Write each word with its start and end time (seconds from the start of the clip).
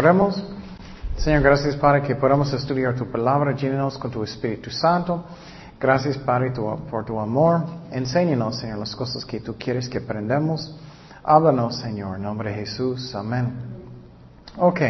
Oremos. 0.00 0.42
Señor, 1.18 1.42
gracias 1.42 1.76
Padre 1.76 2.00
que 2.00 2.16
podamos 2.16 2.50
estudiar 2.54 2.94
tu 2.94 3.10
palabra, 3.10 3.54
llénanos 3.54 3.98
con 3.98 4.10
tu 4.10 4.24
Espíritu 4.24 4.70
Santo. 4.70 5.26
Gracias 5.78 6.16
Padre 6.16 6.54
por 6.90 7.04
tu 7.04 7.20
amor. 7.20 7.66
Enséñanos, 7.92 8.56
Señor, 8.56 8.78
las 8.78 8.96
cosas 8.96 9.26
que 9.26 9.40
tú 9.40 9.56
quieres 9.58 9.90
que 9.90 9.98
aprendamos. 9.98 10.74
Háblanos, 11.22 11.76
Señor, 11.76 12.16
en 12.16 12.22
nombre 12.22 12.48
de 12.48 12.56
Jesús. 12.60 13.14
Amén. 13.14 13.52
Ok. 14.56 14.80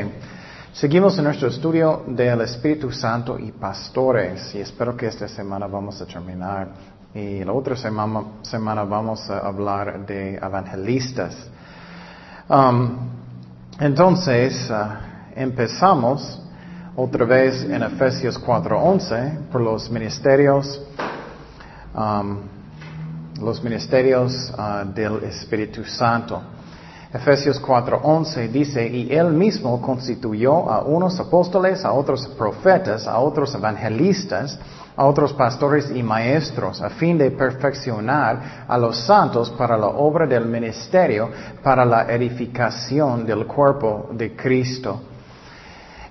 Seguimos 0.75 1.19
en 1.19 1.25
nuestro 1.25 1.49
estudio 1.49 2.05
del 2.07 2.43
Espíritu 2.43 2.93
Santo 2.93 3.37
y 3.37 3.51
pastores 3.51 4.55
y 4.55 4.61
espero 4.61 4.97
que 4.97 5.09
esta 5.09 5.27
semana 5.27 5.67
vamos 5.67 6.01
a 6.01 6.07
terminar 6.07 6.69
y 7.13 7.43
la 7.43 7.53
otra 7.53 7.75
semana, 7.75 8.23
semana 8.43 8.85
vamos 8.85 9.29
a 9.29 9.41
hablar 9.41 10.07
de 10.07 10.37
evangelistas. 10.37 11.35
Um, 12.49 13.20
entonces, 13.81 14.71
uh, 14.71 14.75
empezamos 15.35 16.41
otra 16.95 17.25
vez 17.25 17.65
en 17.65 17.83
Efesios 17.83 18.39
4:11 18.39 19.49
por 19.51 19.63
los 19.63 19.91
ministerios, 19.91 20.83
los 23.41 23.65
ministerios 23.65 24.53
uh, 24.57 24.87
del 24.93 25.25
Espíritu 25.25 25.85
Santo. 25.85 26.43
Efesios 27.13 27.61
4:11 27.61 28.49
dice, 28.51 28.87
y 28.87 29.13
él 29.13 29.33
mismo 29.33 29.81
constituyó 29.81 30.71
a 30.71 30.83
unos 30.83 31.19
apóstoles, 31.19 31.85
a 31.85 31.93
otros 31.93 32.29
profetas, 32.39 33.09
a 33.09 33.19
otros 33.19 33.53
evangelistas, 33.55 34.59
a 35.01 35.07
otros 35.07 35.33
pastores 35.33 35.91
y 35.91 36.03
maestros, 36.03 36.83
a 36.83 36.91
fin 36.91 37.17
de 37.17 37.31
perfeccionar 37.31 38.67
a 38.69 38.77
los 38.77 38.99
santos 38.99 39.49
para 39.49 39.75
la 39.75 39.87
obra 39.87 40.27
del 40.27 40.45
ministerio, 40.45 41.31
para 41.63 41.87
la 41.87 42.03
edificación 42.13 43.25
del 43.25 43.47
cuerpo 43.47 44.11
de 44.13 44.37
Cristo. 44.37 45.01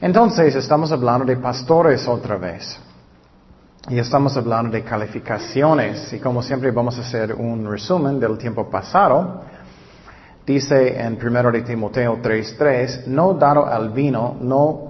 Entonces, 0.01 0.55
estamos 0.55 0.91
hablando 0.91 1.23
de 1.23 1.37
pastores 1.37 2.07
otra 2.07 2.37
vez. 2.37 2.79
Y 3.89 3.99
estamos 3.99 4.35
hablando 4.35 4.71
de 4.71 4.83
calificaciones. 4.83 6.11
Y 6.11 6.19
como 6.19 6.41
siempre 6.41 6.71
vamos 6.71 6.97
a 6.97 7.01
hacer 7.01 7.35
un 7.35 7.69
resumen 7.69 8.19
del 8.19 8.39
tiempo 8.39 8.71
pasado. 8.71 9.43
Dice 10.47 10.99
en 10.99 11.15
1 11.23 11.51
de 11.51 11.61
Timoteo 11.61 12.17
3:3, 12.23 13.05
no 13.05 13.35
dado 13.35 13.67
al 13.67 13.91
vino, 13.91 14.35
no 14.41 14.89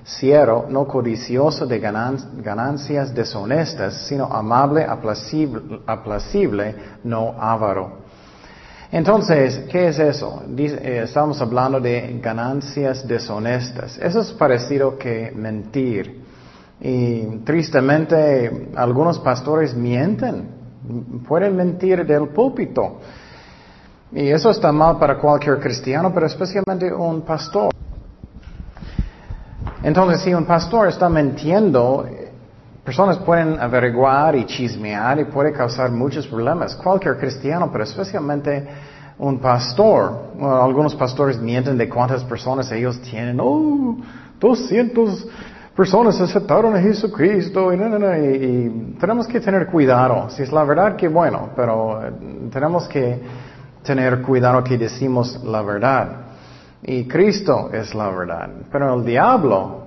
pendenciero, 0.00 0.66
no 0.68 0.86
codicioso 0.86 1.66
de 1.66 1.78
ganancias 1.78 3.14
deshonestas, 3.14 4.06
sino 4.08 4.24
amable, 4.24 4.84
aplacible, 4.84 6.74
no 7.04 7.34
avaro. 7.38 8.00
Entonces, 8.92 9.66
¿qué 9.70 9.88
es 9.88 9.98
eso? 10.00 10.42
Eh, 10.56 11.02
estamos 11.04 11.40
hablando 11.40 11.78
de 11.80 12.18
ganancias 12.20 13.06
deshonestas. 13.06 13.98
Eso 13.98 14.20
es 14.20 14.32
parecido 14.32 14.98
que 14.98 15.30
mentir. 15.34 16.24
Y 16.80 17.38
tristemente, 17.44 18.68
algunos 18.74 19.20
pastores 19.20 19.74
mienten. 19.74 20.58
Pueden 21.28 21.54
mentir 21.54 22.04
del 22.04 22.30
púlpito. 22.30 22.98
Y 24.12 24.28
eso 24.28 24.50
está 24.50 24.72
mal 24.72 24.98
para 24.98 25.18
cualquier 25.18 25.60
cristiano, 25.60 26.10
pero 26.12 26.26
especialmente 26.26 26.92
un 26.92 27.22
pastor. 27.22 27.70
Entonces, 29.82 30.20
si 30.22 30.34
un 30.34 30.44
pastor 30.44 30.88
está 30.88 31.08
mintiendo, 31.08 32.06
personas 32.84 33.18
pueden 33.18 33.58
averiguar 33.58 34.36
y 34.36 34.44
chismear 34.44 35.20
y 35.20 35.24
puede 35.24 35.52
causar 35.52 35.90
muchos 35.90 36.26
problemas. 36.26 36.74
Cualquier 36.76 37.16
cristiano, 37.18 37.70
pero 37.72 37.84
especialmente 37.84 38.66
un 39.18 39.38
pastor. 39.38 40.32
algunos 40.40 40.94
pastores 40.94 41.38
mienten 41.38 41.78
de 41.78 41.88
cuántas 41.88 42.24
personas 42.24 42.70
ellos 42.72 43.00
tienen. 43.00 43.38
Oh, 43.40 43.96
200 44.38 45.28
personas 45.76 46.20
aceptaron 46.20 46.74
a 46.76 46.80
Jesucristo 46.80 47.72
y, 47.72 47.76
y 47.76 48.96
tenemos 48.98 49.26
que 49.26 49.40
tener 49.40 49.66
cuidado. 49.66 50.28
Si 50.30 50.42
es 50.42 50.52
la 50.52 50.64
verdad, 50.64 50.96
que 50.96 51.08
bueno, 51.08 51.50
pero 51.56 52.06
eh, 52.06 52.12
tenemos 52.50 52.86
que 52.88 53.20
tener 53.82 54.20
cuidado 54.20 54.62
que 54.62 54.76
decimos 54.76 55.42
la 55.44 55.62
verdad. 55.62 56.29
Y 56.82 57.06
Cristo 57.06 57.70
es 57.72 57.94
la 57.94 58.08
verdad. 58.10 58.48
Pero 58.70 58.94
el 58.94 59.04
diablo, 59.04 59.84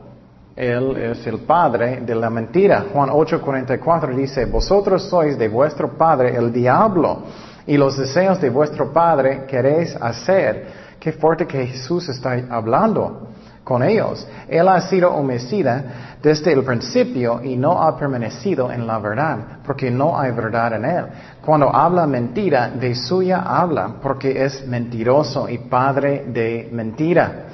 él 0.56 0.96
es 0.98 1.26
el 1.26 1.40
padre 1.40 2.02
de 2.02 2.16
la 2.16 2.30
mentira. 2.30 2.86
Juan 2.94 3.10
8:44 3.10 4.16
dice, 4.16 4.46
vosotros 4.46 5.10
sois 5.10 5.38
de 5.38 5.48
vuestro 5.48 5.98
padre 5.98 6.36
el 6.36 6.52
diablo 6.54 7.24
y 7.66 7.78
los 7.78 7.98
deseos 7.98 8.40
de 8.40 8.50
vuestro 8.50 8.92
padre 8.92 9.46
queréis 9.48 9.96
hacer. 9.96 10.84
Qué 11.00 11.12
fuerte 11.14 11.48
que 11.48 11.66
Jesús 11.66 12.08
está 12.10 12.38
hablando 12.50 13.33
con 13.64 13.82
ellos. 13.82 14.28
Él 14.48 14.68
ha 14.68 14.82
sido 14.82 15.14
homicida 15.14 16.18
desde 16.22 16.54
el 16.54 16.64
principio 16.64 17.42
y 17.44 17.56
no 17.56 17.82
ha 17.82 17.98
permanecido 17.98 18.72
en 18.72 18.86
la 18.86 19.00
verdad, 19.00 19.38
porque 19.66 19.90
no 19.90 20.20
hay 20.20 20.32
verdad 20.32 20.74
en 20.74 20.86
él. 20.86 21.06
Cuando 21.44 21.74
habla 21.74 22.06
mentira, 22.06 22.70
de 22.70 22.96
suya 22.96 23.42
habla, 23.42 23.96
porque 24.02 24.44
es 24.44 24.68
mentiroso 24.68 25.48
y 25.50 25.58
padre 25.58 26.26
de 26.28 26.70
mentira. 26.72 27.46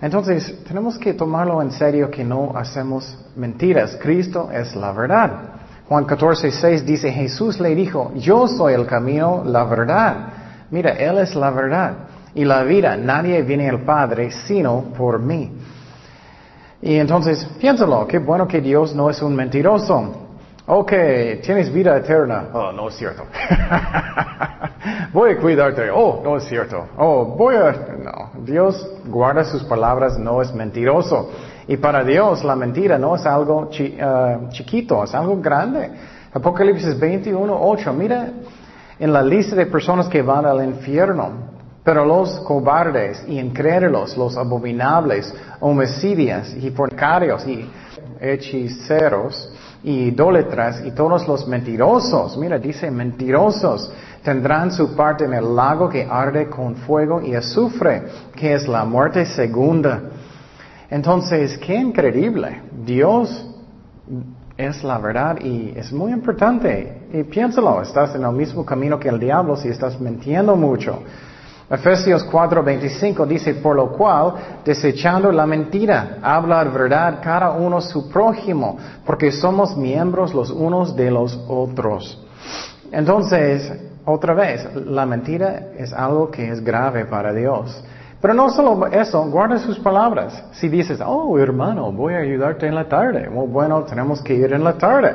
Entonces, 0.00 0.64
tenemos 0.66 0.98
que 0.98 1.14
tomarlo 1.14 1.62
en 1.62 1.70
serio 1.72 2.10
que 2.10 2.24
no 2.24 2.52
hacemos 2.54 3.16
mentiras. 3.36 3.96
Cristo 4.00 4.50
es 4.52 4.74
la 4.76 4.92
verdad. 4.92 5.30
Juan 5.88 6.04
14, 6.04 6.50
6 6.50 6.84
dice, 6.84 7.10
Jesús 7.12 7.60
le 7.60 7.74
dijo, 7.74 8.12
yo 8.14 8.46
soy 8.48 8.74
el 8.74 8.86
camino, 8.86 9.42
la 9.44 9.64
verdad. 9.64 10.16
Mira, 10.70 10.92
Él 10.92 11.18
es 11.18 11.34
la 11.34 11.50
verdad 11.50 11.94
y 12.34 12.44
la 12.44 12.62
vida. 12.62 12.96
Nadie 12.96 13.42
viene 13.42 13.68
al 13.68 13.80
Padre 13.80 14.30
sino 14.30 14.92
por 14.96 15.18
mí. 15.18 15.52
Y 16.82 16.96
entonces, 16.96 17.44
piénsalo, 17.58 18.06
qué 18.06 18.18
bueno 18.18 18.46
que 18.46 18.60
Dios 18.60 18.94
no 18.94 19.08
es 19.08 19.22
un 19.22 19.34
mentiroso. 19.34 20.24
Ok, 20.66 20.92
tienes 21.42 21.72
vida 21.72 21.96
eterna. 21.96 22.48
Oh, 22.52 22.72
no 22.72 22.88
es 22.88 22.94
cierto. 22.94 23.24
voy 25.12 25.32
a 25.32 25.38
cuidarte. 25.38 25.90
Oh, 25.90 26.20
no 26.22 26.36
es 26.36 26.44
cierto. 26.44 26.86
Oh, 26.96 27.24
voy 27.24 27.56
a... 27.56 27.72
No, 28.02 28.42
Dios 28.44 28.86
guarda 29.06 29.44
sus 29.44 29.62
palabras, 29.64 30.18
no 30.18 30.42
es 30.42 30.54
mentiroso. 30.54 31.30
Y 31.68 31.76
para 31.76 32.04
Dios 32.04 32.44
la 32.44 32.56
mentira 32.56 32.98
no 32.98 33.16
es 33.16 33.24
algo 33.24 33.70
eh, 33.78 34.38
chiquito, 34.50 35.04
es 35.04 35.14
algo 35.14 35.40
grande. 35.40 35.90
Apocalipsis 36.32 36.98
21, 36.98 37.58
8. 37.60 37.92
Mira 37.92 38.28
en 38.98 39.12
la 39.12 39.22
lista 39.22 39.56
de 39.56 39.66
personas 39.66 40.08
que 40.08 40.22
van 40.22 40.46
al 40.46 40.64
infierno. 40.64 41.53
Pero 41.84 42.06
los 42.06 42.40
cobardes 42.40 43.22
y 43.28 43.38
incrédulos, 43.38 44.16
los 44.16 44.38
abominables, 44.38 45.32
homicidios 45.60 46.54
y 46.54 46.70
fornicarios 46.70 47.46
y 47.46 47.70
hechiceros 48.18 49.52
y 49.82 50.04
idólatras 50.08 50.82
y 50.86 50.92
todos 50.92 51.28
los 51.28 51.46
mentirosos, 51.46 52.38
mira, 52.38 52.58
dice 52.58 52.90
mentirosos, 52.90 53.92
tendrán 54.22 54.72
su 54.72 54.96
parte 54.96 55.26
en 55.26 55.34
el 55.34 55.54
lago 55.54 55.90
que 55.90 56.08
arde 56.10 56.48
con 56.48 56.74
fuego 56.74 57.20
y 57.20 57.34
azufre, 57.34 58.04
que 58.34 58.54
es 58.54 58.66
la 58.66 58.86
muerte 58.86 59.26
segunda. 59.26 60.00
Entonces, 60.88 61.58
qué 61.58 61.74
increíble. 61.76 62.62
Dios 62.86 63.46
es 64.56 64.82
la 64.82 64.98
verdad 64.98 65.38
y 65.38 65.74
es 65.76 65.92
muy 65.92 66.12
importante. 66.12 67.08
Y 67.12 67.24
piénsalo, 67.24 67.82
estás 67.82 68.14
en 68.14 68.24
el 68.24 68.32
mismo 68.32 68.64
camino 68.64 68.98
que 68.98 69.10
el 69.10 69.18
diablo 69.18 69.54
si 69.56 69.68
estás 69.68 70.00
mintiendo 70.00 70.56
mucho. 70.56 71.02
Efesios 71.70 72.26
4:25 72.30 73.26
dice, 73.26 73.54
por 73.54 73.76
lo 73.76 73.92
cual, 73.92 74.34
desechando 74.64 75.32
la 75.32 75.46
mentira, 75.46 76.18
habla 76.22 76.62
verdad 76.64 77.20
cada 77.22 77.52
uno 77.52 77.80
su 77.80 78.08
prójimo, 78.10 78.76
porque 79.06 79.32
somos 79.32 79.76
miembros 79.76 80.34
los 80.34 80.50
unos 80.50 80.94
de 80.94 81.10
los 81.10 81.42
otros. 81.48 82.22
Entonces, 82.92 83.72
otra 84.04 84.34
vez, 84.34 84.68
la 84.74 85.06
mentira 85.06 85.68
es 85.78 85.92
algo 85.92 86.30
que 86.30 86.50
es 86.50 86.62
grave 86.62 87.06
para 87.06 87.32
Dios. 87.32 87.82
Pero 88.20 88.34
no 88.34 88.50
solo 88.50 88.86
eso, 88.86 89.24
guarda 89.30 89.58
sus 89.58 89.78
palabras. 89.78 90.44
Si 90.52 90.68
dices, 90.68 91.00
oh 91.04 91.38
hermano, 91.38 91.92
voy 91.92 92.14
a 92.14 92.18
ayudarte 92.18 92.66
en 92.66 92.74
la 92.74 92.88
tarde, 92.88 93.28
bueno, 93.28 93.82
tenemos 93.84 94.22
que 94.22 94.34
ir 94.34 94.52
en 94.52 94.64
la 94.64 94.74
tarde. 94.74 95.14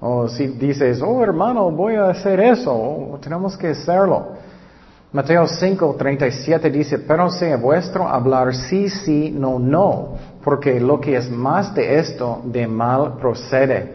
O 0.00 0.28
si 0.28 0.48
dices, 0.48 1.00
oh 1.02 1.22
hermano, 1.22 1.70
voy 1.70 1.94
a 1.94 2.10
hacer 2.10 2.38
eso, 2.40 3.18
tenemos 3.22 3.56
que 3.56 3.68
hacerlo. 3.68 4.35
Mateo 5.16 5.46
5, 5.46 5.96
37 5.96 6.70
dice, 6.70 6.98
pero 6.98 7.30
sea 7.30 7.56
vuestro 7.56 8.06
hablar 8.06 8.54
sí, 8.54 8.90
sí, 8.90 9.34
no, 9.34 9.58
no, 9.58 10.10
porque 10.44 10.78
lo 10.78 11.00
que 11.00 11.16
es 11.16 11.30
más 11.30 11.74
de 11.74 11.98
esto, 11.98 12.42
de 12.44 12.66
mal 12.66 13.16
procede. 13.16 13.94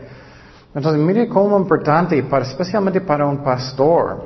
Entonces, 0.74 1.00
mire 1.00 1.28
cómo 1.28 1.60
importante, 1.60 2.24
para, 2.24 2.44
especialmente 2.44 3.02
para 3.02 3.28
un 3.28 3.44
pastor. 3.44 4.24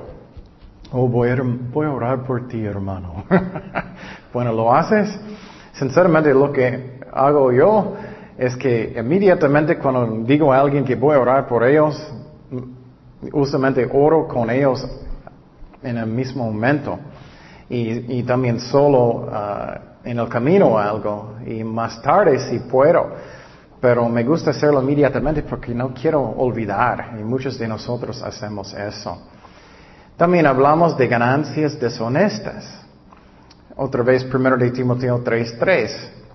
Oh, 0.93 1.05
voy 1.09 1.31
a, 1.31 1.37
voy 1.43 1.85
a 1.85 1.91
orar 1.91 2.23
por 2.23 2.47
ti, 2.47 2.63
hermano. 2.63 3.25
bueno, 4.33 4.53
¿lo 4.53 4.73
haces? 4.73 5.19
Sinceramente, 5.73 6.33
lo 6.33 6.49
que 6.53 7.01
hago 7.11 7.51
yo 7.51 7.93
es 8.37 8.55
que 8.55 8.95
inmediatamente 8.97 9.77
cuando 9.77 10.23
digo 10.23 10.53
a 10.53 10.61
alguien 10.61 10.85
que 10.85 10.95
voy 10.95 11.17
a 11.17 11.19
orar 11.19 11.45
por 11.45 11.61
ellos, 11.65 12.01
usualmente 13.33 13.85
oro 13.91 14.29
con 14.29 14.49
ellos 14.49 14.87
en 15.85 15.97
el 15.97 16.07
mismo 16.07 16.45
momento. 16.45 16.99
Y, 17.69 18.21
también 18.23 18.59
solo 18.59 19.25
uh, 19.25 19.95
en 20.03 20.19
el 20.19 20.29
camino 20.29 20.77
algo 20.77 21.37
y 21.45 21.63
más 21.63 22.01
tarde 22.01 22.37
si 22.39 22.59
puedo. 22.59 23.11
Pero 23.81 24.07
me 24.07 24.23
gusta 24.23 24.51
hacerlo 24.51 24.81
inmediatamente 24.81 25.43
porque 25.43 25.73
no 25.73 25.93
quiero 25.93 26.21
olvidar 26.21 27.15
y 27.19 27.23
muchos 27.23 27.57
de 27.57 27.67
nosotros 27.67 28.21
hacemos 28.21 28.73
eso. 28.73 29.17
También 30.17 30.47
hablamos 30.47 30.97
de 30.97 31.07
ganancias 31.07 31.79
deshonestas. 31.79 32.81
Otra 33.75 34.03
vez, 34.03 34.23
primero 34.23 34.55
de 34.55 34.71
Timoteo 34.71 35.21
3.3, 35.21 35.89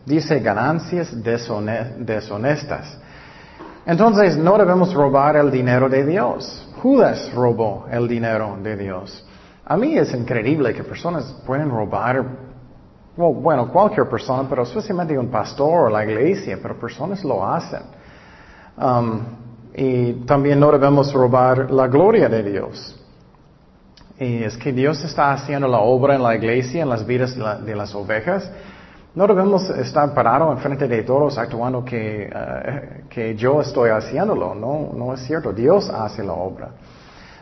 dice 0.05 0.41
ganancias 0.41 1.11
deshonestas. 1.23 2.99
Entonces, 3.87 4.37
no 4.37 4.59
debemos 4.59 4.93
robar 4.93 5.37
el 5.37 5.51
dinero 5.51 5.89
de 5.89 6.05
Dios. 6.05 6.69
Judas 6.83 7.33
robó 7.35 7.87
el 7.91 8.07
dinero 8.07 8.59
de 8.63 8.77
Dios. 8.77 9.27
A 9.71 9.77
mí 9.77 9.97
es 9.97 10.13
increíble 10.13 10.75
que 10.75 10.83
personas 10.83 11.33
pueden 11.47 11.71
robar, 11.71 12.25
bueno, 13.17 13.71
cualquier 13.71 14.09
persona, 14.09 14.49
pero 14.49 14.65
especialmente 14.65 15.17
un 15.17 15.29
pastor 15.29 15.87
o 15.87 15.89
la 15.89 16.05
iglesia, 16.05 16.59
pero 16.61 16.75
personas 16.77 17.23
lo 17.23 17.47
hacen. 17.47 17.83
Um, 18.77 19.21
y 19.73 20.13
también 20.27 20.59
no 20.59 20.73
debemos 20.73 21.13
robar 21.13 21.71
la 21.71 21.87
gloria 21.87 22.29
de 22.29 22.43
Dios. 22.43 23.01
Y 24.19 24.43
es 24.43 24.57
que 24.57 24.73
Dios 24.73 25.05
está 25.05 25.31
haciendo 25.35 25.69
la 25.69 25.79
obra 25.79 26.17
en 26.17 26.25
la 26.25 26.35
iglesia, 26.35 26.83
en 26.83 26.89
las 26.89 27.07
vidas 27.07 27.37
de, 27.65 27.77
las 27.77 27.95
ovejas. 27.95 28.51
No 29.15 29.25
debemos 29.29 29.71
estar 29.71 30.13
parados 30.13 30.53
enfrente 30.53 30.89
de 30.89 31.05
todos 31.05 31.39
actuando 31.39 31.85
que, 31.85 32.29
eh, 32.29 33.05
que 33.09 33.37
yo 33.37 33.61
estoy 33.61 33.91
haciéndolo. 33.91 34.53
No, 34.53 34.91
no 34.97 35.15
es 35.15 35.21
cierto. 35.21 35.53
Dios 35.53 35.89
hace 35.91 36.25
la 36.25 36.33
obra. 36.33 36.71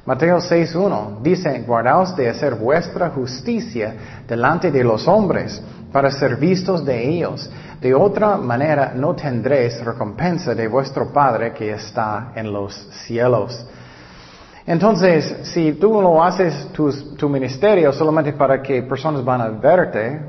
Mateo 0.09 0.39
6.1 0.39 1.21
dice, 1.21 1.63
guardaos 1.67 2.17
de 2.17 2.31
hacer 2.31 2.55
vuestra 2.55 3.11
justicia 3.11 4.23
delante 4.27 4.71
de 4.71 4.83
los 4.83 5.07
hombres 5.07 5.63
para 5.93 6.11
ser 6.11 6.37
vistos 6.37 6.83
de 6.83 7.11
ellos. 7.11 7.51
De 7.79 7.95
otra 7.95 8.39
manera 8.39 8.95
no 8.97 9.15
tendréis 9.15 9.85
recompensa 9.85 10.55
de 10.55 10.67
vuestro 10.67 11.13
Padre 11.13 11.53
que 11.53 11.73
está 11.73 12.33
en 12.35 12.51
los 12.51 12.75
cielos. 13.05 13.67
Entonces, 14.67 15.41
si 15.43 15.73
tú 15.75 16.01
lo 16.01 16.25
haces 16.25 16.69
tu, 16.73 17.29
ministerio 17.29 17.93
solamente 17.93 18.33
para 18.33 18.63
que 18.63 18.85
personas 18.85 19.23
van 19.23 19.43
a 19.43 19.49
verte, 19.51 20.23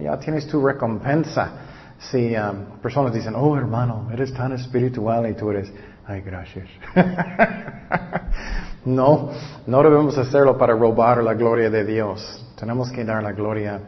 ya 0.00 0.16
tienes 0.16 0.46
tu 0.46 0.64
recompensa. 0.64 1.50
Si 1.98 2.36
um, 2.36 2.80
personas 2.80 3.12
dicen, 3.12 3.34
oh 3.34 3.56
hermano, 3.56 4.08
eres 4.12 4.32
tan 4.32 4.52
espiritual 4.52 5.28
y 5.28 5.34
tú 5.34 5.50
eres, 5.50 5.72
ay 6.06 6.20
gracias. 6.20 6.68
No, 8.84 9.30
no 9.66 9.82
debemos 9.82 10.18
hacerlo 10.18 10.58
para 10.58 10.74
robar 10.74 11.22
la 11.22 11.32
gloria 11.34 11.70
de 11.70 11.84
Dios. 11.84 12.44
Tenemos 12.58 12.90
que 12.90 13.04
dar 13.04 13.22
la 13.22 13.32
gloria 13.32 13.80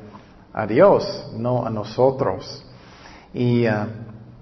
a 0.55 0.67
Dios, 0.67 1.33
no 1.37 1.67
a 1.67 1.71
nosotros. 1.71 2.65
Y, 3.35 3.67
uh, 3.69 3.87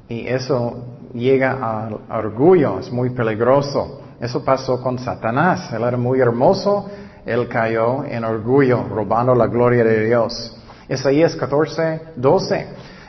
eso 0.09 0.85
llega 1.13 1.87
al 1.87 1.99
orgullo, 2.09 2.79
es 2.79 2.93
muy 2.93 3.11
peligroso. 3.11 4.01
Eso 4.21 4.45
pasó 4.45 4.81
con 4.81 4.99
Satanás. 4.99 5.73
Él 5.73 5.83
era 5.83 5.97
muy 5.97 6.21
hermoso, 6.21 6.89
él 7.27 7.49
cayó 7.49 8.05
en 8.05 8.23
orgullo, 8.23 8.85
robando 8.89 9.35
la 9.35 9.49
gloria 9.49 9.83
de 9.83 10.05
Dios. 10.07 10.57
Isaías 10.89 11.35
14, 11.35 12.01
12. 12.15 12.69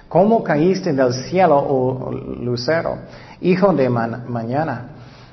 ¿Cómo 0.10 0.44
caíste 0.44 0.94
del 0.94 1.14
cielo, 1.14 1.58
oh 1.58 2.12
lucero, 2.12 2.98
hijo 3.42 3.72
de 3.74 3.90
mañana? 3.90 4.90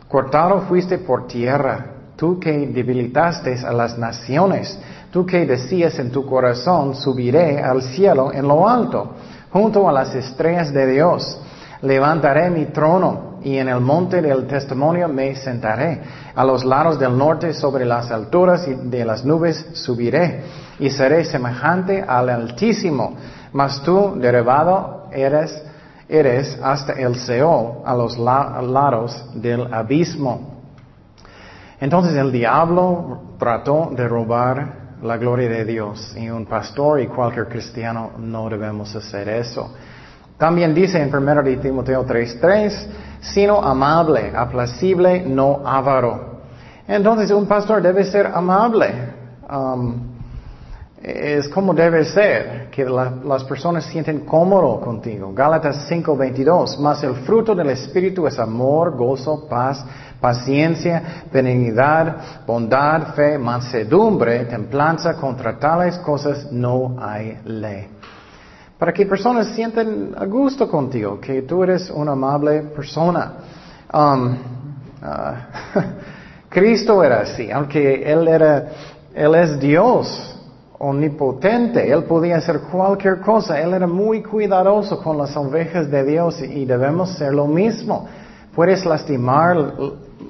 Cortado 0.08 0.62
fuiste 0.62 0.99
por 0.99 1.26
tierra 1.26 1.92
tú 2.22 2.38
que 2.38 2.69
debilitaste 2.69 3.58
a 3.66 3.72
las 3.72 3.98
naciones, 3.98 4.78
tú 5.10 5.26
que 5.26 5.44
decías 5.44 5.98
en 5.98 6.12
tu 6.12 6.24
corazón, 6.24 6.94
subiré 6.94 7.60
al 7.60 7.82
cielo 7.82 8.32
en 8.32 8.46
lo 8.46 8.69
alto, 8.69 9.16
junto 9.50 9.88
a 9.88 9.92
las 9.92 10.14
estrellas 10.14 10.72
de 10.72 10.86
Dios. 10.86 11.40
Levantaré 11.80 12.48
mi 12.48 12.66
trono 12.66 13.40
y 13.42 13.58
en 13.58 13.66
el 13.66 13.80
monte 13.80 14.22
del 14.22 14.46
testimonio 14.46 15.08
me 15.08 15.34
sentaré. 15.34 16.00
A 16.36 16.44
los 16.44 16.64
lados 16.64 16.96
del 16.96 17.19
norte, 17.19 17.52
sobre 17.52 17.84
las 17.84 18.12
alturas 18.12 18.69
de 18.69 19.04
las 19.04 19.24
nubes, 19.24 19.66
subiré 19.72 20.44
y 20.78 20.90
seré 20.90 21.24
semejante 21.24 22.04
al 22.06 22.30
Altísimo. 22.30 23.16
Mas 23.52 23.82
tú, 23.82 24.14
derribado, 24.16 25.08
eres, 25.10 25.60
eres 26.08 26.56
hasta 26.62 26.92
el 26.92 27.16
Seol, 27.16 27.82
a 27.84 27.96
los 27.96 28.16
lados 28.16 29.24
del 29.34 29.74
abismo. 29.74 30.51
Entonces 31.82 32.14
el 32.14 32.31
diablo 32.31 33.23
trató 33.40 33.90
de 33.90 34.06
robar 34.06 34.99
la 35.02 35.17
gloria 35.17 35.49
de 35.49 35.64
Dios 35.64 36.14
y 36.17 36.31
un 36.31 36.46
pastor 36.46 37.00
y 37.00 37.08
cualquier 37.08 37.49
cristiano 37.49 38.12
no 38.19 38.49
debemos 38.49 38.94
hacer 38.94 39.29
eso. 39.29 39.75
También 40.38 40.73
dice 40.76 41.02
en 41.02 41.12
1 41.12 41.43
de 41.43 41.56
Timoteo 41.56 42.06
3:3, 42.06 42.87
sino 43.20 43.61
amable, 43.61 44.32
aplacible, 44.32 45.25
no 45.26 45.67
avaro. 45.67 46.43
Entonces 46.87 47.32
un 47.32 47.46
pastor 47.46 47.82
debe 47.82 48.05
ser 48.05 48.29
amable. 48.29 48.87
Um, 49.50 50.12
es 51.02 51.49
como 51.49 51.75
debe 51.75 52.05
ser, 52.05 52.70
que 52.70 52.84
las 52.84 53.43
personas 53.43 53.87
sienten 53.87 54.20
cómodo 54.20 54.81
contigo. 54.81 55.32
Gálatas 55.34 55.88
5:22, 55.88 56.79
mas 56.79 57.02
el 57.02 57.17
fruto 57.26 57.56
del 57.56 57.70
Espíritu 57.70 58.25
es 58.29 58.38
amor, 58.38 58.96
gozo, 58.96 59.49
paz, 59.49 59.84
paciencia, 60.22 61.24
benignidad, 61.32 62.46
bondad, 62.46 63.12
fe, 63.14 63.36
mansedumbre, 63.36 64.44
templanza, 64.44 65.14
contra 65.14 65.58
tales 65.58 65.98
cosas 65.98 66.50
no 66.52 66.96
hay 67.00 67.38
ley. 67.44 67.88
Para 68.78 68.92
que 68.92 69.04
personas 69.04 69.48
sienten 69.48 70.14
a 70.16 70.24
gusto 70.26 70.70
contigo, 70.70 71.20
que 71.20 71.42
tú 71.42 71.64
eres 71.64 71.90
una 71.90 72.12
amable 72.12 72.62
persona. 72.74 73.32
Um, 73.92 74.32
uh, 75.02 75.81
Cristo 76.48 77.02
era 77.02 77.22
así, 77.22 77.50
aunque 77.50 78.02
Él 78.05 78.29
era, 78.29 78.69
Él 79.12 79.34
es 79.34 79.58
Dios 79.58 80.38
omnipotente, 80.79 81.91
Él 81.93 82.05
podía 82.05 82.36
hacer 82.36 82.60
cualquier 82.60 83.20
cosa, 83.20 83.60
Él 83.60 83.74
era 83.74 83.86
muy 83.88 84.22
cuidadoso 84.22 85.02
con 85.02 85.19
las 85.19 85.36
ovejas 85.36 85.91
de 85.91 86.05
Dios 86.05 86.41
y 86.43 86.64
debemos 86.64 87.17
ser 87.17 87.34
lo 87.34 87.46
mismo. 87.46 88.06
Puedes 88.55 88.85
lastimar 88.85 89.56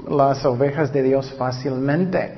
las 0.08 0.44
ovejas 0.44 0.92
de 0.92 1.02
Dios 1.02 1.34
fácilmente. 1.36 2.32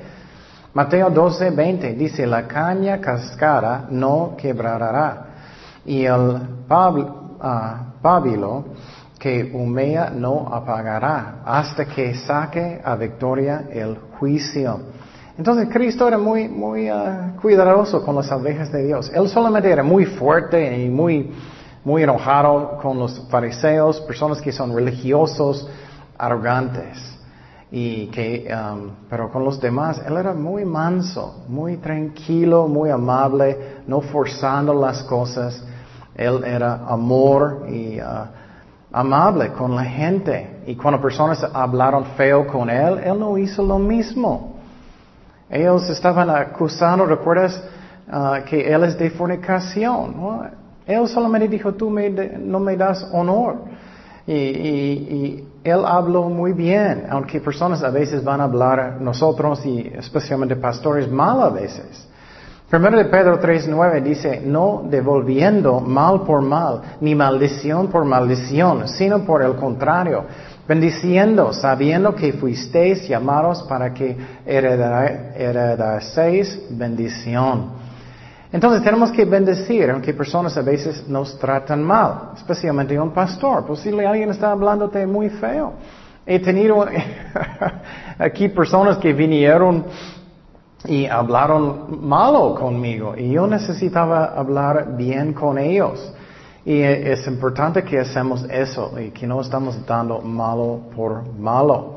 Mateo 0.73 1.11
12, 1.11 1.51
20 1.51 1.93
dice, 1.93 2.25
la 2.25 2.47
caña 2.47 2.99
cascara 2.99 3.85
no 3.91 4.35
quebrará 4.35 5.27
y 5.85 6.05
el 6.05 6.41
ah, 6.69 7.93
pábilo 8.01 8.65
que 9.19 9.51
humea 9.53 10.09
no 10.09 10.47
apagará 10.51 11.43
hasta 11.45 11.85
que 11.85 12.15
saque 12.15 12.81
a 12.83 12.95
victoria 12.95 13.65
el 13.71 13.95
juicio. 14.19 14.79
Entonces 15.37 15.69
Cristo 15.71 16.07
era 16.07 16.17
muy, 16.17 16.47
muy 16.47 16.89
ah, 16.89 17.33
cuidadoso 17.39 18.03
con 18.03 18.15
las 18.15 18.31
ovejas 18.31 18.71
de 18.71 18.87
Dios. 18.87 19.11
Él 19.13 19.29
solamente 19.29 19.69
era 19.69 19.83
muy 19.83 20.05
fuerte 20.05 20.83
y 20.83 20.89
muy, 20.89 21.31
muy 21.85 22.01
enojado 22.01 22.79
con 22.81 22.99
los 22.99 23.19
fariseos, 23.29 24.01
personas 24.01 24.41
que 24.41 24.51
son 24.51 24.75
religiosos, 24.75 25.69
arrogantes. 26.17 26.97
Y 27.71 28.07
que, 28.07 28.51
um, 28.51 28.91
pero 29.09 29.31
con 29.31 29.43
los 29.43 29.61
demás, 29.61 30.01
él 30.05 30.17
era 30.17 30.33
muy 30.33 30.65
manso, 30.65 31.43
muy 31.47 31.77
tranquilo, 31.77 32.67
muy 32.67 32.89
amable, 32.89 33.81
no 33.87 34.01
forzando 34.01 34.73
las 34.73 35.03
cosas. 35.03 35.63
Él 36.15 36.43
era 36.43 36.85
amor 36.87 37.65
y 37.69 37.99
uh, 37.99 38.03
amable 38.91 39.51
con 39.51 39.75
la 39.75 39.83
gente. 39.83 40.61
Y 40.65 40.75
cuando 40.75 40.99
personas 40.99 41.45
hablaron 41.53 42.05
feo 42.17 42.47
con 42.47 42.69
él, 42.69 42.99
él 43.03 43.19
no 43.19 43.37
hizo 43.37 43.61
lo 43.61 43.77
mismo. 43.77 44.55
Ellos 45.49 45.87
estaban 45.89 46.29
acusando, 46.31 47.05
¿recuerdas? 47.05 47.61
Uh, 48.07 48.43
que 48.45 48.73
él 48.73 48.83
es 48.85 48.97
de 48.97 49.09
fornicación. 49.11 50.15
Él 50.85 51.07
solamente 51.07 51.47
dijo, 51.47 51.73
tú 51.73 51.89
no 51.89 52.59
me 52.59 52.77
das 52.77 53.07
honor. 53.11 53.57
Y, 54.27 55.43
él 55.63 55.83
habló 55.83 56.29
muy 56.29 56.53
bien, 56.53 57.07
aunque 57.09 57.41
personas 57.41 57.81
a 57.81 57.89
veces 57.89 58.23
van 58.23 58.39
a 58.39 58.43
hablar, 58.43 59.01
nosotros 59.01 59.65
y 59.65 59.91
especialmente 59.97 60.55
pastores, 60.55 61.09
mal 61.09 61.41
a 61.41 61.49
veces. 61.49 62.07
Primero 62.69 62.97
de 62.97 63.05
Pedro 63.05 63.41
3.9 63.41 64.03
dice, 64.03 64.43
no 64.45 64.83
devolviendo 64.87 65.79
mal 65.79 66.21
por 66.21 66.41
mal, 66.41 66.81
ni 67.01 67.15
maldición 67.15 67.87
por 67.87 68.05
maldición, 68.05 68.87
sino 68.87 69.25
por 69.25 69.41
el 69.41 69.55
contrario, 69.55 70.25
bendiciendo, 70.67 71.51
sabiendo 71.51 72.13
que 72.13 72.33
fuisteis 72.33 73.07
llamados 73.07 73.63
para 73.63 73.91
que 73.91 74.15
heredaseis 75.35 76.61
bendición. 76.69 77.84
Entonces 78.55 78.83
tenemos 78.83 79.11
que 79.11 79.25
bendecir, 79.25 79.89
aunque 79.89 80.13
personas 80.13 80.55
a 80.55 80.61
veces 80.61 81.09
nos 81.09 81.37
tratan 81.37 81.83
mal, 81.83 82.29
especialmente 82.37 82.97
un 82.97 83.11
pastor. 83.11 83.65
Posible 83.65 84.07
alguien 84.07 84.29
está 84.29 84.51
hablándote 84.51 85.05
muy 85.05 85.29
feo. 85.29 85.73
He 86.25 86.39
tenido 86.39 86.87
aquí 88.17 88.47
personas 88.47 88.97
que 88.97 89.11
vinieron 89.11 89.83
y 90.85 91.05
hablaron 91.05 92.07
malo 92.07 92.55
conmigo 92.55 93.13
y 93.17 93.31
yo 93.31 93.45
necesitaba 93.45 94.27
hablar 94.27 94.95
bien 94.95 95.33
con 95.33 95.57
ellos. 95.57 96.13
Y 96.63 96.79
es 96.79 97.27
importante 97.27 97.83
que 97.83 97.99
hacemos 97.99 98.45
eso 98.49 98.97
y 98.97 99.09
que 99.09 99.27
no 99.27 99.41
estamos 99.41 99.85
dando 99.85 100.21
malo 100.21 100.79
por 100.95 101.29
malo, 101.33 101.95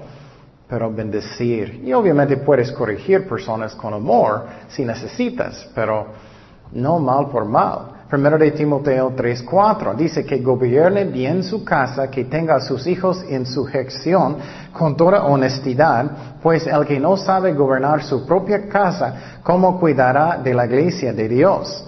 pero 0.69 0.93
bendecir. 0.93 1.85
Y 1.85 1.93
obviamente 1.93 2.37
puedes 2.37 2.73
corregir 2.73 3.29
personas 3.29 3.77
con 3.77 3.95
amor 3.95 4.45
si 4.67 4.85
necesitas, 4.85 5.71
pero 5.73 6.27
no 6.73 6.99
mal 6.99 7.29
por 7.29 7.45
mal. 7.45 7.99
Primero 8.09 8.39
de 8.39 8.53
Timoteo 8.53 9.13
3:4 9.15 9.95
dice 9.95 10.25
que 10.25 10.39
gobierne 10.39 11.05
bien 11.05 11.43
su 11.43 11.63
casa, 11.63 12.11
que 12.11 12.25
tenga 12.25 12.57
a 12.57 12.61
sus 12.61 12.87
hijos 12.87 13.23
en 13.29 13.45
sujeción 13.45 14.37
con 14.73 14.97
toda 14.97 15.25
honestidad, 15.25 16.11
pues 16.43 16.67
el 16.67 16.87
que 16.87 16.99
no 16.99 17.19
sabe 17.19 17.53
gobernar 17.53 18.03
su 18.03 18.25
propia 18.25 18.67
casa, 18.67 19.41
¿cómo 19.43 19.79
cuidará 19.79 20.39
de 20.43 20.55
la 20.55 20.65
iglesia 20.65 21.13
de 21.13 21.29
Dios? 21.29 21.85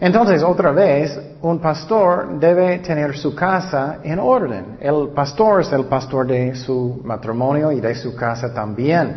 Entonces, 0.00 0.42
otra 0.42 0.70
vez, 0.70 1.18
un 1.42 1.58
pastor 1.58 2.38
debe 2.38 2.78
tener 2.78 3.16
su 3.16 3.34
casa 3.34 3.98
en 4.04 4.20
orden. 4.20 4.78
El 4.80 5.08
pastor 5.08 5.60
es 5.60 5.72
el 5.72 5.86
pastor 5.86 6.26
de 6.26 6.54
su 6.54 7.02
matrimonio 7.04 7.72
y 7.72 7.80
de 7.80 7.94
su 7.96 8.14
casa 8.14 8.54
también. 8.54 9.16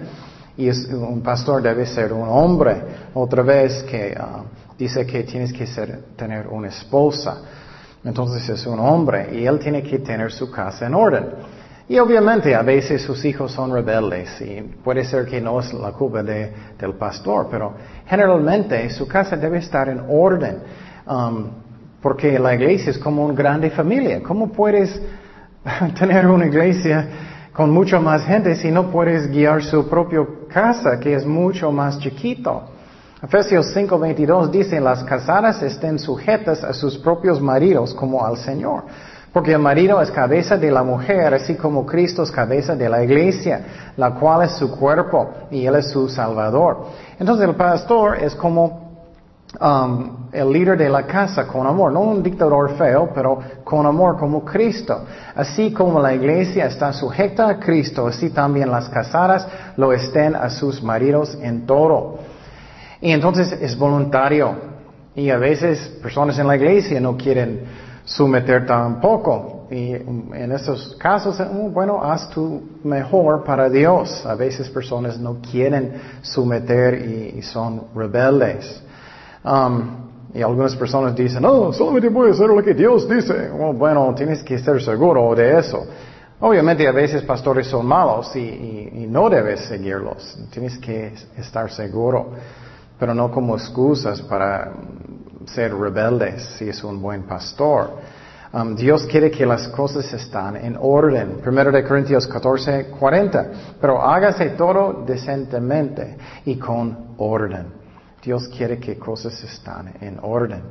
Y 0.58 0.70
un 0.94 1.22
pastor 1.22 1.62
debe 1.62 1.86
ser 1.86 2.12
un 2.12 2.28
hombre. 2.28 2.84
Otra 3.14 3.44
vez 3.44 3.84
que 3.84 4.18
ah, 4.20 4.42
dice 4.82 5.06
que 5.06 5.24
tienes 5.24 5.54
que 5.54 5.68
tener 6.16 6.48
una 6.48 6.70
esposa. 6.70 7.40
Entonces 8.04 8.50
es 8.50 8.66
un 8.66 8.80
hombre 8.80 9.30
y 9.32 9.46
él 9.46 9.60
tiene 9.60 9.84
que 9.84 10.00
tener 10.00 10.32
su 10.32 10.50
casa 10.50 10.88
en 10.88 10.96
orden. 10.96 11.26
Y 11.88 12.00
obviamente 12.00 12.56
a 12.56 12.64
veces 12.64 13.04
sus 13.04 13.24
hijos 13.24 13.52
son 13.52 13.72
rebeldes 13.72 14.42
y 14.42 14.62
puede 14.84 15.04
ser 15.06 15.26
que 15.28 15.40
no 15.40 15.60
es 15.60 15.72
la 15.74 15.92
culpa 15.92 16.24
de, 16.24 16.52
del 16.80 16.94
pastor, 16.96 17.48
pero 17.52 17.76
generalmente 18.08 18.90
su 18.90 19.08
casa 19.08 19.38
debe 19.38 19.60
estar 19.60 19.88
en 19.88 20.02
orden. 20.10 20.58
Um, 21.06 21.50
porque 22.02 22.40
la 22.40 22.56
iglesia 22.56 22.90
es 22.90 22.98
como 22.98 23.26
una 23.26 23.36
grande 23.36 23.70
familia. 23.70 24.24
¿Cómo 24.24 24.52
puedes 24.52 25.00
tener 26.00 26.26
una 26.26 26.48
iglesia 26.48 27.08
con 27.54 27.70
mucha 27.70 28.00
más 28.00 28.26
gente 28.26 28.56
si 28.56 28.72
no 28.72 28.90
puedes 28.90 29.30
guiar 29.30 29.62
su 29.62 29.88
propia 29.88 30.26
casa, 30.50 31.00
que 31.00 31.14
es 31.14 31.24
mucho 31.24 31.72
más 31.72 32.00
chiquito? 32.00 32.71
Efesios 33.24 33.68
5:22 33.76 34.50
dice, 34.50 34.80
las 34.80 35.04
casadas 35.04 35.62
estén 35.62 36.00
sujetas 36.00 36.64
a 36.64 36.74
sus 36.74 36.98
propios 36.98 37.40
maridos 37.40 37.94
como 37.94 38.26
al 38.26 38.38
Señor. 38.38 38.84
Porque 39.32 39.54
el 39.54 39.60
marido 39.60 40.02
es 40.02 40.10
cabeza 40.10 40.58
de 40.58 40.72
la 40.72 40.84
mujer, 40.84 41.34
así 41.34 41.56
como 41.56 41.86
Cristo 41.86 42.24
es 42.24 42.32
cabeza 42.32 42.76
de 42.76 42.90
la 42.90 43.04
iglesia, 43.04 43.94
la 43.96 44.16
cual 44.16 44.44
es 44.44 44.54
su 44.54 44.72
cuerpo 44.72 45.30
y 45.52 45.66
Él 45.66 45.76
es 45.76 45.92
su 45.92 46.10
salvador. 46.10 46.86
Entonces 47.20 47.48
el 47.48 47.56
pastor 47.56 48.18
es 48.18 48.34
como 48.34 48.92
um, 49.62 50.28
el 50.32 50.52
líder 50.52 50.78
de 50.80 50.90
la 50.90 51.04
casa 51.04 51.46
con 51.48 51.68
amor, 51.68 51.94
no 51.94 52.02
un 52.02 52.24
dictador 52.24 52.72
feo, 52.72 53.12
pero 53.14 53.40
con 53.64 53.86
amor 53.86 54.18
como 54.18 54.44
Cristo. 54.44 55.06
Así 55.36 55.72
como 55.72 56.02
la 56.02 56.14
iglesia 56.14 56.66
está 56.66 56.92
sujeta 56.92 57.48
a 57.48 57.60
Cristo, 57.60 58.08
así 58.08 58.32
también 58.32 58.72
las 58.72 58.90
casadas 58.90 59.48
lo 59.78 59.94
estén 59.94 60.36
a 60.36 60.50
sus 60.50 60.82
maridos 60.82 61.38
en 61.40 61.68
todo. 61.68 62.31
Y 63.02 63.12
entonces 63.12 63.52
es 63.60 63.78
voluntario. 63.78 64.56
Y 65.16 65.30
a 65.30 65.38
veces 65.38 65.80
personas 66.02 66.38
en 66.40 66.48
la 66.48 66.56
iglesia 66.56 67.02
no 67.02 67.18
quieren 67.18 67.62
someter 68.06 68.66
tampoco. 68.66 69.68
Y 69.72 69.94
en 69.94 70.52
estos 70.52 70.96
casos, 70.98 71.40
oh, 71.40 71.70
bueno, 71.70 72.04
haz 72.04 72.30
tu 72.30 72.62
mejor 72.84 73.44
para 73.44 73.70
Dios. 73.70 74.26
A 74.26 74.36
veces 74.36 74.70
personas 74.70 75.18
no 75.18 75.38
quieren 75.42 75.94
someter 76.22 76.94
y, 77.36 77.42
son 77.42 77.86
rebeldes. 77.96 78.84
Um, 79.44 80.10
y 80.34 80.42
algunas 80.42 80.76
personas 80.76 81.16
dicen, 81.16 81.42
no, 81.42 81.74
solamente 81.74 82.10
voy 82.10 82.30
a 82.30 82.34
hacer 82.34 82.48
lo 82.48 82.62
que 82.64 82.74
Dios 82.74 83.10
dice. 83.10 83.50
Oh, 83.60 83.74
bueno, 83.74 84.14
tienes 84.16 84.44
que 84.44 84.56
estar 84.56 84.80
seguro 84.82 85.34
de 85.36 85.58
eso. 85.60 85.86
Obviamente 86.40 86.88
a 86.88 86.92
veces 86.92 87.22
pastores 87.24 87.68
son 87.68 87.86
malos 87.86 88.36
y 88.36 89.06
no 89.08 89.30
debes 89.30 89.62
seguirlos. 89.62 90.38
Tienes 90.52 90.78
que 90.80 91.14
estar 91.38 91.72
seguro 91.72 92.32
pero 93.02 93.16
no 93.16 93.32
como 93.32 93.56
excusas 93.56 94.22
para 94.22 94.74
ser 95.48 95.74
rebeldes 95.74 96.44
si 96.60 96.70
es 96.70 96.84
un 96.84 97.02
buen 97.02 97.24
pastor. 97.24 97.96
Um, 98.54 98.76
Dios 98.76 99.08
quiere 99.08 99.32
que 99.32 99.44
las 99.44 99.70
cosas 99.70 100.14
están 100.14 100.56
en 100.56 100.78
orden. 100.80 101.40
Primero 101.42 101.72
de 101.72 101.84
Corintios 101.84 102.28
14, 102.28 102.90
40. 103.00 103.46
Pero 103.82 104.00
hágase 104.04 104.52
todo 104.52 105.04
decentemente 105.04 106.16
y 106.46 106.58
con 106.58 107.16
orden. 107.18 107.74
Dios 108.22 108.48
quiere 108.50 108.78
que 108.78 109.00
cosas 109.00 109.44
están 109.46 109.96
en 110.00 110.20
orden. 110.22 110.62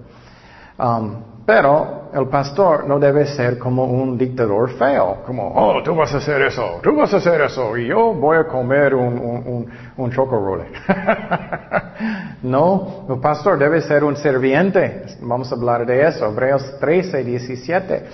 Um, 0.79 1.23
pero 1.45 2.11
el 2.15 2.29
pastor 2.29 2.87
no 2.87 3.01
debe 3.01 3.27
ser 3.27 3.59
como 3.59 3.85
un 3.85 4.17
dictador 4.17 4.71
feo, 4.79 5.19
como, 5.27 5.53
oh, 5.53 5.83
tú 5.83 5.97
vas 5.97 6.15
a 6.15 6.19
hacer 6.19 6.43
eso, 6.43 6.79
tú 6.81 6.95
vas 6.95 7.13
a 7.13 7.17
hacer 7.17 7.41
eso, 7.41 7.77
y 7.77 7.89
yo 7.89 8.15
voy 8.15 8.37
a 8.37 8.45
comer 8.45 8.95
un, 8.95 9.19
un, 9.19 9.69
un, 9.97 10.11
no, 12.43 13.07
el 13.09 13.21
pastor 13.21 13.59
debe 13.59 13.81
ser 13.81 14.05
un 14.05 14.17
serviente. 14.17 15.05
Vamos 15.21 15.51
a 15.51 15.55
hablar 15.55 15.87
de 15.87 16.07
eso. 16.07 16.27
Hebreos 16.27 16.79
13, 16.81 17.25
17. 17.25 18.05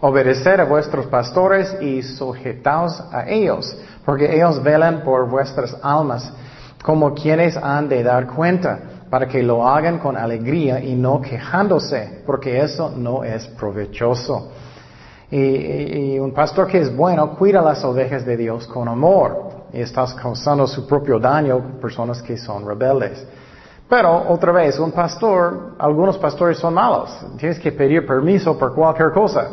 Obedecer 0.00 0.60
a 0.60 0.64
vuestros 0.64 1.06
pastores 1.06 1.76
y 1.80 2.02
sujetaos 2.02 3.00
a 3.12 3.28
ellos, 3.28 3.76
porque 4.04 4.32
ellos 4.34 4.62
velan 4.62 5.02
por 5.02 5.28
vuestras 5.28 5.76
almas, 5.82 6.32
como 6.82 7.14
quienes 7.14 7.56
han 7.56 7.88
de 7.88 8.04
dar 8.04 8.28
cuenta 8.28 8.78
para 9.10 9.26
que 9.26 9.42
lo 9.42 9.66
hagan 9.66 9.98
con 9.98 10.16
alegría 10.16 10.80
y 10.80 10.94
no 10.94 11.20
quejándose, 11.20 12.22
porque 12.26 12.60
eso 12.60 12.92
no 12.96 13.24
es 13.24 13.46
provechoso. 13.48 14.52
Y, 15.30 16.18
un 16.18 16.32
pastor 16.32 16.68
que 16.68 16.78
es 16.78 16.94
bueno 16.94 17.36
cuida 17.36 17.60
las 17.60 17.84
ovejas 17.84 18.24
de 18.24 18.36
Dios 18.36 18.66
con 18.66 18.88
amor 18.88 19.47
y 19.72 19.80
estás 19.80 20.14
causando 20.14 20.66
su 20.66 20.86
propio 20.86 21.18
daño 21.18 21.78
personas 21.80 22.22
que 22.22 22.36
son 22.36 22.66
rebeldes. 22.66 23.26
Pero 23.88 24.24
otra 24.28 24.52
vez, 24.52 24.78
un 24.78 24.92
pastor, 24.92 25.74
algunos 25.78 26.18
pastores 26.18 26.58
son 26.58 26.74
malos. 26.74 27.10
Tienes 27.38 27.58
que 27.58 27.72
pedir 27.72 28.06
permiso 28.06 28.58
por 28.58 28.74
cualquier 28.74 29.12
cosa. 29.12 29.48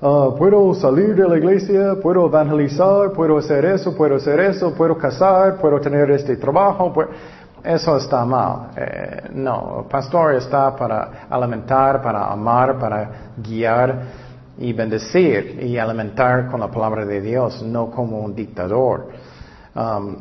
Ah, 0.00 0.28
puedo 0.36 0.74
salir 0.74 1.14
de 1.16 1.28
la 1.28 1.36
iglesia, 1.36 1.96
puedo 2.00 2.26
evangelizar, 2.26 3.10
puedo 3.12 3.38
hacer 3.38 3.64
eso, 3.64 3.94
puedo 3.96 4.16
hacer 4.16 4.38
eso, 4.38 4.72
puedo 4.74 4.96
casar, 4.96 5.56
puedo 5.56 5.80
tener 5.80 6.10
este 6.10 6.36
trabajo. 6.36 6.92
Eso 7.64 7.96
está 7.96 8.24
mal. 8.24 8.70
Eh, 8.76 9.30
no, 9.32 9.80
el 9.80 9.86
pastor 9.86 10.34
está 10.34 10.76
para 10.76 11.26
alimentar, 11.30 12.02
para 12.02 12.26
amar, 12.26 12.78
para 12.78 13.32
guiar 13.38 14.02
y 14.58 14.72
bendecir 14.72 15.58
y 15.62 15.78
alimentar 15.78 16.50
con 16.50 16.60
la 16.60 16.70
palabra 16.70 17.04
de 17.04 17.20
Dios, 17.20 17.62
no 17.62 17.90
como 17.90 18.20
un 18.20 18.34
dictador. 18.34 19.08
Um, 19.74 20.16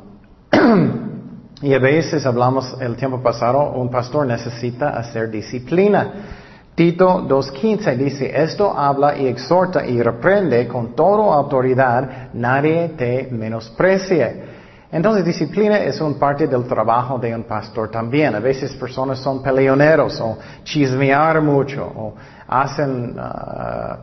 y 1.62 1.74
a 1.74 1.80
veces 1.80 2.26
hablamos 2.26 2.76
el 2.80 2.96
tiempo 2.96 3.22
pasado, 3.22 3.72
un 3.72 3.90
pastor 3.90 4.26
necesita 4.26 4.90
hacer 4.90 5.30
disciplina. 5.30 6.14
Tito 6.76 7.22
2.15 7.28 7.96
dice, 7.96 8.32
esto 8.44 8.76
habla 8.76 9.16
y 9.16 9.28
exhorta 9.28 9.86
y 9.86 10.02
reprende 10.02 10.68
con 10.68 10.96
toda 10.96 11.36
autoridad, 11.36 12.30
nadie 12.34 12.90
te 12.98 13.28
menosprecie. 13.32 14.54
Entonces, 14.92 15.26
disciplina 15.26 15.78
es 15.78 16.00
un 16.02 16.20
parte 16.20 16.48
del 16.48 16.66
trabajo 16.66 17.18
de 17.18 17.34
un 17.34 17.44
pastor 17.44 17.90
también. 17.90 18.36
A 18.36 18.40
veces 18.40 18.76
personas 18.76 19.20
son 19.20 19.42
peleoneros 19.42 20.20
o 20.22 20.38
chismear 20.64 21.42
mucho 21.42 21.84
o 21.84 22.14
hacen 22.48 23.18
uh, 23.18 23.98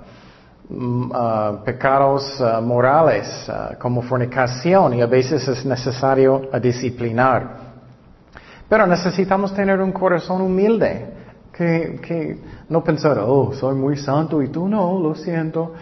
uh, 0.70 1.64
pecados 1.64 2.40
uh, 2.40 2.62
morales 2.62 3.50
como 3.78 4.02
fornicación 4.02 4.94
y 4.94 5.02
a 5.02 5.06
veces 5.06 5.46
es 5.48 5.64
necesario 5.64 6.48
disciplinar. 6.62 7.70
Pero 8.68 8.86
necesitamos 8.86 9.52
tener 9.52 9.80
un 9.80 9.90
corazón 9.90 10.42
humilde, 10.42 11.14
que, 11.52 12.00
que 12.00 12.38
no 12.68 12.82
pensar, 12.82 13.18
oh, 13.18 13.52
soy 13.52 13.74
muy 13.74 13.96
santo 13.96 14.40
y 14.40 14.48
tú 14.48 14.68
no, 14.68 14.98
lo 15.00 15.14
siento. 15.14 15.72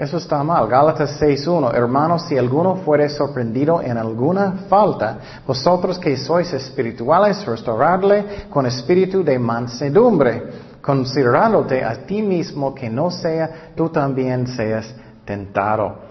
Eso 0.00 0.16
está 0.16 0.42
mal. 0.42 0.66
Gálatas 0.66 1.20
6.1. 1.20 1.74
Hermanos, 1.74 2.22
si 2.26 2.38
alguno 2.38 2.76
fuere 2.76 3.08
sorprendido 3.10 3.82
en 3.82 3.98
alguna 3.98 4.64
falta, 4.66 5.18
vosotros 5.46 5.98
que 5.98 6.16
sois 6.16 6.50
espirituales, 6.54 7.44
restauradle 7.44 8.46
con 8.48 8.64
espíritu 8.64 9.22
de 9.22 9.38
mansedumbre, 9.38 10.69
considerándote 10.80 11.84
a 11.84 12.06
ti 12.06 12.22
mismo 12.22 12.74
que 12.74 12.88
no 12.88 13.10
sea 13.10 13.72
tú 13.74 13.88
también 13.88 14.46
seas 14.46 14.94
tentado. 15.24 16.10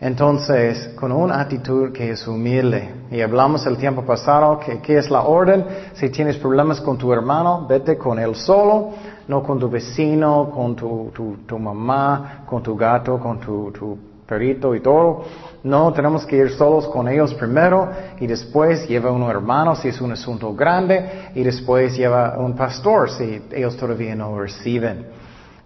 Entonces, 0.00 0.88
con 0.96 1.12
una 1.12 1.40
actitud 1.40 1.92
que 1.92 2.10
es 2.10 2.26
humilde. 2.26 2.90
Y 3.12 3.20
hablamos 3.20 3.64
el 3.66 3.76
tiempo 3.76 4.02
pasado 4.02 4.58
que, 4.58 4.80
¿qué 4.80 4.98
es 4.98 5.08
la 5.10 5.22
orden. 5.22 5.64
Si 5.94 6.10
tienes 6.10 6.38
problemas 6.38 6.80
con 6.80 6.98
tu 6.98 7.12
hermano, 7.12 7.66
vete 7.68 7.96
con 7.96 8.18
él 8.18 8.34
solo 8.34 8.94
no 9.28 9.42
con 9.42 9.58
tu 9.58 9.68
vecino, 9.68 10.50
con 10.50 10.74
tu, 10.74 11.10
tu, 11.46 11.58
mamá, 11.58 12.44
con 12.46 12.62
tu 12.62 12.76
gato, 12.76 13.18
con 13.18 13.38
tu, 13.38 13.70
tu 13.70 13.98
perrito 14.32 14.74
y 14.74 14.80
todo. 14.80 15.24
No, 15.62 15.92
tenemos 15.92 16.24
que 16.26 16.36
ir 16.36 16.50
solos 16.50 16.88
con 16.88 17.06
ellos 17.06 17.34
primero 17.34 17.88
y 18.18 18.26
después 18.26 18.88
lleva 18.88 19.12
un 19.12 19.22
hermano 19.22 19.76
si 19.76 19.88
es 19.88 20.00
un 20.00 20.12
asunto 20.12 20.54
grande 20.54 21.30
y 21.34 21.42
después 21.42 21.96
lleva 21.96 22.36
un 22.38 22.56
pastor 22.56 23.10
si 23.10 23.42
ellos 23.52 23.76
todavía 23.76 24.14
no 24.14 24.38
reciben. 24.38 25.06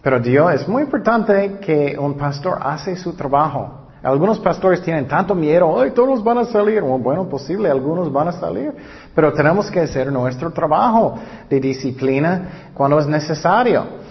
Pero 0.03 0.21
Dios 0.21 0.55
es 0.55 0.69
muy 0.69 0.83
importante 0.83 1.59
que 1.61 1.97
un 1.99 2.15
pastor 2.15 2.59
hace 2.61 2.97
su 2.97 3.15
trabajo. 3.15 3.87
Algunos 4.03 4.39
pastores 4.39 4.83
tienen 4.83 5.09
tanto 5.09 5.35
miedo, 5.35 5.81
ay, 5.81 5.91
todos 5.93 6.23
van 6.23 6.39
a 6.39 6.45
salir. 6.45 6.83
Bueno, 6.83 7.29
posible, 7.29 7.71
algunos 7.71 8.13
van 8.13 8.29
a 8.29 8.33
salir. 8.33 8.73
Pero 9.15 9.33
tenemos 9.33 9.71
que 9.71 9.81
hacer 9.81 10.13
nuestro 10.13 10.51
trabajo 10.51 11.19
de 11.49 11.59
disciplina 11.59 12.71
cuando 12.75 12.99
es 12.99 13.07
necesario. 13.07 14.06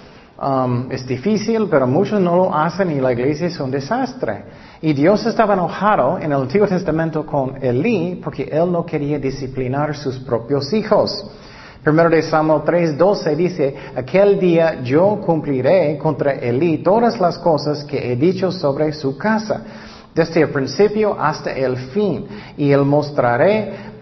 Um, 0.45 0.91
es 0.91 1.07
difícil, 1.07 1.67
pero 1.71 1.87
muchos 1.87 2.21
no 2.21 2.35
lo 2.35 2.55
hacen 2.55 2.91
y 2.91 3.01
la 3.01 3.13
iglesia 3.13 3.47
es 3.47 3.59
un 3.59 3.71
desastre. 3.71 4.43
Y 4.79 4.93
Dios 4.93 5.25
estaba 5.25 5.55
enojado 5.55 6.19
en 6.19 6.25
el 6.25 6.41
Antiguo 6.41 6.67
Testamento 6.67 7.25
con 7.25 7.57
Elí 7.63 8.21
porque 8.23 8.43
él 8.51 8.71
no 8.71 8.85
quería 8.85 9.17
disciplinar 9.17 9.95
sus 9.95 10.19
propios 10.19 10.71
hijos. 10.71 11.25
Primero 11.83 12.11
de 12.11 12.21
Samuel 12.21 12.61
3:12 12.61 13.35
dice, 13.35 13.75
aquel 13.95 14.39
día 14.39 14.83
yo 14.83 15.19
cumpliré 15.25 15.97
contra 15.97 16.33
Elí 16.33 16.83
todas 16.83 17.19
las 17.19 17.39
cosas 17.39 17.83
que 17.83 18.11
he 18.11 18.15
dicho 18.15 18.51
sobre 18.51 18.93
su 18.93 19.17
casa, 19.17 19.63
desde 20.13 20.41
el 20.41 20.49
principio 20.49 21.19
hasta 21.19 21.53
el 21.53 21.75
fin, 21.75 22.27
y 22.55 22.71
él 22.71 22.85
mostraré 22.85 23.94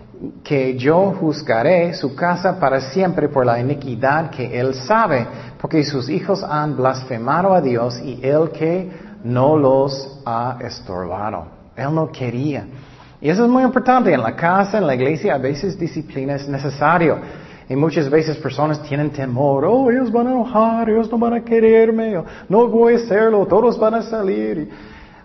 que 0.44 0.78
yo 0.78 1.14
juzgaré 1.20 1.94
su 1.94 2.16
casa 2.16 2.60
para 2.60 2.80
siempre 2.80 3.30
por 3.30 3.46
la 3.46 3.60
iniquidad 3.60 4.30
que 4.30 4.60
él 4.60 4.74
sabe, 4.74 5.28
porque 5.60 5.84
sus 5.84 6.10
hijos 6.10 6.44
han 6.44 6.78
blasfemado 6.78 7.54
a 7.54 7.62
Dios 7.62 8.00
y 8.00 8.20
él 8.22 8.52
que 8.52 8.90
no 9.24 9.58
los 9.58 10.22
ha 10.26 10.58
estorbado. 10.62 11.48
Él 11.76 11.94
no 11.94 12.12
quería. 12.12 12.66
Y 13.20 13.30
eso 13.30 13.46
es 13.46 13.50
muy 13.50 13.64
importante. 13.64 14.14
En 14.14 14.22
la 14.22 14.36
casa, 14.36 14.78
en 14.78 14.88
la 14.88 14.96
iglesia, 14.96 15.36
a 15.36 15.38
veces 15.38 15.80
disciplina 15.80 16.36
es 16.36 16.48
necesario. 16.48 17.18
Y 17.70 17.76
muchas 17.76 18.10
veces 18.10 18.38
personas 18.38 18.84
tienen 18.84 19.10
temor, 19.12 19.64
oh, 19.66 19.90
ellos 19.90 20.12
van 20.12 20.28
a 20.28 20.32
enojar, 20.32 20.90
ellos 20.90 21.10
no 21.10 21.18
van 21.18 21.34
a 21.34 21.42
quererme, 21.44 22.22
no 22.50 22.68
voy 22.68 22.94
a 22.94 22.98
hacerlo, 22.98 23.46
todos 23.46 23.80
van 23.80 23.96
a 23.96 24.02
salir. 24.02 24.70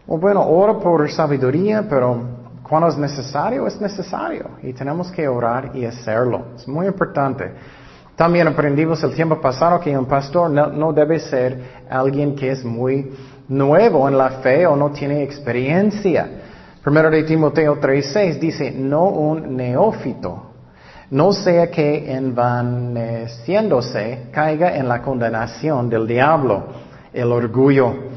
bueno, 0.06 0.48
ora 0.48 0.78
por 0.78 1.10
sabiduría, 1.10 1.84
pero 1.90 2.37
cuando 2.68 2.88
es 2.88 2.98
necesario, 2.98 3.66
es 3.66 3.80
necesario. 3.80 4.50
Y 4.62 4.74
tenemos 4.74 5.10
que 5.10 5.26
orar 5.26 5.70
y 5.74 5.86
hacerlo. 5.86 6.48
Es 6.56 6.68
muy 6.68 6.86
importante. 6.86 7.52
También 8.14 8.46
aprendimos 8.48 9.02
el 9.04 9.14
tiempo 9.14 9.40
pasado 9.40 9.78
que 9.78 9.96
un 9.96 10.06
pastor 10.06 10.50
no, 10.50 10.92
debe 10.92 11.20
ser 11.20 11.86
alguien 11.88 12.34
que 12.34 12.50
es 12.50 12.64
muy 12.64 13.12
nuevo 13.48 14.08
en 14.08 14.18
la 14.18 14.30
fe 14.42 14.66
o 14.66 14.74
no 14.74 14.90
tiene 14.90 15.22
experiencia. 15.22 16.28
Primero 16.82 17.10
de 17.10 17.22
Timoteo 17.22 17.80
3:6 17.80 18.40
dice, 18.40 18.72
no 18.72 19.04
un 19.04 19.56
neófito, 19.56 20.46
no 21.10 21.32
sea 21.32 21.70
que 21.70 22.12
envaneciéndose 22.12 24.30
caiga 24.32 24.76
en 24.76 24.88
la 24.88 25.00
condenación 25.00 25.88
del 25.88 26.08
diablo, 26.08 26.64
el 27.12 27.30
orgullo. 27.30 28.07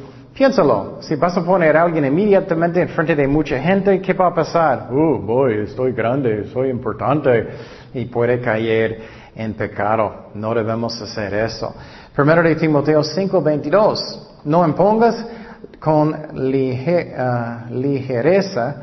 Piénsalo, 0.41 0.98
si 1.01 1.13
vas 1.17 1.38
a 1.38 1.43
poner 1.45 1.77
a 1.77 1.83
alguien 1.83 2.03
inmediatamente 2.03 2.81
en 2.81 2.89
frente 2.89 3.15
de 3.15 3.27
mucha 3.27 3.60
gente, 3.60 4.01
¿qué 4.01 4.13
va 4.13 4.25
a 4.25 4.33
pasar? 4.33 4.88
Uh, 4.91 5.19
voy, 5.19 5.65
estoy 5.65 5.92
grande, 5.92 6.50
soy 6.51 6.72
importante 6.72 7.48
y 7.94 8.05
puede 8.05 8.42
caer 8.42 9.03
en 9.35 9.53
pecado. 9.53 10.31
No 10.33 10.55
debemos 10.55 11.00
hacer 11.00 11.31
eso. 11.35 11.75
Primero 12.15 12.42
de 12.42 12.55
Timoteo 12.55 13.03
5:22, 13.03 14.39
no 14.46 14.68
impongas 14.68 15.24
con 15.79 16.11
ah, 16.15 17.65
ligereza 17.70 18.75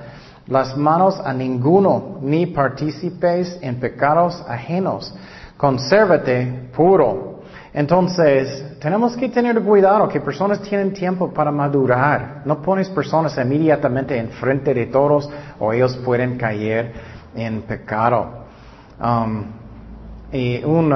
las 0.47 0.77
manos 0.77 1.21
a 1.25 1.33
ninguno, 1.35 2.19
ni 2.23 2.47
participes 2.47 3.59
en 3.61 3.81
pecados 3.81 4.45
ajenos. 4.47 5.13
Consérvate 5.57 6.69
puro 6.73 7.28
entonces, 7.73 8.79
tenemos 8.81 9.17
que 9.17 9.29
tener 9.29 9.61
cuidado 9.63 10.09
que 10.09 10.21
personas 10.21 10.61
tienen 10.63 10.93
tiempo 10.93 11.33
para 11.33 11.51
madurar. 11.51 12.43
No 12.45 12.63
pones 12.63 12.89
personas 12.89 13.37
inmediatamente 13.37 14.17
enfrente 14.17 14.73
de 14.73 14.87
todos 14.87 15.29
o 15.59 15.73
ellos 15.73 15.97
pueden 15.99 16.39
caer 16.39 16.93
en 17.35 17.63
pecado. 17.63 18.47
Um, 19.01 19.45
y 20.33 20.63
un 20.65 20.91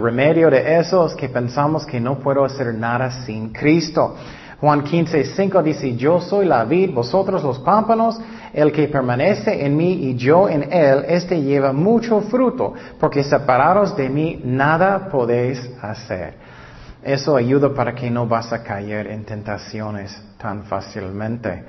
remedio 0.00 0.50
de 0.50 0.78
eso 0.78 1.06
es 1.06 1.14
que 1.14 1.28
pensamos 1.28 1.84
que 1.84 2.00
no 2.00 2.18
puedo 2.18 2.44
hacer 2.44 2.72
nada 2.74 3.10
sin 3.24 3.52
Cristo. 3.52 4.14
Juan 4.60 4.82
15, 4.82 5.24
5 5.24 5.62
dice, 5.62 5.96
yo 5.96 6.20
soy 6.20 6.44
la 6.46 6.64
vid, 6.64 6.92
vosotros 6.92 7.44
los 7.44 7.60
pámpanos, 7.60 8.20
el 8.52 8.72
que 8.72 8.88
permanece 8.88 9.64
en 9.64 9.76
mí 9.76 9.92
y 9.92 10.16
yo 10.16 10.48
en 10.48 10.72
él, 10.72 11.04
este 11.06 11.40
lleva 11.40 11.72
mucho 11.72 12.22
fruto, 12.22 12.74
porque 12.98 13.22
separados 13.22 13.96
de 13.96 14.08
mí 14.08 14.40
nada 14.44 15.08
podéis 15.10 15.70
hacer. 15.80 16.34
Eso 17.04 17.36
ayuda 17.36 17.72
para 17.72 17.94
que 17.94 18.10
no 18.10 18.26
vas 18.26 18.52
a 18.52 18.64
caer 18.64 19.06
en 19.06 19.24
tentaciones 19.24 20.20
tan 20.36 20.64
fácilmente. 20.64 21.64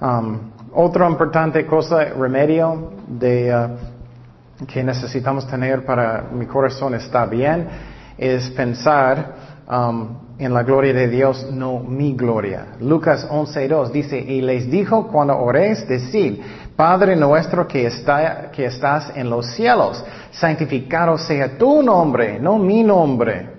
Um, 0.00 0.52
otra 0.72 1.08
importante 1.10 1.66
cosa, 1.66 2.04
remedio 2.16 2.92
de, 3.08 3.52
uh, 3.52 4.66
que 4.66 4.84
necesitamos 4.84 5.48
tener 5.48 5.84
para 5.84 6.28
mi 6.32 6.46
corazón 6.46 6.94
está 6.94 7.26
bien, 7.26 7.68
es 8.16 8.48
pensar 8.50 9.34
um, 9.68 10.29
en 10.40 10.54
la 10.54 10.62
gloria 10.62 10.94
de 10.94 11.06
Dios, 11.06 11.46
no 11.52 11.80
mi 11.80 12.14
gloria. 12.14 12.68
Lucas 12.80 13.28
11.2 13.28 13.90
dice, 13.90 14.18
y 14.18 14.40
les 14.40 14.70
dijo 14.70 15.06
cuando 15.08 15.38
oréis, 15.38 15.86
decid, 15.86 16.40
Padre 16.74 17.14
nuestro 17.14 17.68
que, 17.68 17.86
está, 17.86 18.50
que 18.50 18.64
estás 18.64 19.12
en 19.14 19.28
los 19.28 19.46
cielos, 19.54 20.02
santificado 20.30 21.18
sea 21.18 21.58
tu 21.58 21.82
nombre, 21.82 22.40
no 22.40 22.58
mi 22.58 22.82
nombre. 22.82 23.50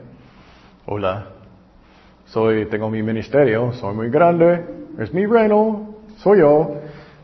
Hola, 0.88 1.28
soy, 2.26 2.66
tengo 2.66 2.90
mi 2.90 3.04
ministerio, 3.04 3.72
soy 3.74 3.94
muy 3.94 4.10
grande, 4.10 4.66
es 4.98 5.14
mi 5.14 5.28
reino, 5.28 5.98
soy 6.18 6.40
yo. 6.40 6.81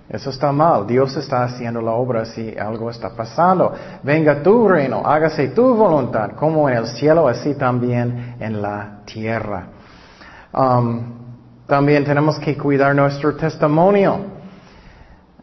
Eso 0.10 0.30
está 0.30 0.54
mal. 0.54 0.88
Dios 0.88 1.16
está 1.18 1.44
haciendo 1.44 1.82
la 1.82 1.92
obra 1.92 2.24
si 2.24 2.58
algo 2.58 2.90
está 2.90 3.10
pasando. 3.10 3.74
Venga 4.04 4.42
tu 4.42 4.68
reino, 4.68 5.02
hágase 5.06 5.50
tu 5.50 5.76
voluntad, 5.76 6.32
como 6.32 6.70
en 6.70 6.78
el 6.78 6.88
cielo, 6.88 7.28
así 7.28 7.56
también 7.56 8.36
en 8.40 8.62
la 8.62 9.00
tierra. 9.06 9.68
Um, 10.54 11.18
también 11.68 12.06
tenemos 12.06 12.40
que 12.40 12.58
cuidar 12.58 12.96
nuestro 12.96 13.36
testimonio. 13.36 14.38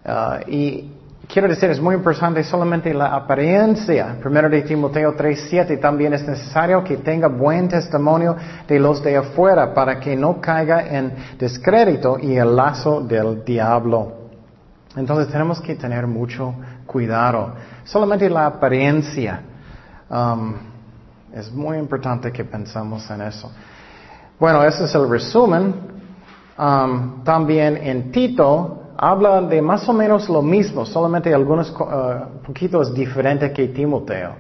Uh, 0.02 0.50
y 0.50 0.92
quiero 1.28 1.46
decir, 1.46 1.68
es 1.68 1.80
muy 1.80 1.94
importante 1.94 2.42
solamente 2.42 2.94
la 2.94 3.14
apariencia. 3.14 4.16
Primero 4.18 4.48
de 4.48 4.62
Timoteo 4.62 5.14
3:7 5.14 5.78
también 5.78 6.14
es 6.14 6.26
necesario 6.26 6.82
que 6.82 6.96
tenga 6.96 7.28
buen 7.28 7.68
testimonio 7.68 8.34
de 8.66 8.78
los 8.78 9.02
de 9.02 9.18
afuera 9.18 9.74
para 9.74 10.00
que 10.00 10.16
no 10.16 10.40
caiga 10.40 10.86
en 10.86 11.12
descrédito 11.38 12.18
y 12.18 12.36
el 12.36 12.56
lazo 12.56 13.02
del 13.02 13.44
diablo. 13.44 14.23
Entonces 14.96 15.28
tenemos 15.28 15.60
que 15.60 15.74
tener 15.74 16.06
mucho 16.06 16.54
cuidado. 16.86 17.54
Solamente 17.84 18.28
la 18.30 18.46
apariencia. 18.46 19.40
Um, 20.08 20.54
es 21.32 21.52
muy 21.52 21.78
importante 21.78 22.30
que 22.30 22.44
pensamos 22.44 23.10
en 23.10 23.22
eso. 23.22 23.50
Bueno, 24.38 24.62
ese 24.62 24.84
es 24.84 24.94
el 24.94 25.08
resumen. 25.08 25.74
Um, 26.56 27.24
también 27.24 27.76
en 27.76 28.12
Tito 28.12 28.92
habla 28.96 29.40
de 29.40 29.60
más 29.60 29.88
o 29.88 29.92
menos 29.92 30.28
lo 30.28 30.42
mismo, 30.42 30.86
solamente 30.86 31.34
algunos 31.34 31.70
uh, 31.72 32.40
poquitos 32.46 32.94
diferentes 32.94 33.50
que 33.52 33.68
Timoteo. 33.68 34.32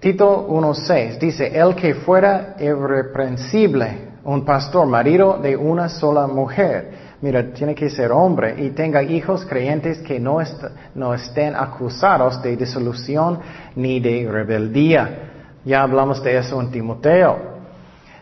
Tito 0.00 0.46
1.6 0.48 1.18
dice, 1.18 1.58
el 1.58 1.74
que 1.74 1.94
fuera 1.94 2.54
irreprensible, 2.58 4.08
un 4.24 4.44
pastor, 4.44 4.86
marido 4.86 5.38
de 5.38 5.56
una 5.56 5.88
sola 5.88 6.26
mujer, 6.26 7.07
Mira, 7.20 7.52
tiene 7.52 7.74
que 7.74 7.90
ser 7.90 8.12
hombre 8.12 8.54
y 8.58 8.70
tenga 8.70 9.02
hijos 9.02 9.44
creyentes 9.44 9.98
que 9.98 10.20
no, 10.20 10.38
no 10.94 11.14
estén 11.14 11.56
acusados 11.56 12.40
de 12.42 12.56
disolución 12.56 13.40
ni 13.74 13.98
de 13.98 14.28
rebeldía. 14.30 15.30
Ya 15.64 15.82
hablamos 15.82 16.22
de 16.22 16.38
eso 16.38 16.60
en 16.60 16.70
Timoteo. 16.70 17.58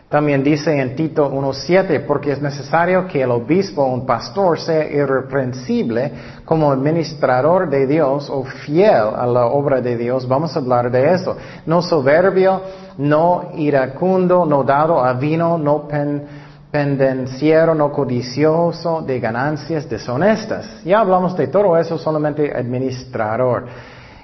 También 0.09 0.41
dice 0.41 0.79
en 0.79 0.95
Tito 0.95 1.29
1.7, 1.29 2.05
porque 2.07 2.31
es 2.31 2.41
necesario 2.41 3.07
que 3.07 3.21
el 3.21 3.29
obispo 3.29 3.83
o 3.83 3.93
un 3.93 4.05
pastor 4.05 4.57
sea 4.57 4.89
irreprensible 4.89 6.11
como 6.45 6.71
administrador 6.71 7.69
de 7.69 7.85
Dios 7.85 8.29
o 8.29 8.45
fiel 8.45 9.13
a 9.15 9.27
la 9.27 9.47
obra 9.47 9.81
de 9.81 9.97
Dios. 9.97 10.25
Vamos 10.25 10.55
a 10.55 10.59
hablar 10.59 10.89
de 10.89 11.13
eso. 11.13 11.35
No 11.65 11.81
soberbio, 11.81 12.61
no 12.97 13.51
iracundo, 13.57 14.45
no 14.45 14.63
dado 14.63 15.03
a 15.03 15.11
vino, 15.11 15.57
no 15.57 15.89
pen, 15.89 16.46
pendenciero, 16.71 17.73
no 17.73 17.91
codicioso 17.91 19.01
de 19.01 19.19
ganancias 19.19 19.89
deshonestas. 19.89 20.83
Ya 20.83 20.99
hablamos 20.99 21.35
de 21.37 21.47
todo 21.47 21.77
eso, 21.77 21.97
solamente 21.97 22.53
administrador. 22.55 23.65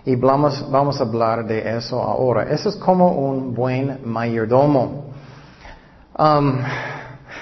Y 0.06 0.16
vamos, 0.16 0.70
vamos 0.70 1.00
a 1.00 1.04
hablar 1.06 1.46
de 1.46 1.78
eso 1.78 2.02
ahora. 2.02 2.44
Eso 2.44 2.70
es 2.70 2.76
como 2.76 3.12
un 3.12 3.54
buen 3.54 4.00
mayordomo. 4.04 5.06
Um, 6.18 6.60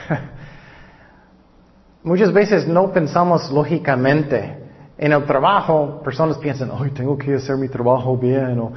muchas 2.03 2.31
veces 2.31 2.67
no 2.67 2.91
pensamos 2.91 3.51
lógicamente. 3.51 4.59
En 4.97 5.13
el 5.13 5.25
trabajo, 5.25 5.99
personas 6.03 6.37
piensan, 6.37 6.69
hoy 6.69 6.91
tengo 6.91 7.17
que 7.17 7.33
hacer 7.33 7.57
mi 7.57 7.67
trabajo 7.67 8.15
bien, 8.15 8.59
o 8.59 8.71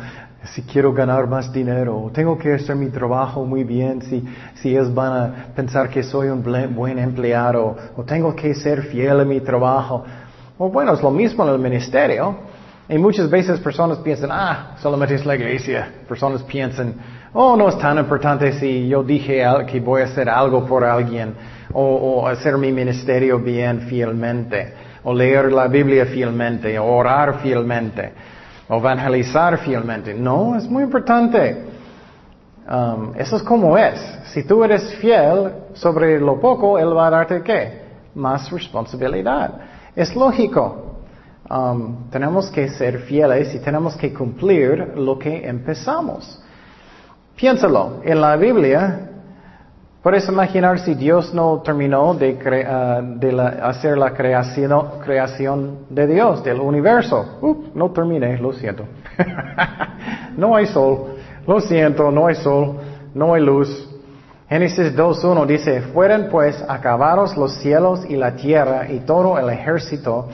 si 0.52 0.62
quiero 0.62 0.92
ganar 0.92 1.26
más 1.26 1.52
dinero, 1.52 1.98
o 2.00 2.10
tengo 2.10 2.36
que 2.36 2.54
hacer 2.54 2.76
mi 2.76 2.88
trabajo 2.88 3.44
muy 3.44 3.64
bien, 3.64 4.02
si, 4.02 4.24
si 4.54 4.70
ellos 4.70 4.92
van 4.94 5.12
a 5.12 5.34
pensar 5.54 5.88
que 5.88 6.02
soy 6.02 6.28
un 6.28 6.42
buen 6.74 6.98
empleado, 6.98 7.76
o 7.96 8.02
tengo 8.02 8.34
que 8.34 8.54
ser 8.54 8.82
fiel 8.82 9.20
a 9.20 9.24
mi 9.24 9.40
trabajo. 9.40 10.04
O 10.58 10.68
bueno, 10.68 10.94
es 10.94 11.02
lo 11.02 11.10
mismo 11.10 11.44
en 11.44 11.54
el 11.54 11.58
ministerio. 11.58 12.36
Y 12.88 12.98
muchas 12.98 13.30
veces 13.30 13.58
personas 13.60 13.98
piensan, 13.98 14.30
ah, 14.30 14.76
solamente 14.78 15.14
es 15.14 15.24
la 15.24 15.34
iglesia. 15.34 15.88
Personas 16.06 16.42
piensan, 16.42 16.94
oh, 17.32 17.56
no 17.56 17.68
es 17.70 17.78
tan 17.78 17.98
importante 17.98 18.52
si 18.52 18.86
yo 18.88 19.02
dije 19.02 19.42
que 19.66 19.80
voy 19.80 20.02
a 20.02 20.04
hacer 20.04 20.28
algo 20.28 20.66
por 20.66 20.84
alguien, 20.84 21.34
o, 21.72 21.82
o 21.82 22.28
hacer 22.28 22.58
mi 22.58 22.70
ministerio 22.70 23.38
bien 23.38 23.80
fielmente 23.82 24.84
o 25.04 25.12
leer 25.12 25.52
la 25.52 25.68
Biblia 25.68 26.06
fielmente, 26.06 26.78
o 26.78 26.86
orar 26.86 27.40
fielmente, 27.40 28.12
o 28.68 28.76
evangelizar 28.76 29.58
fielmente. 29.58 30.14
No, 30.14 30.56
es 30.56 30.68
muy 30.68 30.82
importante. 30.82 31.64
Um, 32.68 33.12
eso 33.16 33.36
es 33.36 33.42
como 33.42 33.76
es. 33.76 34.00
Si 34.32 34.42
tú 34.44 34.64
eres 34.64 34.94
fiel 34.96 35.52
sobre 35.74 36.18
lo 36.18 36.40
poco, 36.40 36.78
Él 36.78 36.96
va 36.96 37.08
a 37.08 37.10
darte 37.10 37.42
qué? 37.42 37.82
Más 38.14 38.50
responsabilidad. 38.50 39.60
Es 39.94 40.14
lógico. 40.16 40.96
Um, 41.50 42.08
tenemos 42.10 42.50
que 42.50 42.68
ser 42.70 43.00
fieles 43.00 43.54
y 43.54 43.58
tenemos 43.58 43.96
que 43.96 44.14
cumplir 44.14 44.94
lo 44.96 45.18
que 45.18 45.46
empezamos. 45.46 46.42
Piénsalo, 47.36 48.00
en 48.02 48.20
la 48.20 48.36
Biblia 48.36 49.10
Puedes 50.04 50.28
imaginar 50.28 50.80
si 50.80 50.94
Dios 50.94 51.32
no 51.32 51.62
terminó 51.64 52.12
de, 52.12 52.36
ah, 52.68 53.00
hacer 53.62 53.96
la 53.96 54.12
creación, 54.12 55.00
creación, 55.02 55.86
de 55.88 56.06
Dios, 56.06 56.44
del 56.44 56.60
universo. 56.60 57.38
no 57.74 57.90
terminé, 57.90 58.36
lo 58.36 58.52
siento. 58.52 58.84
no 60.36 60.56
hay 60.56 60.66
sol, 60.66 61.16
lo 61.46 61.58
siento, 61.58 62.10
no 62.10 62.26
hay 62.26 62.34
sol, 62.34 62.76
no 63.14 63.32
hay 63.32 63.42
luz. 63.42 63.88
Génesis 64.46 64.94
2.1 64.94 65.46
dice, 65.46 65.80
fueron 65.94 66.28
pues 66.30 66.62
acabados 66.68 67.34
los 67.34 67.54
cielos 67.54 68.04
y 68.06 68.16
la 68.16 68.36
tierra 68.36 68.92
y 68.92 69.00
todo 69.00 69.38
el 69.38 69.48
ejército 69.48 70.28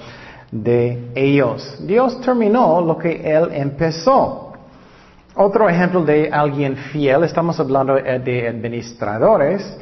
de 0.50 1.12
ellos. 1.14 1.78
Dios 1.86 2.20
terminó 2.22 2.80
lo 2.80 2.98
que 2.98 3.22
Él 3.22 3.50
empezó. 3.52 4.49
Otro 5.36 5.68
ejemplo 5.68 6.04
de 6.04 6.28
alguien 6.28 6.76
fiel, 6.76 7.22
estamos 7.22 7.58
hablando 7.60 7.96
eh, 7.96 8.18
de 8.18 8.48
administradores. 8.48 9.78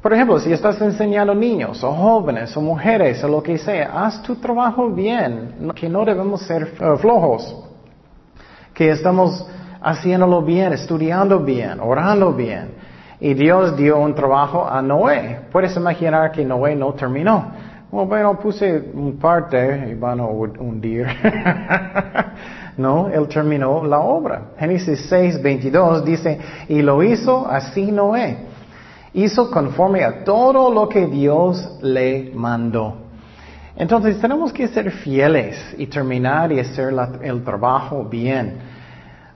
Por 0.00 0.12
ejemplo, 0.12 0.38
si 0.38 0.52
estás 0.52 0.80
enseñando 0.80 1.34
niños 1.34 1.82
o 1.82 1.92
jóvenes 1.92 2.56
o 2.56 2.60
mujeres 2.60 3.22
o 3.24 3.28
lo 3.28 3.42
que 3.42 3.58
sea, 3.58 3.90
haz 3.92 4.22
tu 4.22 4.36
trabajo 4.36 4.88
bien, 4.88 5.72
que 5.74 5.88
no 5.88 6.04
debemos 6.04 6.42
ser 6.42 6.72
eh, 6.80 6.96
flojos, 6.98 7.64
que 8.72 8.90
estamos 8.90 9.44
haciéndolo 9.82 10.40
bien, 10.40 10.72
estudiando 10.72 11.40
bien, 11.40 11.80
orando 11.80 12.32
bien. 12.32 12.70
Y 13.18 13.34
Dios 13.34 13.76
dio 13.76 13.98
un 13.98 14.14
trabajo 14.14 14.66
a 14.68 14.80
Noé. 14.80 15.40
Puedes 15.50 15.76
imaginar 15.76 16.30
que 16.30 16.44
Noé 16.44 16.76
no 16.76 16.94
terminó. 16.94 17.52
Bueno, 17.90 18.38
puse 18.38 18.92
un 18.94 19.18
parte 19.18 19.88
y 19.90 19.94
van 19.94 20.20
a 20.20 20.26
hundir. 20.26 21.08
No, 22.76 23.08
él 23.08 23.28
terminó 23.28 23.84
la 23.84 24.00
obra. 24.00 24.52
Génesis 24.58 25.06
6, 25.08 25.42
22 25.42 26.04
dice, 26.04 26.38
y 26.68 26.82
lo 26.82 27.02
hizo 27.02 27.46
así 27.48 27.90
Noé. 27.90 28.38
Hizo 29.12 29.50
conforme 29.50 30.04
a 30.04 30.24
todo 30.24 30.72
lo 30.72 30.88
que 30.88 31.06
Dios 31.06 31.78
le 31.82 32.30
mandó. 32.34 32.96
Entonces 33.76 34.20
tenemos 34.20 34.52
que 34.52 34.68
ser 34.68 34.90
fieles 34.90 35.56
y 35.78 35.86
terminar 35.86 36.52
y 36.52 36.60
hacer 36.60 36.94
el 37.22 37.42
trabajo 37.42 38.04
bien. 38.04 38.58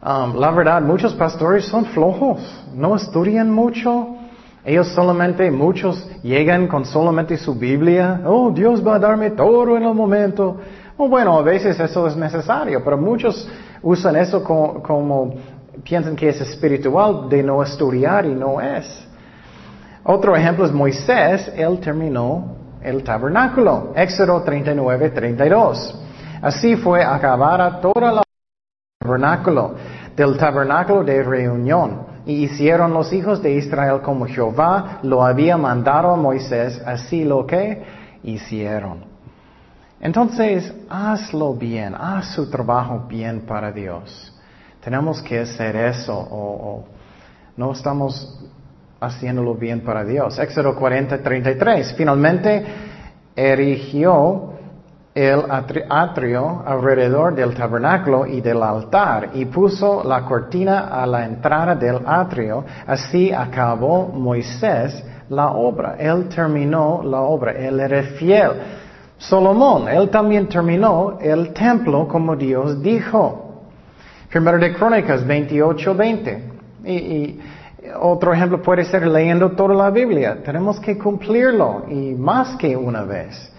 Um, 0.05 0.37
la 0.37 0.51
verdad, 0.51 0.83
muchos 0.83 1.15
pastores 1.15 1.65
son 1.65 1.87
flojos, 1.87 2.39
no 2.75 2.95
estudian 2.95 3.51
mucho. 3.51 4.17
Ellos 4.63 4.89
solamente, 4.89 5.51
muchos 5.51 6.07
llegan 6.23 6.69
con 6.69 6.85
solamente 6.85 7.39
su 7.39 7.55
Biblia. 7.55 8.21
Oh, 8.27 8.51
Dios 8.51 8.87
va 8.87 8.97
a 8.97 8.99
darme 8.99 9.31
todo 9.31 9.77
en 9.79 9.85
el 9.85 9.95
momento. 9.95 10.59
Oh, 10.97 11.09
bueno, 11.09 11.37
a 11.39 11.43
veces 11.43 11.79
eso 11.81 12.07
es 12.07 12.17
necesario, 12.17 12.83
pero 12.85 12.97
muchos 12.97 13.49
usan 13.83 14.15
eso 14.15 14.45
como, 14.45 15.35
piensan 15.83 16.15
que 16.15 16.29
es 16.29 16.41
espiritual 16.41 17.29
de 17.29 17.43
no 17.43 17.63
estudiar 17.63 18.25
y 18.27 18.35
no 18.35 18.61
es. 18.61 19.09
Otro 20.05 20.37
ejemplo 20.37 20.65
es 20.65 20.73
Moisés, 20.73 21.51
él 21.57 21.81
terminó 21.81 22.57
el 22.81 23.03
tabernáculo. 23.03 23.93
Éxodo 23.97 24.43
39, 24.43 25.11
32. 25.11 26.01
Así 26.43 26.77
fue 26.77 27.03
acabada 27.03 27.81
toda 27.81 28.13
la 28.13 28.23
tabernáculo, 29.01 29.75
del 30.15 30.37
tabernáculo 30.37 31.03
de 31.03 31.23
reunión. 31.25 32.15
Y 32.25 32.45
hicieron 32.45 32.95
los 32.95 33.13
hijos 33.13 33.43
de 33.43 33.55
Israel 33.55 34.01
como 34.01 34.27
Jehová 34.27 35.01
lo 35.03 35.25
había 35.25 35.57
mandado 35.57 36.11
a 36.11 36.17
Moisés, 36.17 36.81
así 36.87 37.25
lo 37.25 37.47
que 37.47 37.83
hicieron. 38.23 39.14
Entonces, 40.01 40.73
hazlo 40.89 41.55
bien, 41.55 41.95
haz 41.95 42.35
su 42.35 42.51
trabajo 42.51 43.05
bien 43.09 43.43
para 43.43 43.73
Dios. 43.73 44.33
Tenemos 44.83 45.23
que 45.23 45.41
hacer 45.41 45.77
eso 45.77 46.15
o, 46.15 46.85
no 47.57 47.73
estamos 47.73 48.39
haciéndolo 49.01 49.55
bien 49.55 49.81
para 49.81 50.05
Dios. 50.05 50.39
Éxodo 50.39 50.75
40, 50.75 51.23
33. 51.23 51.95
Finalmente 51.97 52.67
erigió 53.35 54.55
el 55.15 55.45
atrio 55.89 56.65
alrededor 56.67 57.35
del 57.35 57.55
tabernáculo 57.55 58.27
y 58.27 58.41
del 58.41 58.63
altar 58.63 59.31
y 59.35 59.45
puso 59.45 60.03
la 60.03 60.25
cortina 60.25 60.89
a 60.89 61.07
la 61.07 61.25
entrada 61.25 61.77
del 61.77 62.01
atrio. 62.05 62.65
Así 62.87 63.33
acabó 63.33 64.09
Moisés 64.09 65.03
la 65.29 65.53
obra. 65.53 65.95
Él 65.99 66.29
terminó 66.29 67.03
la 67.05 67.21
obra. 67.21 67.53
Él 67.53 67.79
era 67.79 68.03
fiel. 68.03 68.51
Solomón, 69.19 69.89
él 69.89 70.11
también 70.11 70.49
terminó 70.49 71.19
el 71.21 71.53
templo 71.53 72.07
como 72.09 72.37
Dios 72.37 72.83
dijo. 72.83 73.63
Primero 74.31 74.59
de 74.59 74.75
Crónicas 74.75 75.25
28, 75.27 75.95
20. 75.95 76.53
Y, 76.85 77.41
otro 78.01 78.33
ejemplo 78.33 78.63
puede 78.63 78.85
ser 78.85 79.07
leyendo 79.07 79.51
toda 79.53 79.75
la 79.75 79.91
Biblia. 79.91 80.43
Tenemos 80.43 80.81
que 80.81 80.97
cumplirlo 80.97 81.85
y 81.89 82.15
más 82.15 82.57
que 82.57 82.77
una 82.77 83.03
vez. 83.03 83.53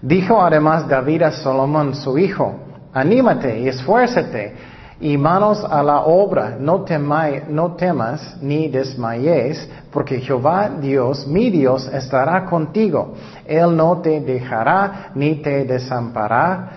Dijo 0.00 0.40
además 0.40 0.88
David 0.88 1.22
a 1.22 1.32
Solomón, 1.32 1.94
su 1.94 2.16
hijo, 2.18 2.54
anímate 2.92 3.60
y 3.60 3.68
esfuérzate 3.68 4.54
y 5.00 5.16
manos 5.18 5.64
a 5.64 5.82
la 5.82 6.00
obra, 6.02 6.56
no, 6.58 6.84
no 7.48 7.72
temas 7.72 8.36
ni 8.40 8.68
desmayes, 8.68 9.68
porque 9.90 10.20
Jehová 10.20 10.70
Dios, 10.80 11.26
mi 11.26 11.50
Dios, 11.50 11.88
estará 11.88 12.44
contigo. 12.44 13.14
Él 13.46 13.76
no 13.76 13.98
te 13.98 14.20
dejará 14.20 15.10
ni 15.14 15.36
te 15.36 15.64
desamparará, 15.64 16.70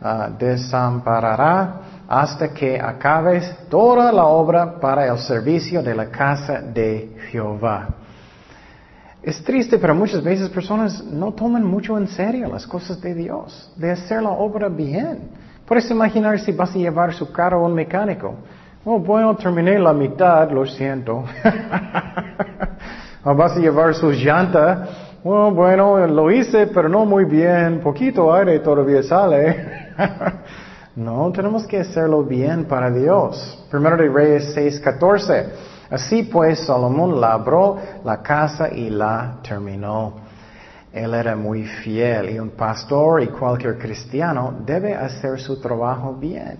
ah, 0.00 0.28
desamparará 0.38 1.80
hasta 2.08 2.52
que 2.52 2.78
acabes 2.78 3.50
toda 3.70 4.12
la 4.12 4.26
obra 4.26 4.78
para 4.78 5.06
el 5.06 5.18
servicio 5.18 5.82
de 5.82 5.94
la 5.94 6.06
casa 6.10 6.60
de 6.60 7.16
Jehová. 7.30 7.88
Es 9.22 9.42
triste, 9.42 9.78
pero 9.78 9.94
muchas 9.94 10.22
veces 10.22 10.48
personas 10.50 11.02
no 11.04 11.32
toman 11.32 11.64
mucho 11.64 11.96
en 11.96 12.08
serio 12.08 12.48
las 12.48 12.66
cosas 12.66 13.00
de 13.00 13.14
Dios, 13.14 13.72
de 13.76 13.92
hacer 13.92 14.22
la 14.22 14.30
obra 14.30 14.68
bien. 14.68 15.30
Puedes 15.66 15.90
imaginar 15.90 16.38
si 16.40 16.52
vas 16.52 16.74
a 16.74 16.78
llevar 16.78 17.14
su 17.14 17.30
carro 17.32 17.58
a 17.58 17.66
un 17.66 17.74
mecánico. 17.74 18.34
Oh, 18.84 18.98
bueno, 18.98 19.36
terminé 19.36 19.78
la 19.78 19.92
mitad, 19.92 20.50
lo 20.50 20.66
siento. 20.66 21.24
o 23.24 23.34
vas 23.34 23.56
a 23.56 23.60
llevar 23.60 23.94
su 23.94 24.10
llanta. 24.10 24.88
Oh, 25.22 25.52
bueno, 25.52 26.04
lo 26.08 26.32
hice, 26.32 26.66
pero 26.66 26.88
no 26.88 27.04
muy 27.04 27.24
bien. 27.24 27.80
Poquito 27.80 28.34
aire 28.34 28.58
todavía 28.58 29.04
sale. 29.04 29.94
no, 30.96 31.30
tenemos 31.30 31.64
que 31.64 31.78
hacerlo 31.78 32.24
bien 32.24 32.64
para 32.64 32.90
Dios. 32.90 33.64
Primero 33.70 33.96
de 33.96 34.08
Reyes 34.08 34.56
6:14. 34.56 35.46
Así 35.90 36.24
pues, 36.24 36.66
Salomón 36.66 37.20
labró 37.20 37.78
la 38.04 38.20
casa 38.20 38.68
y 38.72 38.90
la 38.90 39.36
terminó. 39.46 40.21
Él 40.92 41.14
era 41.14 41.34
muy 41.34 41.64
fiel 41.64 42.30
y 42.30 42.38
un 42.38 42.50
pastor 42.50 43.22
y 43.22 43.28
cualquier 43.28 43.78
cristiano 43.78 44.54
debe 44.64 44.94
hacer 44.94 45.40
su 45.40 45.58
trabajo 45.58 46.14
bien. 46.14 46.58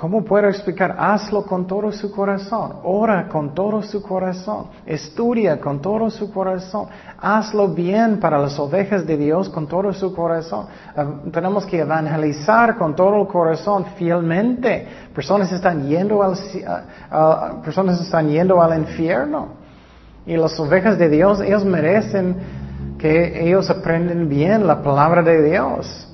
¿Cómo 0.00 0.24
puedo 0.24 0.48
explicar? 0.48 0.96
Hazlo 0.98 1.44
con 1.44 1.66
todo 1.66 1.92
su 1.92 2.10
corazón. 2.10 2.76
Ora 2.84 3.28
con 3.28 3.54
todo 3.54 3.82
su 3.82 4.00
corazón. 4.02 4.68
Estudia 4.86 5.60
con 5.60 5.82
todo 5.82 6.08
su 6.08 6.32
corazón. 6.32 6.86
Hazlo 7.20 7.68
bien 7.68 8.18
para 8.18 8.38
las 8.38 8.58
ovejas 8.58 9.06
de 9.06 9.18
Dios 9.18 9.50
con 9.50 9.66
todo 9.66 9.92
su 9.92 10.14
corazón. 10.14 10.68
Ah, 10.96 11.04
tenemos 11.30 11.66
que 11.66 11.80
evangelizar 11.80 12.78
con 12.78 12.96
todo 12.96 13.20
el 13.20 13.28
corazón 13.28 13.84
fielmente. 13.96 14.88
Personas 15.14 15.52
están 15.52 15.86
yendo 15.86 16.22
al, 16.22 16.34
personas 17.62 18.00
están 18.00 18.26
yendo 18.30 18.62
al 18.62 18.78
infierno. 18.78 19.59
Y 20.26 20.36
las 20.36 20.58
ovejas 20.60 20.98
de 20.98 21.08
Dios, 21.08 21.40
ellos 21.40 21.64
merecen 21.64 22.36
que 22.98 23.48
ellos 23.48 23.70
aprenden 23.70 24.28
bien 24.28 24.66
la 24.66 24.82
palabra 24.82 25.22
de 25.22 25.42
Dios. 25.50 26.06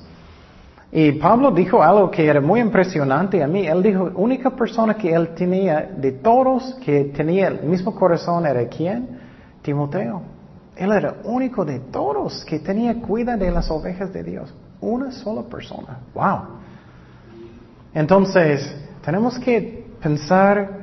Y 0.91 1.11
Pablo 1.13 1.51
dijo 1.51 1.83
algo 1.83 2.09
que 2.09 2.25
era 2.25 2.39
muy 2.39 2.61
impresionante 2.61 3.43
a 3.43 3.47
mí. 3.47 3.67
Él 3.67 3.83
dijo, 3.83 4.09
única 4.15 4.51
persona 4.51 4.95
que 4.95 5.13
él 5.13 5.29
tenía 5.35 5.81
de 5.95 6.13
todos 6.13 6.75
que 6.75 7.05
tenía 7.05 7.49
el 7.49 7.63
mismo 7.63 7.93
corazón 7.93 8.45
era 8.45 8.65
quién? 8.67 9.19
Timoteo. 9.61 10.21
Él 10.77 10.91
era 10.91 11.15
único 11.23 11.65
de 11.65 11.79
todos 11.79 12.45
que 12.45 12.59
tenía 12.59 13.01
cuida 13.01 13.35
de 13.35 13.51
las 13.51 13.69
ovejas 13.69 14.13
de 14.13 14.23
Dios. 14.23 14.53
Una 14.79 15.11
sola 15.11 15.41
persona. 15.41 15.99
Wow. 16.13 16.57
Entonces, 17.93 18.73
tenemos 19.03 19.37
que 19.39 19.87
pensar 20.01 20.76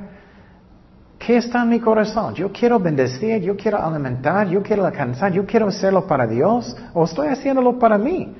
¿Qué 1.25 1.37
está 1.37 1.63
en 1.63 1.69
mi 1.69 1.79
corazón? 1.79 2.35
Yo 2.35 2.51
quiero 2.51 2.79
bendecir, 2.79 3.41
yo 3.41 3.57
quiero 3.57 3.83
alimentar, 3.83 4.47
yo 4.47 4.61
quiero 4.61 4.85
alcanzar, 4.85 5.31
yo 5.31 5.43
quiero 5.43 5.69
hacerlo 5.69 6.05
para 6.05 6.27
Dios 6.27 6.77
o 6.93 7.03
estoy 7.03 7.29
haciéndolo 7.29 7.79
para 7.79 7.97
mí. 7.97 8.31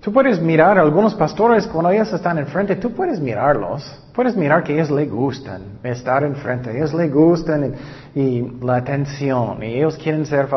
Tú 0.00 0.12
puedes 0.12 0.40
mirar 0.40 0.78
a 0.78 0.82
algunos 0.82 1.14
pastores 1.14 1.64
cuando 1.68 1.92
ellos 1.92 2.12
están 2.12 2.38
enfrente, 2.38 2.74
tú 2.74 2.90
puedes 2.90 3.20
mirarlos, 3.20 3.84
puedes 4.12 4.36
mirar 4.36 4.64
que 4.64 4.74
ellos 4.74 4.90
les 4.90 5.08
gustan 5.08 5.62
estar 5.84 6.24
enfrente, 6.24 6.76
ellos 6.76 6.92
les 6.92 7.12
gustan 7.12 7.74
y, 8.16 8.40
la 8.62 8.78
atención 8.78 9.62
y 9.62 9.74
ellos 9.76 9.96
quieren 9.96 10.26
ser... 10.26 10.48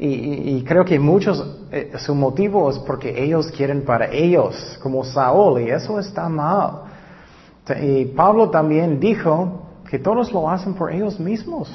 Y, 0.00 0.62
creo 0.64 0.84
que 0.84 0.98
muchos, 0.98 1.60
eh, 1.70 1.92
su 1.96 2.14
motivo 2.14 2.68
es 2.68 2.78
porque 2.80 3.22
ellos 3.22 3.52
quieren 3.52 3.82
para 3.82 4.10
ellos, 4.12 4.78
como 4.82 5.04
Saúl, 5.04 5.60
y 5.62 5.70
eso 5.70 5.98
está 6.00 6.28
mal. 6.28 6.82
Y 7.80 8.04
Pablo 8.06 8.50
también 8.50 9.00
dijo, 9.00 9.65
que 9.88 9.98
todos 9.98 10.32
lo 10.32 10.48
hacen 10.50 10.74
por 10.74 10.92
ellos 10.92 11.18
mismos. 11.18 11.70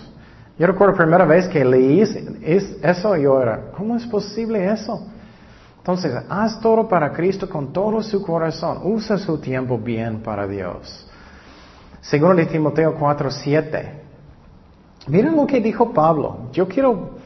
Yo 0.57 0.67
recuerdo 0.67 0.93
la 0.93 0.97
primera 0.97 1.25
vez 1.25 1.47
que 1.47 1.63
leí 1.63 2.01
eso, 2.01 3.15
yo 3.15 3.41
era, 3.41 3.71
¿cómo 3.71 3.95
es 3.95 4.05
posible 4.05 4.71
eso? 4.71 5.07
Entonces, 5.77 6.13
haz 6.29 6.59
todo 6.61 6.87
para 6.87 7.11
Cristo 7.11 7.49
con 7.49 7.73
todo 7.73 8.03
su 8.03 8.21
corazón. 8.21 8.81
Usa 8.83 9.17
su 9.17 9.39
tiempo 9.39 9.79
bien 9.79 10.21
para 10.21 10.45
Dios. 10.45 11.07
Segundo 12.01 12.35
de 12.35 12.45
Timoteo 12.45 12.95
4, 12.99 13.31
7. 13.31 14.01
Miren 15.07 15.35
lo 15.35 15.47
que 15.47 15.59
dijo 15.59 15.91
Pablo. 15.91 16.49
Yo 16.51 16.67
quiero 16.67 17.20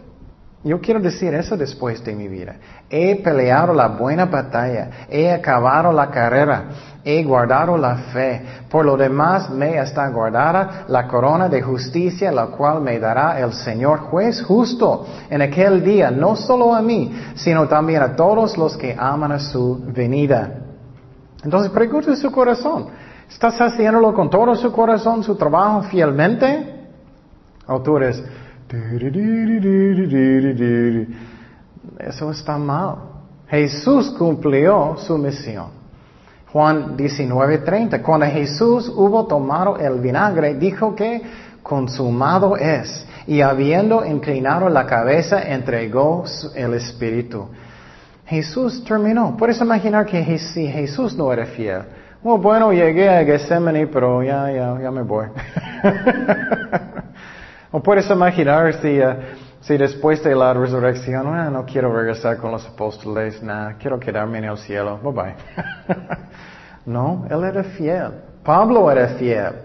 yo 0.66 0.82
quiero 0.82 1.00
decir 1.00 1.32
eso 1.36 1.56
después 1.56 2.04
de 2.04 2.16
mi 2.16 2.28
vida. 2.28 2.56
He 2.90 3.18
peleado 3.18 3.72
la 3.72 3.90
buena 3.90 4.26
batalla, 4.26 5.06
he 5.08 5.32
acabado 5.32 5.92
la 5.92 6.10
carrera, 6.10 6.64
he 7.04 7.24
guardado 7.24 7.78
la 7.78 7.96
fe. 8.12 8.42
Por 8.68 8.84
lo 8.84 8.98
demás 8.98 9.48
me 9.52 9.78
está 9.78 10.10
guardada 10.10 10.86
la 10.88 11.08
corona 11.08 11.48
de 11.50 11.62
justicia, 11.62 12.32
la 12.32 12.48
cual 12.48 12.82
me 12.82 12.98
dará 12.98 13.40
el 13.40 13.54
Señor 13.54 14.00
juez 14.00 14.42
justo 14.42 15.06
en 15.30 15.44
aquel 15.44 15.84
día, 15.84 16.10
no 16.10 16.36
solo 16.36 16.74
a 16.74 16.82
mí, 16.82 17.16
sino 17.36 17.68
también 17.68 18.02
a 18.02 18.16
todos 18.16 18.58
los 18.58 18.76
que 18.76 18.96
aman 18.98 19.34
a 19.34 19.40
su 19.40 19.80
venida. 19.94 20.50
Entonces 21.44 21.72
pregunte 21.72 22.16
su 22.16 22.32
corazón. 22.32 22.88
¿Estás 23.30 23.62
haciéndolo 23.62 24.16
con 24.16 24.32
todo 24.32 24.56
su 24.56 24.72
corazón, 24.72 25.24
su 25.24 25.36
trabajo 25.36 25.84
fielmente? 25.84 26.88
¿O 27.68 27.82
tú 27.82 27.98
eres, 27.98 28.24
eso 32.00 32.32
está 32.32 32.58
mal. 32.58 32.96
Jesús 33.48 34.10
cumplió 34.18 34.96
su 34.98 35.18
misión. 35.18 35.68
Juan 36.52 36.96
19:30, 36.98 38.02
cuando 38.02 38.26
Jesús 38.26 38.90
hubo 38.90 39.26
tomado 39.28 39.78
el 39.78 40.00
vinagre, 40.00 40.56
dijo 40.56 40.96
que 40.96 41.22
consumado 41.62 42.58
es. 42.58 43.06
Y 43.28 43.42
habiendo 43.42 44.06
inclinado 44.06 44.70
la 44.70 44.86
cabeza, 44.86 45.42
entregó 45.52 46.24
el 46.56 46.74
Espíritu. 46.76 47.48
Jesús 48.26 48.84
terminó. 48.84 49.36
Puedes 49.38 49.60
imaginar 49.62 50.06
que 50.06 50.38
si 50.40 50.68
Jesús 50.68 51.16
no 51.16 51.32
era 51.32 51.46
fiel. 51.46 51.84
Oh, 52.24 52.38
bueno, 52.38 52.72
llegué 52.72 53.08
a 53.08 53.24
Gethsemane, 53.24 53.86
pero 53.88 54.24
ya, 54.24 54.52
ya, 54.52 54.80
ya 54.82 54.90
me 54.90 55.04
voy. 55.04 55.28
O 57.76 57.84
puedes 57.84 58.10
imaginar 58.10 58.74
si, 58.76 58.88
eh, 58.88 59.18
si 59.60 59.76
después 59.76 60.24
de 60.24 60.34
la 60.34 60.54
resurrección, 60.54 61.28
ah, 61.28 61.50
no 61.50 61.66
quiero 61.66 61.94
regresar 61.94 62.38
con 62.38 62.54
los 62.54 62.66
apóstoles, 62.66 63.44
nada, 63.44 63.76
quiero 63.78 64.00
quedarme 64.00 64.38
en 64.38 64.46
el 64.46 64.58
cielo, 64.58 64.98
bye 65.04 65.12
bye. 65.12 65.36
no, 66.86 67.26
él 67.30 67.44
era 67.44 67.66
fiel. 67.66 68.12
Pablo 68.46 68.90
era 68.90 69.10
fiel. 69.18 69.56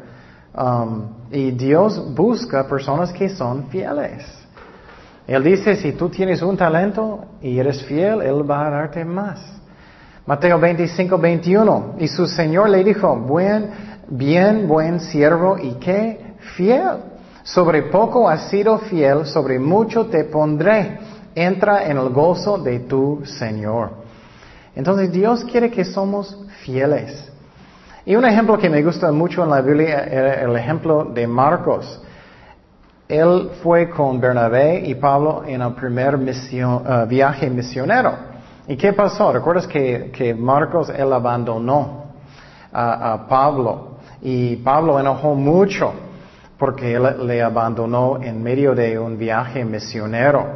Um, 0.53 1.05
y 1.31 1.53
Dios 1.53 2.13
busca 2.13 2.67
personas 2.67 3.13
que 3.13 3.29
son 3.29 3.69
fieles. 3.69 4.27
Él 5.29 5.45
dice, 5.45 5.77
si 5.77 5.93
tú 5.93 6.09
tienes 6.09 6.43
un 6.43 6.57
talento 6.57 7.27
y 7.41 7.61
eres 7.61 7.85
fiel, 7.85 8.23
Él 8.23 8.43
va 8.51 8.67
a 8.67 8.71
darte 8.71 9.05
más. 9.05 9.41
Mateo 10.27 10.59
25, 10.59 11.17
21. 11.17 11.95
Y 12.01 12.09
su 12.09 12.27
Señor 12.27 12.71
le 12.71 12.83
dijo, 12.83 13.15
buen, 13.15 13.71
bien, 14.09 14.67
buen 14.67 14.99
siervo 14.99 15.57
y 15.57 15.75
qué 15.75 16.35
fiel. 16.57 17.10
Sobre 17.43 17.85
poco 17.85 18.29
has 18.29 18.49
sido 18.51 18.79
fiel, 18.79 19.27
sobre 19.27 19.59
mucho 19.59 20.07
te 20.07 20.25
pondré. 20.25 20.99
Entra 21.35 21.87
en 21.87 21.97
el 21.97 22.11
gozo 22.11 22.59
de 22.59 22.81
tu 22.81 23.23
Señor. 23.25 23.91
Entonces 24.75 25.11
Dios 25.13 25.45
quiere 25.45 25.71
que 25.71 25.85
somos 25.85 26.37
fieles. 26.65 27.31
Y 28.05 28.17
un 28.17 28.25
ejemplo 28.25 28.59
que 28.59 28.69
me 28.69 28.83
gusta 28.83 29.11
mucho 29.13 29.45
en 29.45 29.51
la 29.51 29.61
Biblia 29.61 30.05
era 30.05 30.43
el 30.43 30.57
ejemplo 30.57 31.05
de 31.05 31.27
Marcos. 31.27 32.03
Él 33.09 33.51
fue 33.63 33.91
con 33.91 34.21
Bernabé 34.21 34.81
y 34.87 34.95
Pablo 34.95 35.43
en 35.47 35.63
el 35.63 35.73
primer 35.75 36.17
uh, 36.17 37.07
viaje 37.07 37.51
misionero. 37.51 38.13
¿Y 38.69 38.77
qué 38.77 38.93
pasó? 38.93 39.33
¿Recuerdas 39.33 39.67
que, 39.67 40.35
Marcos, 40.39 40.91
él 40.91 41.13
abandonó 41.13 42.05
a 42.73 43.27
Pablo? 43.29 43.99
Y 44.23 44.57
Pablo 44.57 45.01
enojó 45.01 45.35
mucho 45.35 45.93
porque 46.61 46.95
él 46.95 47.27
le 47.27 47.43
abandonó 47.43 48.23
en 48.23 48.43
medio 48.43 48.75
de 48.75 48.99
un 48.99 49.17
viaje 49.17 49.65
misionero. 49.65 50.47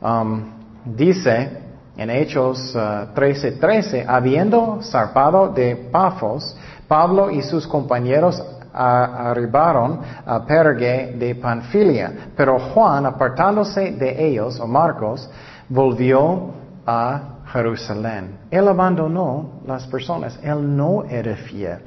Um, 0.00 0.44
dice 0.84 1.64
en 1.96 2.10
Hechos 2.10 2.74
13:13, 2.76 4.06
uh, 4.06 4.10
habiendo 4.10 4.78
zarpado 4.82 5.48
de 5.48 5.74
Pafos, 5.90 6.56
Pablo 6.86 7.28
y 7.28 7.42
sus 7.42 7.66
compañeros 7.66 8.40
arribaron 8.72 10.00
a 10.24 10.44
Pergue 10.44 11.16
de 11.18 11.34
Panfilia, 11.34 12.30
pero 12.36 12.58
Juan, 12.58 13.06
apartándose 13.06 13.92
de 13.92 14.28
ellos, 14.28 14.60
o 14.60 14.66
Marcos, 14.66 15.28
volvió 15.68 16.50
a 16.86 17.38
Jerusalén. 17.52 18.38
Él 18.50 18.68
abandonó 18.68 19.62
las 19.66 19.86
personas, 19.86 20.38
él 20.42 20.76
no 20.76 21.04
era 21.04 21.34
fiel. 21.36 21.78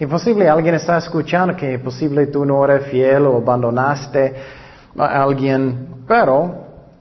Y 0.00 0.06
posible 0.06 0.48
alguien 0.48 0.76
está 0.76 0.98
escuchando 0.98 1.56
que 1.56 1.78
posible 1.80 2.28
tú 2.28 2.44
no 2.44 2.64
eres 2.64 2.86
fiel 2.86 3.26
o 3.26 3.38
abandonaste 3.38 4.34
a 4.96 5.22
alguien, 5.22 6.04
pero 6.06 6.54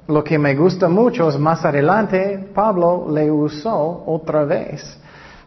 lo 0.07 0.23
que 0.23 0.39
me 0.39 0.55
gusta 0.55 0.89
mucho 0.89 1.29
es 1.29 1.38
más 1.38 1.63
adelante 1.63 2.49
Pablo 2.55 3.07
le 3.12 3.29
usó 3.29 4.03
otra 4.07 4.45
vez. 4.45 4.99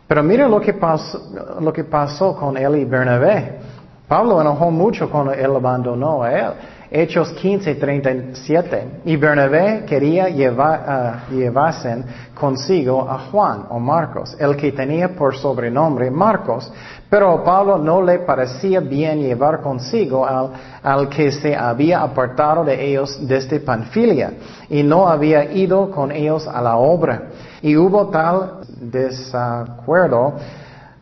Pero 0.07 0.23
mira 0.23 0.49
lo 0.49 0.61
que 0.61 0.75
pasó, 0.75 1.21
lo 1.61 1.73
que 1.73 1.85
pasó 1.85 2.37
con 2.37 2.57
él 2.57 2.77
y 2.77 2.85
Bernabé. 2.85 3.59
Pablo 4.07 4.41
enojó 4.41 4.71
mucho 4.71 5.09
cuando 5.11 5.33
él 5.33 5.55
abandonó 5.55 6.23
a 6.23 6.33
él. 6.33 6.53
Hechos 6.93 7.31
15, 7.35 7.77
37. 7.77 9.03
Y 9.05 9.15
Bernabé 9.15 9.85
quería 9.87 10.29
llevar, 10.29 11.23
uh, 11.31 12.35
consigo 12.35 13.09
a 13.09 13.31
Juan 13.31 13.67
o 13.71 13.79
Marcos, 13.79 14.37
el 14.41 14.57
que 14.57 14.73
tenía 14.73 15.15
por 15.15 15.37
sobrenombre 15.37 16.11
Marcos, 16.11 16.73
pero 17.09 17.31
a 17.31 17.45
Pablo 17.45 17.79
no 17.79 18.03
le 18.03 18.19
parecía 18.21 18.81
bien 18.81 19.21
llevar 19.21 19.61
consigo 19.61 20.27
al, 20.27 20.51
al 20.83 21.09
que 21.09 21.31
se 21.31 21.55
había 21.55 22.03
apartado 22.03 22.65
de 22.65 22.85
ellos 22.85 23.17
desde 23.21 23.61
Panfilia 23.61 24.33
y 24.69 24.83
no 24.83 25.07
había 25.07 25.45
ido 25.45 25.93
con 25.93 26.11
ellos 26.11 26.49
a 26.49 26.61
la 26.61 26.77
obra. 26.77 27.29
Y 27.63 27.77
hubo 27.77 28.09
tal 28.09 28.63
desacuerdo, 28.81 30.35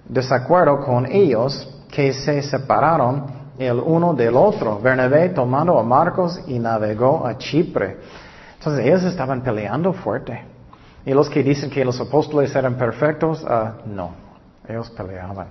desacuerdo 0.07 0.81
con 0.81 1.07
ellos 1.07 1.67
que 1.91 2.13
se 2.13 2.43
separaron 2.43 3.38
el 3.59 3.79
uno 3.79 4.15
del 4.15 4.37
otro. 4.37 4.79
Bernabé 4.79 5.31
tomando 5.31 5.79
a 5.79 5.83
Marcos 5.83 6.41
y 6.47 6.59
navegó 6.59 7.27
a 7.27 7.37
Chipre. 7.37 7.99
Entonces 8.59 8.87
ellos 8.87 9.05
estaban 9.05 9.43
peleando 9.43 9.93
fuerte. 9.93 10.43
Y 11.05 11.13
los 11.13 11.29
que 11.29 11.43
dicen 11.43 11.71
que 11.71 11.85
los 11.85 12.01
apóstoles 12.01 12.55
eran 12.55 12.75
perfectos, 12.77 13.45
ah, 13.49 13.75
no, 13.87 14.11
ellos 14.69 14.91
peleaban. 14.91 15.49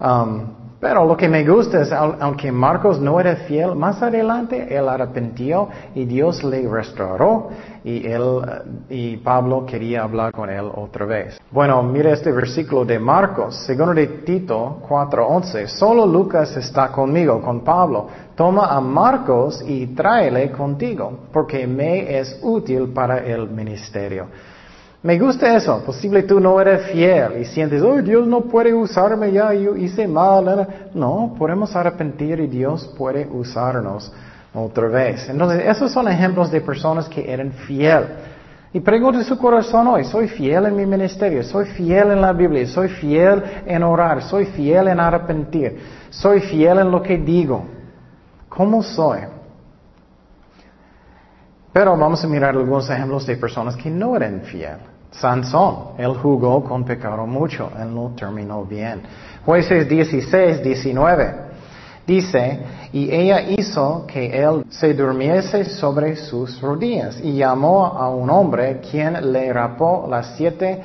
Um, 0.00 0.64
pero 0.84 1.06
lo 1.06 1.16
que 1.16 1.30
me 1.30 1.46
gusta 1.46 1.80
es, 1.80 1.90
aunque 1.92 2.52
Marcos 2.52 3.00
no 3.00 3.18
era 3.18 3.36
fiel, 3.36 3.74
más 3.74 4.02
adelante 4.02 4.66
él 4.76 4.86
arrepintió 4.86 5.70
y 5.94 6.04
Dios 6.04 6.44
le 6.44 6.68
restauró 6.68 7.48
y 7.82 8.06
él 8.06 8.42
y 8.90 9.16
Pablo 9.16 9.64
quería 9.64 10.02
hablar 10.02 10.32
con 10.32 10.50
él 10.50 10.70
otra 10.74 11.06
vez. 11.06 11.40
Bueno, 11.50 11.82
mire 11.82 12.12
este 12.12 12.30
versículo 12.32 12.84
de 12.84 12.98
Marcos, 12.98 13.56
segundo 13.64 13.94
de 13.94 14.06
Tito 14.26 14.82
4:11. 14.86 15.68
Solo 15.68 16.04
Lucas 16.04 16.54
está 16.54 16.88
conmigo, 16.88 17.40
con 17.40 17.64
Pablo. 17.64 18.06
Toma 18.34 18.66
a 18.66 18.78
Marcos 18.78 19.64
y 19.66 19.86
tráele 19.86 20.52
contigo, 20.52 21.20
porque 21.32 21.66
me 21.66 22.18
es 22.18 22.38
útil 22.42 22.92
para 22.92 23.24
el 23.24 23.48
ministerio. 23.48 24.26
Me 25.04 25.18
gusta 25.18 25.54
eso. 25.54 25.82
Posible 25.84 26.22
tú 26.22 26.40
no 26.40 26.58
eres 26.58 26.86
fiel 26.90 27.42
y 27.42 27.44
sientes, 27.44 27.82
oh, 27.82 28.00
Dios 28.00 28.26
no 28.26 28.40
puede 28.40 28.72
usarme 28.72 29.30
ya, 29.32 29.52
yo 29.52 29.76
hice 29.76 30.08
mal. 30.08 30.88
No, 30.94 31.34
podemos 31.38 31.76
arrepentir 31.76 32.40
y 32.40 32.46
Dios 32.46 32.90
puede 32.96 33.26
usarnos 33.26 34.10
otra 34.54 34.88
vez. 34.88 35.28
Entonces, 35.28 35.62
esos 35.66 35.92
son 35.92 36.08
ejemplos 36.08 36.50
de 36.50 36.62
personas 36.62 37.06
que 37.06 37.30
eran 37.30 37.52
fiel. 37.52 38.06
Y 38.72 38.80
pregunte 38.80 39.22
su 39.24 39.36
corazón 39.36 39.88
hoy, 39.88 40.04
¿soy 40.04 40.26
fiel 40.26 40.64
en 40.64 40.74
mi 40.74 40.86
ministerio? 40.86 41.42
¿Soy 41.42 41.66
fiel 41.66 42.10
en 42.10 42.22
la 42.22 42.32
Biblia? 42.32 42.66
¿Soy 42.66 42.88
fiel 42.88 43.42
en 43.66 43.82
orar? 43.82 44.22
¿Soy 44.22 44.46
fiel 44.46 44.88
en 44.88 45.00
arrepentir? 45.00 45.80
¿Soy 46.08 46.40
fiel 46.40 46.78
en 46.78 46.90
lo 46.90 47.02
que 47.02 47.18
digo? 47.18 47.62
¿Cómo 48.48 48.82
soy? 48.82 49.18
Pero 51.74 51.94
vamos 51.94 52.24
a 52.24 52.26
mirar 52.26 52.56
algunos 52.56 52.88
ejemplos 52.88 53.26
de 53.26 53.36
personas 53.36 53.76
que 53.76 53.90
no 53.90 54.16
eran 54.16 54.40
fieles. 54.40 54.93
Sansón, 55.18 55.94
él 55.98 56.14
jugó 56.14 56.64
con 56.64 56.84
pecado 56.84 57.26
mucho, 57.26 57.70
él 57.80 57.94
no 57.94 58.12
terminó 58.16 58.64
bien. 58.64 59.02
Jueces 59.44 59.88
16, 59.88 60.62
19. 60.62 61.44
Dice, 62.06 62.60
y 62.92 63.10
ella 63.10 63.40
hizo 63.40 64.06
que 64.06 64.42
él 64.42 64.64
se 64.68 64.92
durmiese 64.92 65.64
sobre 65.64 66.16
sus 66.16 66.60
rodillas 66.60 67.18
y 67.22 67.36
llamó 67.36 67.86
a 67.86 68.10
un 68.10 68.28
hombre 68.28 68.80
quien 68.90 69.32
le 69.32 69.52
rapó 69.52 70.06
las 70.10 70.36
siete 70.36 70.82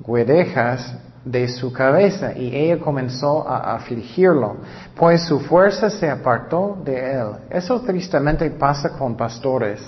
guedejas 0.00 0.94
de 1.24 1.48
su 1.48 1.72
cabeza 1.72 2.36
y 2.36 2.54
ella 2.54 2.78
comenzó 2.78 3.48
a 3.48 3.74
afligirlo, 3.74 4.56
pues 4.94 5.22
su 5.22 5.40
fuerza 5.40 5.88
se 5.88 6.10
apartó 6.10 6.76
de 6.84 7.12
él. 7.12 7.28
Eso 7.48 7.80
tristemente 7.80 8.50
pasa 8.50 8.90
con 8.90 9.16
pastores. 9.16 9.80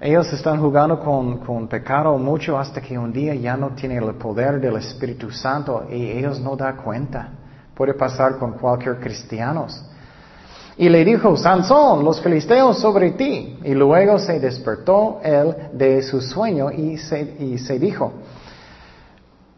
Ellos 0.00 0.32
están 0.32 0.58
jugando 0.58 0.98
con, 0.98 1.68
pecado 1.68 2.16
mucho 2.16 2.58
hasta 2.58 2.80
que 2.80 2.98
un 2.98 3.12
día 3.12 3.34
ya 3.34 3.54
no 3.54 3.70
tienen 3.70 4.02
el 4.02 4.14
poder 4.14 4.58
del 4.58 4.76
Espíritu 4.76 5.30
Santo 5.30 5.86
y 5.90 6.12
ellos 6.12 6.40
no 6.40 6.56
dan 6.56 6.78
cuenta. 6.78 7.28
Puede 7.74 7.92
pasar 7.92 8.38
con 8.38 8.52
cualquier 8.52 8.98
cristiano. 8.98 9.66
Y 10.78 10.88
le 10.88 11.04
dijo, 11.04 11.36
Sansón, 11.36 12.02
los 12.02 12.18
filisteos 12.22 12.78
sobre 12.78 13.10
ti. 13.10 13.58
Y 13.62 13.74
luego 13.74 14.18
se 14.18 14.40
despertó 14.40 15.20
él 15.22 15.54
de 15.74 16.02
su 16.02 16.22
sueño 16.22 16.70
y 16.70 16.96
se, 16.96 17.20
y 17.38 17.58
se 17.58 17.78
dijo, 17.78 18.10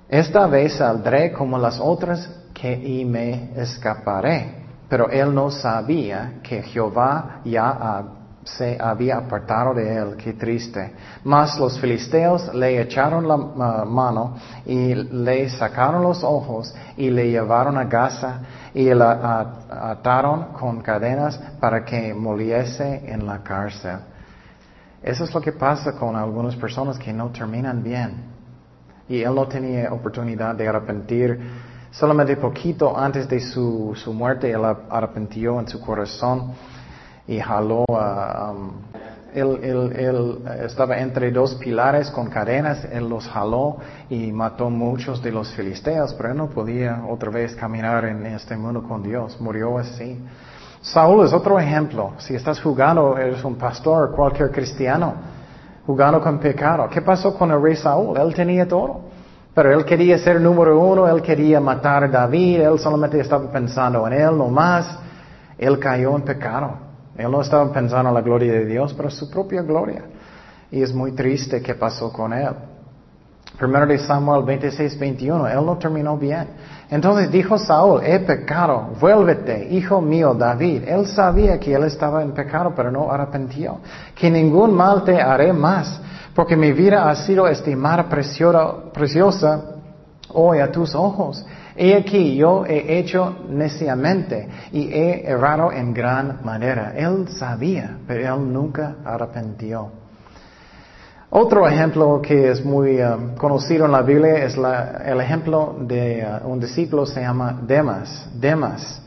esta 0.08 0.48
vez 0.48 0.74
saldré 0.74 1.32
como 1.32 1.56
las 1.56 1.78
otras 1.78 2.28
que 2.52 2.72
y 2.72 3.04
me 3.04 3.50
escaparé. 3.54 4.56
Pero 4.88 5.08
él 5.08 5.32
no 5.32 5.52
sabía 5.52 6.40
que 6.42 6.62
Jehová 6.62 7.40
ya 7.44 8.02
se 8.44 8.76
había 8.80 9.18
apartado 9.18 9.74
de 9.74 9.96
él, 9.96 10.16
qué 10.16 10.32
triste. 10.32 10.92
Mas 11.24 11.58
los 11.58 11.78
filisteos 11.78 12.52
le 12.54 12.80
echaron 12.80 13.26
la 13.28 13.84
mano 13.84 14.36
y 14.66 14.94
le 14.94 15.48
sacaron 15.48 16.02
los 16.02 16.24
ojos 16.24 16.74
y 16.96 17.10
le 17.10 17.30
llevaron 17.30 17.76
a 17.78 17.84
Gaza 17.84 18.40
y 18.74 18.92
la 18.92 19.60
ataron 19.70 20.52
con 20.52 20.80
cadenas 20.80 21.38
para 21.60 21.84
que 21.84 22.12
moliese 22.14 23.02
en 23.12 23.26
la 23.26 23.42
cárcel. 23.42 23.98
Eso 25.02 25.24
es 25.24 25.34
lo 25.34 25.40
que 25.40 25.52
pasa 25.52 25.92
con 25.92 26.16
algunas 26.16 26.56
personas 26.56 26.98
que 26.98 27.12
no 27.12 27.30
terminan 27.30 27.82
bien. 27.82 28.32
Y 29.08 29.22
él 29.22 29.34
no 29.34 29.46
tenía 29.46 29.92
oportunidad 29.92 30.54
de 30.54 30.68
arrepentir. 30.68 31.40
Solamente 31.90 32.36
poquito 32.36 32.96
antes 32.96 33.28
de 33.28 33.40
su, 33.40 33.92
su 33.94 34.12
muerte, 34.12 34.50
él 34.50 34.62
arrepintió 34.64 35.60
en 35.60 35.68
su 35.68 35.80
corazón 35.80 36.52
y 37.26 37.40
jaló 37.40 37.84
a... 37.88 38.52
Um, 38.52 38.92
él, 39.34 40.42
estaba 40.62 40.98
entre 40.98 41.30
dos 41.30 41.54
pilares 41.54 42.10
con 42.10 42.28
cadenas, 42.28 42.84
él 42.92 43.08
los 43.08 43.26
jaló 43.26 43.78
y 44.10 44.30
mató 44.30 44.68
muchos 44.68 45.22
de 45.22 45.32
los 45.32 45.50
filisteos, 45.54 46.12
pero 46.14 46.32
él 46.32 46.36
no 46.36 46.48
podía 46.48 47.04
otra 47.08 47.30
vez 47.30 47.54
caminar 47.54 48.04
en 48.04 48.26
este 48.26 48.56
mundo 48.56 48.82
con 48.82 49.02
Dios, 49.02 49.40
murió 49.40 49.78
así. 49.78 50.18
Saúl 50.82 51.24
es 51.24 51.32
otro 51.32 51.58
ejemplo. 51.58 52.12
Si 52.18 52.34
estás 52.34 52.60
jugando, 52.60 53.16
eres 53.16 53.42
un 53.44 53.54
pastor, 53.54 54.12
cualquier 54.14 54.50
cristiano, 54.50 55.14
jugando 55.86 56.20
con 56.20 56.38
pecado. 56.38 56.88
¿Qué 56.90 57.00
pasó 57.00 57.34
con 57.34 57.50
el 57.52 57.62
rey 57.62 57.76
Saúl? 57.76 58.18
Él 58.18 58.34
tenía 58.34 58.66
todo. 58.68 59.00
Pero 59.54 59.72
él 59.72 59.84
quería 59.84 60.18
ser 60.18 60.40
número 60.40 60.78
uno, 60.80 61.06
él 61.06 61.22
quería 61.22 61.60
matar 61.60 62.04
a 62.04 62.08
David, 62.08 62.60
él 62.60 62.78
solamente 62.78 63.20
estaba 63.20 63.50
pensando 63.50 64.06
en 64.06 64.14
él, 64.14 64.36
no 64.36 64.48
más. 64.48 64.98
Él 65.56 65.78
cayó 65.78 66.16
en 66.16 66.22
pecado. 66.22 66.91
Él 67.16 67.30
no 67.30 67.42
estaba 67.42 67.70
pensando 67.72 68.08
en 68.08 68.14
la 68.14 68.22
gloria 68.22 68.52
de 68.52 68.64
Dios, 68.64 68.94
pero 68.94 69.10
su 69.10 69.30
propia 69.30 69.62
gloria. 69.62 70.04
Y 70.70 70.82
es 70.82 70.94
muy 70.94 71.12
triste 71.12 71.60
que 71.60 71.74
pasó 71.74 72.12
con 72.12 72.32
él. 72.32 72.50
Primero 73.58 73.86
de 73.86 73.98
Samuel 73.98 74.44
26, 74.44 74.98
21, 74.98 75.46
él 75.46 75.66
no 75.66 75.76
terminó 75.76 76.16
bien. 76.16 76.48
Entonces 76.90 77.30
dijo 77.30 77.58
Saúl, 77.58 78.02
he 78.02 78.18
pecado, 78.20 78.90
vuélvete, 78.98 79.68
hijo 79.70 80.00
mío 80.00 80.34
David. 80.34 80.84
Él 80.86 81.06
sabía 81.06 81.60
que 81.60 81.74
él 81.74 81.84
estaba 81.84 82.22
en 82.22 82.32
pecado, 82.32 82.72
pero 82.74 82.90
no 82.90 83.10
arrepintió. 83.10 83.78
Que 84.14 84.30
ningún 84.30 84.74
mal 84.74 85.04
te 85.04 85.20
haré 85.20 85.52
más, 85.52 86.00
porque 86.34 86.56
mi 86.56 86.72
vida 86.72 87.10
ha 87.10 87.14
sido 87.14 87.46
estimada 87.46 88.08
preciosa 88.08 89.60
hoy 90.32 90.58
a 90.58 90.72
tus 90.72 90.94
ojos. 90.94 91.44
He 91.76 91.96
aquí, 91.96 92.36
yo 92.36 92.66
he 92.66 92.98
hecho 92.98 93.36
neciamente 93.48 94.48
y 94.72 94.92
he 94.92 95.26
errado 95.26 95.72
en 95.72 95.94
gran 95.94 96.40
manera. 96.44 96.92
Él 96.94 97.28
sabía, 97.28 97.96
pero 98.06 98.34
él 98.34 98.52
nunca 98.52 98.96
arrepintió. 99.04 100.02
Otro 101.34 101.66
ejemplo 101.66 102.20
que 102.20 102.50
es 102.50 102.62
muy 102.62 103.00
um, 103.00 103.34
conocido 103.36 103.86
en 103.86 103.92
la 103.92 104.02
Biblia 104.02 104.44
es 104.44 104.54
el 104.54 105.18
ejemplo 105.18 105.76
de 105.80 106.26
uh, 106.26 106.46
un 106.46 106.60
discípulo 106.60 107.06
se 107.06 107.22
llama 107.22 107.58
Demas. 107.62 108.28
Demas. 108.34 109.00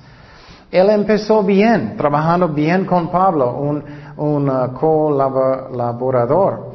Él 0.72 0.90
empezó 0.90 1.44
bien, 1.44 1.96
trabajando 1.96 2.50
bien 2.50 2.86
con 2.86 3.12
Pablo, 3.12 3.56
un, 3.56 3.84
un 4.18 4.50
uh, 4.50 4.74
colaborador. 4.74 6.75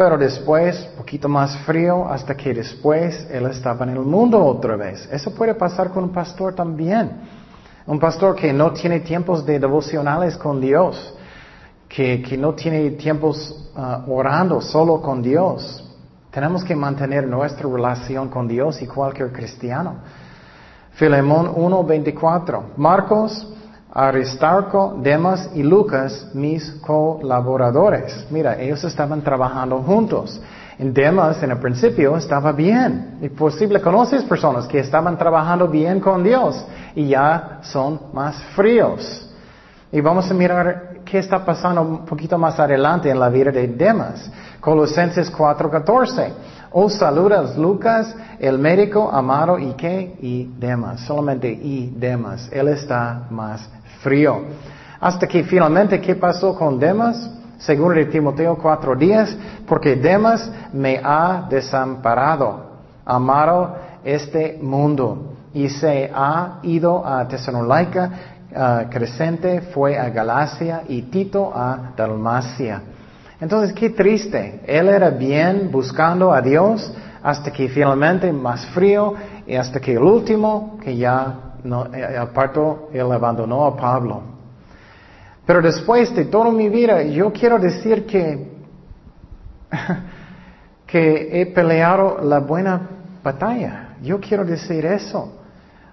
Pero 0.00 0.16
después, 0.16 0.78
poquito 0.96 1.28
más 1.28 1.54
frío, 1.66 2.08
hasta 2.08 2.34
que 2.34 2.54
después 2.54 3.28
él 3.30 3.44
estaba 3.44 3.84
en 3.84 3.90
el 3.90 3.98
mundo 3.98 4.42
otra 4.42 4.74
vez. 4.74 5.06
Eso 5.12 5.30
puede 5.34 5.54
pasar 5.54 5.90
con 5.90 6.04
un 6.04 6.10
pastor 6.10 6.54
también. 6.54 7.20
Un 7.86 8.00
pastor 8.00 8.34
que 8.34 8.50
no 8.50 8.72
tiene 8.72 9.00
tiempos 9.00 9.44
de 9.44 9.58
devocionales 9.58 10.38
con 10.38 10.58
Dios, 10.58 11.14
que, 11.86 12.22
que 12.22 12.38
no 12.38 12.54
tiene 12.54 12.92
tiempos 12.92 13.70
uh, 13.76 14.10
orando 14.10 14.62
solo 14.62 15.02
con 15.02 15.20
Dios. 15.20 15.86
Tenemos 16.30 16.64
que 16.64 16.74
mantener 16.74 17.28
nuestra 17.28 17.68
relación 17.68 18.30
con 18.30 18.48
Dios 18.48 18.80
y 18.80 18.86
cualquier 18.86 19.30
cristiano. 19.30 19.96
Filemón 20.92 21.54
1.24. 21.54 22.62
Marcos 22.78 23.46
Aristarco, 23.92 24.98
Demas 25.02 25.50
y 25.54 25.62
Lucas, 25.62 26.28
mis 26.32 26.70
colaboradores. 26.80 28.26
Mira, 28.30 28.60
ellos 28.60 28.84
estaban 28.84 29.22
trabajando 29.22 29.78
juntos. 29.78 30.40
En 30.78 30.94
Demas, 30.94 31.42
en 31.42 31.50
el 31.50 31.58
principio, 31.58 32.16
estaba 32.16 32.52
bien. 32.52 33.18
Y 33.20 33.28
posible 33.28 33.80
conoces 33.80 34.22
personas 34.24 34.66
que 34.66 34.78
estaban 34.78 35.18
trabajando 35.18 35.68
bien 35.68 36.00
con 36.00 36.22
Dios 36.22 36.64
y 36.94 37.08
ya 37.08 37.58
son 37.62 38.00
más 38.12 38.42
fríos. 38.54 39.28
Y 39.92 40.00
vamos 40.00 40.30
a 40.30 40.34
mirar 40.34 41.00
qué 41.04 41.18
está 41.18 41.44
pasando 41.44 41.82
un 41.82 42.04
poquito 42.06 42.38
más 42.38 42.58
adelante 42.60 43.10
en 43.10 43.18
la 43.18 43.28
vida 43.28 43.50
de 43.50 43.66
Demas. 43.66 44.30
Colosenses 44.60 45.30
4:14. 45.32 46.32
Os 46.72 46.94
saludas 46.94 47.56
Lucas, 47.56 48.14
el 48.38 48.56
médico 48.58 49.10
amado 49.10 49.58
y 49.58 49.72
qué? 49.72 50.16
Y 50.20 50.44
Demas. 50.58 51.00
Solamente 51.00 51.50
y 51.50 51.92
Demas. 51.96 52.48
Él 52.52 52.68
está 52.68 53.26
más 53.30 53.68
frío. 54.02 54.40
Hasta 55.00 55.26
que 55.26 55.42
finalmente, 55.42 56.00
¿qué 56.00 56.14
pasó 56.14 56.54
con 56.54 56.78
Demas? 56.78 57.30
Según 57.58 57.94
de 57.94 58.06
Timoteo 58.06 58.56
cuatro 58.56 58.94
días, 58.94 59.36
porque 59.66 59.96
Demas 59.96 60.50
me 60.72 61.00
ha 61.02 61.46
desamparado, 61.50 62.70
amado 63.04 63.76
este 64.04 64.58
mundo, 64.62 65.34
y 65.52 65.68
se 65.68 66.10
ha 66.14 66.60
ido 66.62 67.04
a 67.04 67.26
Tesalónica, 67.26 68.10
uh, 68.50 68.88
Crescente 68.88 69.60
fue 69.60 69.98
a 69.98 70.08
Galacia 70.08 70.84
y 70.88 71.02
Tito 71.02 71.52
a 71.54 71.92
Dalmacia. 71.96 72.82
Entonces, 73.40 73.72
qué 73.74 73.90
triste. 73.90 74.60
Él 74.66 74.88
era 74.88 75.10
bien 75.10 75.70
buscando 75.70 76.32
a 76.32 76.42
Dios, 76.42 76.92
hasta 77.22 77.50
que 77.50 77.68
finalmente 77.68 78.32
más 78.32 78.66
frío 78.66 79.14
y 79.46 79.54
hasta 79.54 79.80
que 79.80 79.92
el 79.92 80.02
último, 80.02 80.78
que 80.82 80.96
ya 80.96 81.54
no, 81.64 81.86
eh, 81.92 82.16
apartó, 82.16 82.88
él 82.92 83.10
abandonó 83.12 83.66
a 83.66 83.76
Pablo. 83.76 84.22
Pero 85.46 85.60
después 85.62 86.14
de 86.14 86.26
toda 86.26 86.50
mi 86.50 86.68
vida, 86.68 87.02
yo 87.02 87.32
quiero 87.32 87.58
decir 87.58 88.06
que, 88.06 88.52
que 90.86 91.40
he 91.40 91.46
peleado 91.46 92.20
la 92.22 92.38
buena 92.40 92.80
batalla. 93.22 93.96
Yo 94.02 94.20
quiero 94.20 94.44
decir 94.44 94.84
eso. 94.86 95.39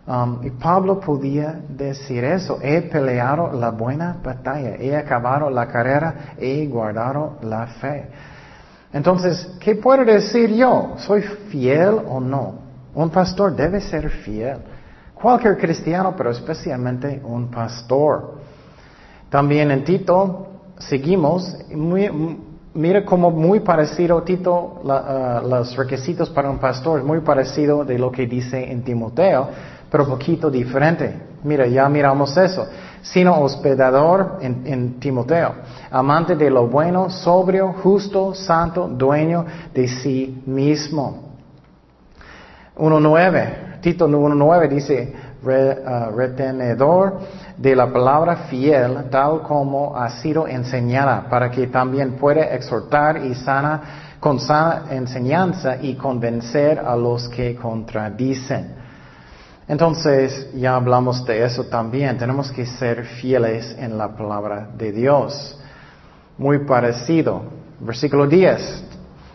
Um, 0.07 0.39
y 0.41 0.51
Pablo 0.51 1.01
podía 1.01 1.59
decir 1.67 2.23
eso. 2.23 2.59
He 2.61 2.81
peleado 2.83 3.51
la 3.51 3.71
buena 3.71 4.15
batalla. 4.23 4.75
He 4.79 4.95
acabado 4.95 5.49
la 5.49 5.67
carrera. 5.67 6.33
He 6.37 6.65
guardado 6.67 7.37
la 7.41 7.67
fe. 7.67 8.07
Entonces, 8.93 9.57
¿qué 9.59 9.75
puedo 9.75 10.05
decir 10.05 10.55
yo? 10.55 10.93
¿Soy 10.97 11.21
fiel 11.21 11.99
o 12.07 12.21
no? 12.21 12.55
Un 12.95 13.09
pastor 13.09 13.53
debe 13.53 13.81
ser 13.81 14.09
fiel. 14.09 14.59
Cualquier 15.13 15.57
cristiano, 15.57 16.13
pero 16.15 16.31
especialmente 16.31 17.21
un 17.23 17.51
pastor. 17.51 18.35
También 19.29 19.71
en 19.71 19.83
Tito 19.83 20.47
seguimos, 20.77 21.57
mira 22.73 23.03
como 23.03 23.29
muy 23.29 23.59
parecido 23.59 24.21
Tito, 24.23 24.79
uh, 24.83 25.47
los 25.47 25.75
requisitos 25.75 26.29
para 26.29 26.49
un 26.49 26.59
pastor, 26.59 26.99
es 26.99 27.05
muy 27.05 27.19
parecido 27.19 27.83
de 27.83 27.99
lo 27.99 28.11
que 28.11 28.25
dice 28.25 28.71
en 28.71 28.83
Timoteo, 28.83 29.49
pero 29.89 30.07
poquito 30.07 30.49
diferente. 30.49 31.27
Mira, 31.43 31.67
ya 31.67 31.87
miramos 31.87 32.35
eso. 32.37 32.67
Sino 33.01 33.39
hospedador 33.41 34.39
en, 34.41 34.99
Timoteo, 34.99 35.53
amante 35.91 36.35
de 36.35 36.49
lo 36.49 36.67
bueno, 36.67 37.09
sobrio, 37.09 37.73
justo, 37.81 38.33
santo, 38.33 38.87
dueño 38.87 39.45
de 39.73 39.87
sí 39.87 40.43
mismo. 40.45 41.27
1.9, 42.75 43.79
Tito 43.81 44.07
1.9 44.07 44.67
dice, 44.67 45.13
uh, 45.43 46.15
retenedor 46.15 47.19
de 47.55 47.75
la 47.75 47.91
palabra 47.91 48.35
fiel, 48.49 49.05
tal 49.09 49.41
como 49.41 49.95
ha 49.95 50.09
sido 50.09 50.47
enseñada, 50.47 51.27
para 51.29 51.49
que 51.49 51.67
también 51.67 52.13
pueda 52.13 52.53
exhortar 52.53 53.23
y 53.25 53.33
sana 53.35 53.81
con 54.19 54.39
sana 54.39 54.85
enseñanza 54.89 55.77
y 55.81 55.95
convencer 55.95 56.79
a 56.79 56.95
los 56.95 57.29
que 57.29 57.55
contradicen. 57.55 58.76
Entonces, 59.67 60.49
ya 60.53 60.75
hablamos 60.75 61.25
de 61.25 61.43
eso 61.43 61.65
también. 61.65 62.17
Tenemos 62.17 62.51
que 62.51 62.65
ser 62.65 63.03
fieles 63.03 63.75
en 63.77 63.97
la 63.97 64.15
palabra 64.15 64.69
de 64.77 64.93
Dios. 64.93 65.59
Muy 66.37 66.59
parecido. 66.59 67.41
Versículo 67.81 68.27
10. 68.27 68.85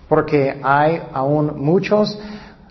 Porque 0.09 0.59
hay 0.62 1.03
aún 1.12 1.61
muchos 1.62 2.18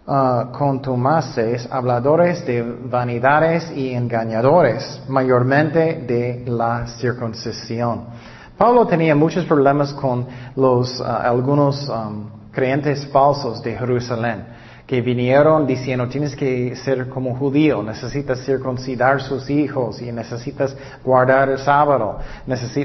uh, 0.07 0.51
contumaces, 0.51 1.67
habladores 1.71 2.45
de 2.47 2.63
vanidades 2.63 3.71
y 3.75 3.93
engañadores, 3.93 4.99
mayormente 5.07 6.03
de 6.07 6.43
la 6.47 6.87
circuncisión. 6.87 8.05
Pablo 8.57 8.87
tenía 8.87 9.15
muchos 9.15 9.45
problemas 9.45 9.93
con 9.93 10.25
los, 10.55 10.99
uh, 10.99 11.03
algunos 11.03 11.91
creyentes 12.51 13.05
falsos 13.07 13.61
de 13.61 13.77
Jerusalén 13.77 14.60
que 14.91 14.99
vinieron 14.99 15.65
diciendo 15.65 16.09
tienes 16.09 16.35
que 16.35 16.75
ser 16.75 17.07
como 17.07 17.33
judío, 17.33 17.81
necesitas 17.81 18.43
circuncidar 18.43 19.21
sus 19.21 19.49
hijos 19.49 20.01
y 20.01 20.11
necesitas 20.11 20.75
guardar 21.01 21.47
el 21.47 21.59
sábado, 21.59 22.19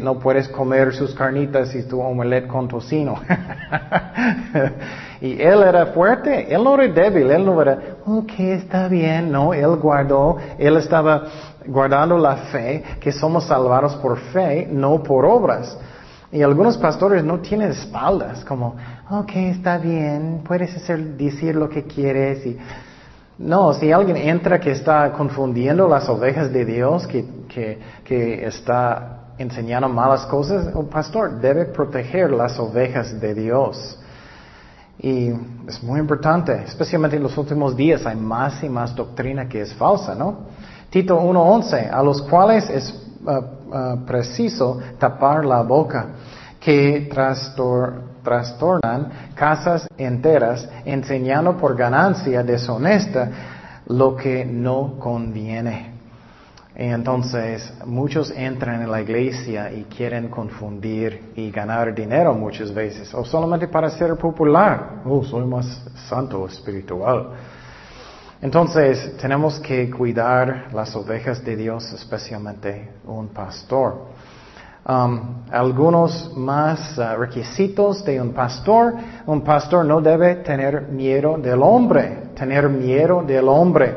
no 0.03 0.19
puedes 0.21 0.49
comer 0.51 0.95
sus 0.95 1.13
carnitas 1.17 1.75
y 1.75 1.83
tu 1.83 2.01
omelette 2.01 2.47
con 2.47 2.69
tocino. 2.69 3.19
y 5.21 5.43
él 5.43 5.65
era 5.65 5.87
fuerte, 5.87 6.55
él 6.55 6.63
no 6.63 6.81
era 6.81 6.95
débil, 6.95 7.29
él 7.29 7.45
no 7.45 7.61
era, 7.61 7.77
ok, 8.07 8.39
está 8.39 8.87
bien, 8.87 9.33
no, 9.33 9.53
él 9.53 9.75
guardó, 9.75 10.37
él 10.61 10.77
estaba 10.77 11.25
guardando 11.67 12.19
la 12.19 12.37
fe, 12.37 12.85
que 13.01 13.11
somos 13.11 13.49
salvados 13.49 13.97
por 13.97 14.17
fe, 14.17 14.69
no 14.71 15.03
por 15.03 15.25
obras. 15.25 15.77
Y 16.31 16.43
algunos 16.43 16.79
pastores 16.79 17.25
no 17.25 17.41
tienen 17.41 17.71
espaldas, 17.71 18.45
como, 18.45 18.77
ok, 19.11 19.31
está 19.35 19.79
bien, 19.79 20.43
puedes 20.47 20.75
decir 21.17 21.55
lo 21.55 21.69
que 21.69 21.85
quieres. 21.85 22.45
Y... 22.47 22.59
No, 23.39 23.75
si 23.75 23.93
alguien 23.93 24.17
entra 24.17 24.59
que 24.59 24.71
está 24.71 25.13
confundiendo 25.13 25.87
las 25.89 26.09
ovejas 26.09 26.53
de 26.53 26.65
Dios, 26.65 27.07
que, 27.07 27.25
que, 28.05 28.47
está 28.47 29.33
enseñando 29.39 29.89
malas 29.89 30.25
cosas, 30.27 30.75
un 30.75 30.89
pastor 30.89 31.39
debe 31.39 31.67
proteger 31.67 32.31
las 32.31 32.59
ovejas 32.59 33.21
de 33.21 33.35
Dios. 33.35 33.99
Y 34.99 35.29
es 35.69 35.83
muy 35.83 36.01
importante, 36.01 36.63
especialmente 36.65 37.17
en 37.17 37.23
los 37.23 37.37
últimos 37.37 37.77
días 37.77 38.07
hay 38.07 38.17
más 38.17 38.63
y 38.63 38.69
más 38.71 38.95
doctrina 38.95 39.47
que 39.47 39.61
es 39.61 39.75
falsa, 39.75 40.15
¿no? 40.15 40.47
Tito 40.89 41.21
1.11, 41.21 41.91
a 41.93 42.03
los 42.03 42.23
cuales 42.23 42.71
es 42.71 42.95
uh, 43.27 44.07
preciso 44.07 44.79
tapar 44.99 45.45
la 45.45 45.61
boca, 45.61 46.07
que 46.59 47.07
trastornan 48.27 49.31
casas 49.37 49.87
enteras, 49.97 50.69
enseñando 50.85 51.57
por 51.57 51.77
ganancia 51.77 52.43
deshonesta 52.43 53.31
lo 53.87 54.17
que 54.17 54.45
no 54.45 54.99
conviene. 54.99 55.95
entonces 56.75 57.73
muchos 57.87 58.31
entran 58.33 58.83
en 58.83 58.91
la 58.91 59.01
iglesia 59.01 59.73
y 59.73 59.85
quieren 59.85 60.29
confundir 60.29 61.33
y 61.37 61.53
ganar 61.53 61.95
dinero 61.95 62.35
muchas 62.35 62.75
veces, 62.75 63.15
o 63.15 63.25
solamente 63.25 63.69
para 63.69 63.89
ser 63.91 64.17
popular. 64.17 65.03
Oh, 65.07 65.23
soy 65.23 65.47
más 65.47 65.67
santo 66.09 66.45
espiritual. 66.47 67.29
Entonces 68.43 69.17
tenemos 69.19 69.61
que 69.61 69.89
cuidar 69.89 70.69
las 70.75 70.95
ovejas 70.97 71.43
de 71.45 71.57
Dios, 71.57 71.93
especialmente 71.93 72.91
un 73.07 73.29
pastor. 73.29 74.16
Um, 74.89 75.43
algunos 75.51 76.33
más 76.37 76.97
uh, 76.97 77.19
requisitos 77.19 78.05
de 78.05 78.21
un 78.21 78.33
pastor. 78.33 78.95
Un 79.27 79.41
pastor 79.41 79.85
no 79.85 80.01
debe 80.01 80.37
tener 80.37 80.83
miedo 80.83 81.37
del 81.39 81.61
hombre, 81.61 82.31
tener 82.37 82.69
miedo 82.69 83.25
del 83.25 83.49
hombre. 83.49 83.97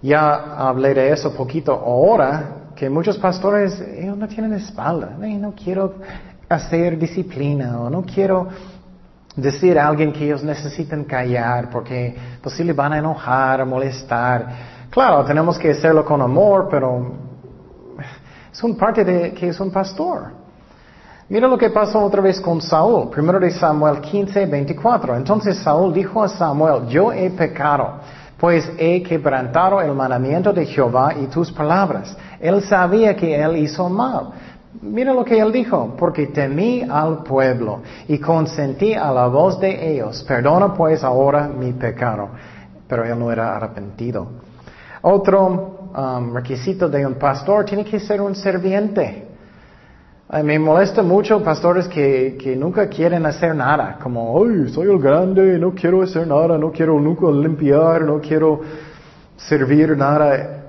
Ya 0.00 0.56
hablé 0.56 0.94
de 0.94 1.12
eso 1.12 1.34
poquito 1.34 1.72
ahora, 1.72 2.70
que 2.74 2.88
muchos 2.88 3.18
pastores 3.18 3.78
ellos 3.78 4.16
no 4.16 4.26
tienen 4.26 4.54
espalda. 4.54 5.18
No 5.18 5.52
quiero 5.52 5.96
hacer 6.48 6.98
disciplina 6.98 7.78
o 7.78 7.90
no 7.90 8.02
quiero 8.02 8.48
decir 9.34 9.78
a 9.78 9.86
alguien 9.86 10.14
que 10.14 10.24
ellos 10.24 10.42
necesitan 10.42 11.04
callar 11.04 11.68
porque 11.68 12.16
pues 12.40 12.74
van 12.74 12.94
a 12.94 12.98
enojar, 12.98 13.66
molestar. 13.66 14.46
Claro, 14.88 15.26
tenemos 15.26 15.58
que 15.58 15.72
hacerlo 15.72 16.06
con 16.06 16.22
amor, 16.22 16.68
pero 16.70 17.25
es 18.56 18.62
un 18.62 18.74
parte 18.74 19.04
de 19.04 19.34
que 19.34 19.48
es 19.48 19.60
un 19.60 19.70
pastor. 19.70 20.28
Mira 21.28 21.46
lo 21.46 21.58
que 21.58 21.68
pasó 21.68 22.02
otra 22.02 22.22
vez 22.22 22.40
con 22.40 22.62
Saúl. 22.62 23.10
Primero 23.10 23.38
de 23.38 23.50
Samuel 23.50 24.00
15, 24.00 24.46
24. 24.46 25.14
Entonces 25.14 25.58
Saúl 25.58 25.92
dijo 25.92 26.22
a 26.22 26.28
Samuel, 26.28 26.88
yo 26.88 27.12
he 27.12 27.28
pecado, 27.28 27.96
pues 28.38 28.72
he 28.78 29.02
quebrantado 29.02 29.82
el 29.82 29.92
mandamiento 29.92 30.54
de 30.54 30.64
Jehová 30.64 31.12
y 31.20 31.26
tus 31.26 31.52
palabras. 31.52 32.16
Él 32.40 32.62
sabía 32.62 33.14
que 33.14 33.38
él 33.38 33.58
hizo 33.58 33.90
mal. 33.90 34.30
Mira 34.80 35.12
lo 35.12 35.22
que 35.22 35.38
él 35.38 35.52
dijo, 35.52 35.94
porque 35.98 36.28
temí 36.28 36.80
al 36.80 37.24
pueblo 37.24 37.82
y 38.08 38.18
consentí 38.18 38.94
a 38.94 39.12
la 39.12 39.26
voz 39.26 39.60
de 39.60 39.92
ellos. 39.92 40.24
Perdona 40.26 40.72
pues 40.72 41.04
ahora 41.04 41.46
mi 41.46 41.74
pecado. 41.74 42.30
Pero 42.88 43.04
él 43.04 43.18
no 43.18 43.30
era 43.30 43.54
arrepentido. 43.54 44.26
Otro 45.02 45.75
Um, 45.96 46.34
requisito 46.34 46.90
de 46.90 47.06
un 47.06 47.14
pastor 47.14 47.64
tiene 47.64 47.82
que 47.82 47.98
ser 47.98 48.20
un 48.20 48.34
serviente. 48.34 49.28
me 50.44 50.58
molesta 50.58 51.02
mucho 51.02 51.42
pastores 51.42 51.88
que, 51.88 52.36
que, 52.38 52.54
nunca 52.54 52.86
quieren 52.86 53.24
hacer 53.24 53.54
nada, 53.54 53.96
como, 54.02 54.44
ay, 54.44 54.68
soy 54.68 54.90
el 54.90 54.98
grande, 54.98 55.58
no 55.58 55.72
quiero 55.74 56.02
hacer 56.02 56.26
nada, 56.26 56.58
no 56.58 56.70
quiero 56.70 57.00
nunca 57.00 57.30
limpiar, 57.30 58.02
no 58.02 58.20
quiero 58.20 58.60
servir 59.38 59.96
nada. 59.96 60.64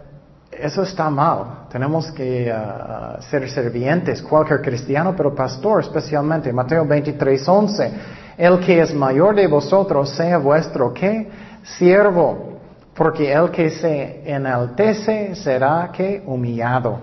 Eso 0.49 0.83
está 0.83 1.09
mal. 1.09 1.67
Tenemos 1.69 2.09
que 2.13 2.49
uh, 2.49 3.21
ser 3.21 3.49
servientes, 3.49 4.21
cualquier 4.21 4.61
cristiano, 4.61 5.13
pero 5.13 5.35
pastor 5.35 5.81
especialmente. 5.81 6.53
Mateo 6.53 6.85
23, 6.85 7.45
11. 7.45 7.91
El 8.37 8.59
que 8.59 8.79
es 8.79 8.93
mayor 8.93 9.35
de 9.35 9.47
vosotros 9.47 10.09
sea 10.11 10.37
vuestro, 10.37 10.93
¿qué? 10.93 11.29
Siervo 11.63 12.56
porque 12.97 13.31
el 13.31 13.51
que 13.51 13.69
se 13.69 14.23
enaltece 14.25 15.35
será 15.35 15.91
que 15.93 16.23
humillado, 16.25 16.99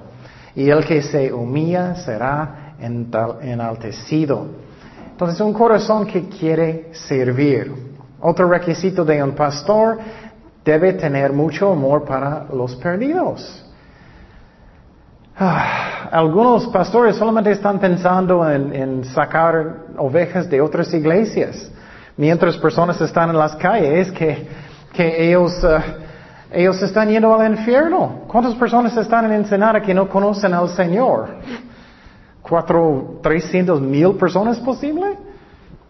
y 0.57 0.69
el 0.69 0.85
que 0.85 1.01
se 1.01 1.33
humilla 1.33 1.95
será 1.95 2.75
enaltecido. 2.81 4.47
Entonces, 5.13 5.41
un 5.41 5.53
corazón 5.53 6.05
que 6.05 6.29
quiere 6.29 6.89
servir. 6.93 7.73
Otro 8.21 8.49
requisito 8.49 9.05
de 9.05 9.23
un 9.23 9.33
pastor 9.33 9.99
debe 10.65 10.95
tener 10.95 11.33
mucho 11.33 11.71
amor 11.71 12.05
para 12.05 12.47
los 12.53 12.75
perdidos. 12.75 13.65
Ah, 15.39 16.09
algunos 16.11 16.67
pastores 16.69 17.15
solamente 17.15 17.53
están 17.53 17.79
pensando 17.79 18.49
en 18.51 19.05
sacar 19.05 19.77
ovejas 19.97 20.51
de 20.51 20.61
otras 20.61 20.93
iglesias. 20.93 21.71
Mientras 22.17 22.57
personas 22.57 23.01
están 23.01 23.31
en 23.31 23.39
las 23.39 23.57
calles, 23.57 24.11
que, 24.13 24.47
que 24.95 25.29
ellos, 25.29 25.63
uh, 25.63 25.81
ellos 26.51 26.81
están 26.83 27.09
yendo 27.09 27.35
al 27.35 27.53
infierno. 27.53 28.23
¿Cuántas 28.29 28.55
personas 28.55 28.97
están 28.97 29.27
en 29.27 29.33
Ensenada 29.33 29.83
que 29.83 29.93
no 29.93 30.09
conocen 30.09 30.55
al 30.55 30.69
Señor? 30.71 31.29
¿Cuatro, 32.41 33.19
trescientos 33.23 33.81
mil 33.81 34.13
personas 34.15 34.59
posible? 34.61 35.19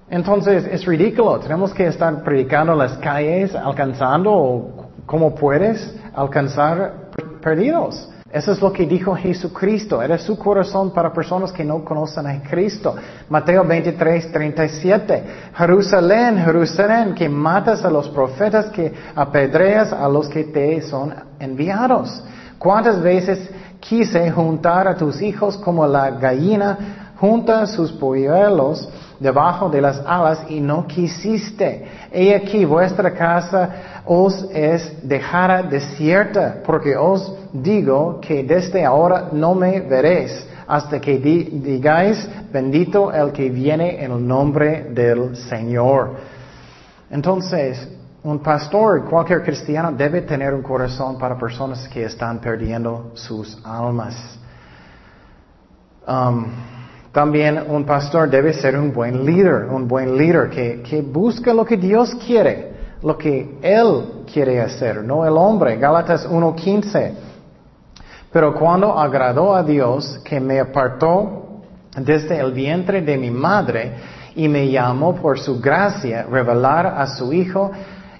Entonces 0.08 0.66
es 0.70 0.84
ridículo. 0.84 1.38
Tenemos 1.38 1.72
que 1.74 1.86
estar 1.86 2.22
predicando 2.22 2.72
en 2.72 2.78
las 2.78 2.96
calles, 2.98 3.54
alcanzando 3.54 4.90
como 5.06 5.34
puedes 5.34 5.94
alcanzar 6.14 7.10
perdidos. 7.42 8.10
Eso 8.34 8.50
es 8.50 8.60
lo 8.60 8.72
que 8.72 8.84
dijo 8.84 9.14
Jesucristo. 9.14 10.02
Era 10.02 10.18
su 10.18 10.36
corazón 10.36 10.92
para 10.92 11.12
personas 11.12 11.52
que 11.52 11.62
no 11.62 11.84
conocen 11.84 12.26
a 12.26 12.42
Cristo. 12.42 12.96
Mateo 13.28 13.62
23, 13.62 14.32
37. 14.32 15.24
Jerusalén, 15.56 16.38
Jerusalén, 16.38 17.14
que 17.14 17.28
matas 17.28 17.84
a 17.84 17.90
los 17.90 18.08
profetas, 18.08 18.66
que 18.70 18.92
apedreas 19.14 19.92
a 19.92 20.08
los 20.08 20.28
que 20.28 20.42
te 20.42 20.82
son 20.82 21.14
enviados. 21.38 22.24
¿Cuántas 22.58 23.00
veces 23.00 23.48
quise 23.78 24.28
juntar 24.32 24.88
a 24.88 24.96
tus 24.96 25.22
hijos 25.22 25.56
como 25.56 25.86
la 25.86 26.10
gallina 26.10 27.12
junta 27.20 27.68
sus 27.68 27.92
polluelos 27.92 28.88
debajo 29.20 29.68
de 29.68 29.80
las 29.80 30.00
alas 30.06 30.44
y 30.48 30.60
no 30.60 30.86
quisiste? 30.86 31.86
He 32.12 32.34
aquí 32.34 32.64
vuestra 32.64 33.12
casa 33.12 34.02
os 34.04 34.48
es 34.52 35.08
dejada 35.08 35.62
desierta, 35.62 36.62
porque 36.64 36.96
os 36.96 37.34
digo 37.52 38.20
que 38.20 38.42
desde 38.42 38.84
ahora 38.84 39.28
no 39.32 39.54
me 39.54 39.80
veréis 39.80 40.46
hasta 40.66 41.00
que 41.00 41.18
digáis, 41.18 42.28
bendito 42.52 43.12
el 43.12 43.32
que 43.32 43.50
viene 43.50 44.02
en 44.02 44.12
el 44.12 44.26
nombre 44.26 44.86
del 44.90 45.36
Señor. 45.36 46.16
Entonces, 47.10 47.88
un 48.22 48.38
pastor, 48.38 49.04
cualquier 49.04 49.42
cristiano, 49.42 49.92
debe 49.92 50.22
tener 50.22 50.54
un 50.54 50.62
corazón 50.62 51.18
para 51.18 51.36
personas 51.38 51.86
que 51.88 52.04
están 52.04 52.38
perdiendo 52.38 53.12
sus 53.14 53.58
almas. 53.64 54.38
Um, 56.06 56.46
también 57.14 57.64
un 57.68 57.84
pastor 57.84 58.28
debe 58.28 58.52
ser 58.52 58.76
un 58.76 58.92
buen 58.92 59.24
líder, 59.24 59.64
un 59.70 59.88
buen 59.88 60.18
líder 60.18 60.50
que, 60.50 60.82
que 60.82 61.00
busca 61.00 61.54
lo 61.54 61.64
que 61.64 61.78
Dios 61.78 62.14
quiere 62.26 62.74
lo 63.04 63.18
que 63.18 63.58
Él 63.60 64.24
quiere 64.32 64.60
hacer, 64.60 65.04
no 65.04 65.26
el 65.26 65.36
hombre. 65.36 65.76
Gálatas 65.76 66.26
1.15. 66.26 67.12
Pero 68.32 68.54
cuando 68.54 68.98
agradó 68.98 69.54
a 69.54 69.62
Dios 69.62 70.20
que 70.24 70.40
me 70.40 70.58
apartó 70.58 71.60
desde 71.96 72.40
el 72.40 72.52
vientre 72.52 73.02
de 73.02 73.16
mi 73.16 73.30
madre 73.30 73.92
y 74.34 74.48
me 74.48 74.68
llamó 74.68 75.14
por 75.14 75.38
su 75.38 75.60
gracia 75.60 76.24
revelar 76.28 76.86
a 76.86 77.06
su 77.06 77.32
Hijo 77.32 77.70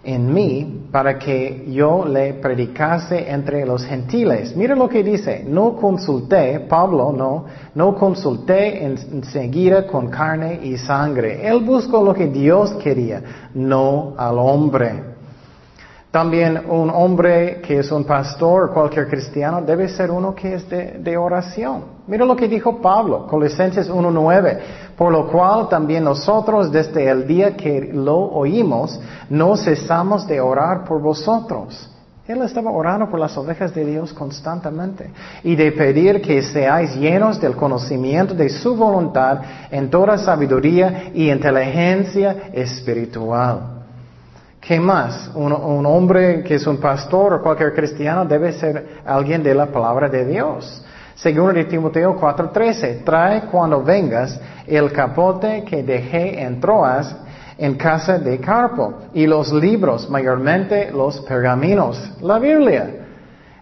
en 0.04 0.32
mí 0.32 0.86
para 0.90 1.18
que 1.18 1.64
yo 1.68 2.04
le 2.04 2.34
predicase 2.34 3.30
entre 3.30 3.64
los 3.64 3.84
gentiles. 3.84 4.54
Mira 4.56 4.74
lo 4.74 4.88
que 4.88 5.02
dice, 5.02 5.44
no 5.46 5.76
consulté, 5.76 6.60
Pablo 6.60 7.12
no, 7.12 7.46
no 7.74 7.94
consulté 7.94 8.84
enseguida 8.84 9.86
con 9.86 10.08
carne 10.08 10.60
y 10.62 10.76
sangre. 10.76 11.46
Él 11.46 11.64
buscó 11.64 12.04
lo 12.04 12.14
que 12.14 12.26
Dios 12.26 12.72
quería, 12.74 13.22
no 13.54 14.14
al 14.16 14.38
hombre. 14.38 15.13
También 16.14 16.70
un 16.70 16.90
hombre 16.90 17.60
que 17.60 17.80
es 17.80 17.90
un 17.90 18.04
pastor, 18.04 18.70
cualquier 18.72 19.08
cristiano, 19.08 19.60
debe 19.62 19.88
ser 19.88 20.12
uno 20.12 20.32
que 20.32 20.54
es 20.54 20.70
de, 20.70 21.16
oración. 21.16 21.86
Mira 22.06 22.24
lo 22.24 22.36
que 22.36 22.46
dijo 22.46 22.80
Pablo, 22.80 23.26
Colosenses 23.26 23.90
1.9. 23.90 24.58
Por 24.96 25.10
lo 25.10 25.26
cual 25.26 25.68
también 25.68 26.04
nosotros 26.04 26.70
desde 26.70 27.10
el 27.10 27.26
día 27.26 27.56
que 27.56 27.90
lo 27.92 28.16
oímos, 28.16 29.00
no 29.28 29.56
cesamos 29.56 30.24
de 30.28 30.40
orar 30.40 30.84
por 30.84 31.02
vosotros. 31.02 31.90
Él 32.28 32.42
estaba 32.42 32.70
orando 32.70 33.10
por 33.10 33.18
las 33.18 33.36
ovejas 33.36 33.74
de 33.74 33.84
Dios 33.84 34.12
constantemente 34.12 35.10
y 35.42 35.56
de 35.56 35.72
pedir 35.72 36.22
que 36.22 36.42
seáis 36.42 36.94
llenos 36.94 37.40
del 37.40 37.56
conocimiento 37.56 38.34
de 38.34 38.50
su 38.50 38.76
voluntad 38.76 39.40
en 39.68 39.90
toda 39.90 40.16
sabiduría 40.16 41.10
y 41.12 41.28
inteligencia 41.28 42.50
espiritual. 42.52 43.73
¿Qué 44.66 44.80
más? 44.80 45.30
Un, 45.34 45.84
hombre 45.84 46.42
que 46.42 46.54
es 46.54 46.66
un 46.66 46.78
pastor 46.78 47.34
o 47.34 47.42
cualquier 47.42 47.74
cristiano 47.74 48.24
debe 48.24 48.50
ser 48.52 49.02
alguien 49.04 49.42
de 49.42 49.54
la 49.54 49.66
palabra 49.66 50.08
de 50.08 50.24
Dios. 50.24 50.82
Según 51.14 51.52
de 51.52 51.66
Timoteo 51.66 52.16
4:13, 52.18 53.04
trae 53.04 53.42
cuando 53.42 53.82
vengas 53.82 54.40
el 54.66 54.90
capote 54.90 55.64
que 55.64 55.82
dejé 55.82 56.42
en 56.42 56.60
Troas 56.60 57.14
en 57.58 57.74
casa 57.74 58.18
de 58.18 58.40
Carpo 58.40 58.94
y 59.12 59.26
los 59.26 59.52
libros, 59.52 60.08
mayormente 60.08 60.90
los 60.90 61.20
pergaminos, 61.20 62.12
la 62.22 62.38
Biblia. 62.38 62.90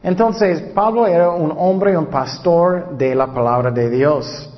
Entonces, 0.05 0.63
Pablo 0.73 1.09
era 1.09 1.31
un 1.31 1.53
hombre, 1.57 1.99
un 1.99 2.07
pastor 2.07 2.97
de 2.97 3.13
la 3.17 3.27
palabra 3.27 3.73
de 3.73 3.91
Dios. 3.91 4.52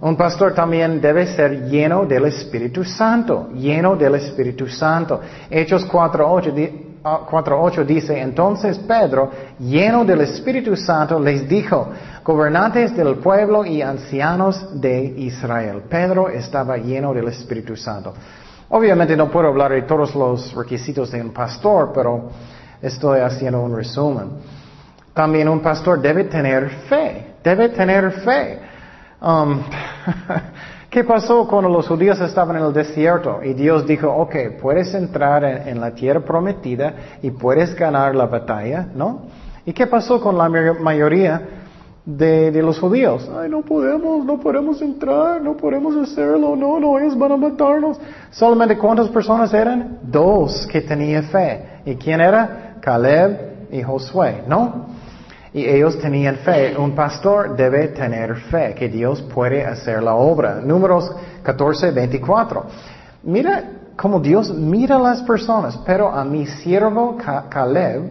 Un 0.00 0.14
pastor 0.14 0.52
también 0.52 1.00
debe 1.00 1.26
ser 1.26 1.68
lleno 1.68 2.04
del 2.04 2.26
Espíritu 2.26 2.84
Santo, 2.84 3.48
lleno 3.54 3.96
del 3.96 4.16
Espíritu 4.16 4.68
Santo. 4.68 5.20
Hechos 5.48 5.88
4.8 5.88 7.78
ah, 7.78 7.84
dice, 7.84 8.20
entonces 8.20 8.78
Pedro, 8.78 9.30
lleno 9.58 10.04
del 10.04 10.20
Espíritu 10.20 10.76
Santo, 10.76 11.18
les 11.18 11.48
dijo, 11.48 11.88
gobernantes 12.22 12.94
del 12.94 13.16
pueblo 13.16 13.64
y 13.64 13.80
ancianos 13.80 14.78
de 14.78 15.02
Israel. 15.16 15.84
Pedro 15.88 16.28
estaba 16.28 16.76
lleno 16.76 17.14
del 17.14 17.28
Espíritu 17.28 17.74
Santo. 17.74 18.12
Obviamente 18.68 19.16
no 19.16 19.30
puedo 19.30 19.48
hablar 19.48 19.72
de 19.72 19.82
todos 19.82 20.14
los 20.14 20.52
requisitos 20.54 21.10
de 21.10 21.22
un 21.22 21.32
pastor, 21.32 21.92
pero 21.94 22.28
estoy 22.82 23.20
haciendo 23.20 23.62
un 23.62 23.74
resumen. 23.74 24.28
También 25.14 25.48
un 25.48 25.60
pastor 25.60 26.02
debe 26.02 26.24
tener 26.24 26.68
fe, 26.86 27.36
debe 27.42 27.70
tener 27.70 28.10
fe. 28.10 28.75
Um, 29.20 29.60
¿Qué 30.90 31.04
pasó 31.04 31.46
cuando 31.46 31.68
los 31.68 31.86
judíos 31.88 32.18
estaban 32.20 32.56
en 32.56 32.62
el 32.64 32.72
desierto? 32.72 33.40
Y 33.42 33.52
Dios 33.52 33.86
dijo, 33.86 34.08
ok, 34.08 34.34
puedes 34.62 34.94
entrar 34.94 35.44
en, 35.44 35.78
la 35.78 35.90
tierra 35.90 36.20
prometida 36.20 36.94
y 37.20 37.30
puedes 37.30 37.74
ganar 37.74 38.14
la 38.14 38.24
batalla, 38.24 38.88
¿no? 38.94 39.22
¿Y 39.66 39.74
qué 39.74 39.86
pasó 39.86 40.20
con 40.20 40.38
la 40.38 40.48
mayoría 40.48 41.42
de, 42.04 42.50
de, 42.50 42.62
los 42.62 42.78
judíos? 42.78 43.30
Ay, 43.38 43.50
no 43.50 43.60
podemos, 43.60 44.24
no 44.24 44.40
podemos 44.40 44.80
entrar, 44.80 45.42
no 45.42 45.54
podemos 45.54 45.94
hacerlo, 45.96 46.56
no, 46.56 46.80
no, 46.80 46.98
ellos 46.98 47.18
van 47.18 47.32
a 47.32 47.36
matarnos. 47.36 48.00
Solamente 48.30 48.78
cuántas 48.78 49.08
personas 49.08 49.52
eran? 49.52 49.98
Dos 50.02 50.66
que 50.66 50.80
tenían 50.80 51.24
fe. 51.24 51.80
¿Y 51.84 51.96
quién 51.96 52.22
era? 52.22 52.76
Caleb 52.80 53.68
y 53.70 53.82
Josué, 53.82 54.44
¿no? 54.48 54.95
Y 55.56 55.64
ellos 55.64 55.98
tenían 55.98 56.36
fe. 56.36 56.76
Un 56.76 56.94
pastor 56.94 57.56
debe 57.56 57.88
tener 57.88 58.36
fe 58.50 58.74
que 58.74 58.90
Dios 58.90 59.22
puede 59.22 59.64
hacer 59.64 60.02
la 60.02 60.14
obra. 60.14 60.56
Números 60.56 61.10
14, 61.42 61.92
24. 61.92 62.64
Mira 63.22 63.64
cómo 63.96 64.20
Dios 64.20 64.52
mira 64.52 64.96
a 64.96 64.98
las 64.98 65.22
personas. 65.22 65.78
Pero 65.86 66.10
a 66.10 66.26
mi 66.26 66.44
siervo 66.44 67.16
Caleb, 67.48 68.02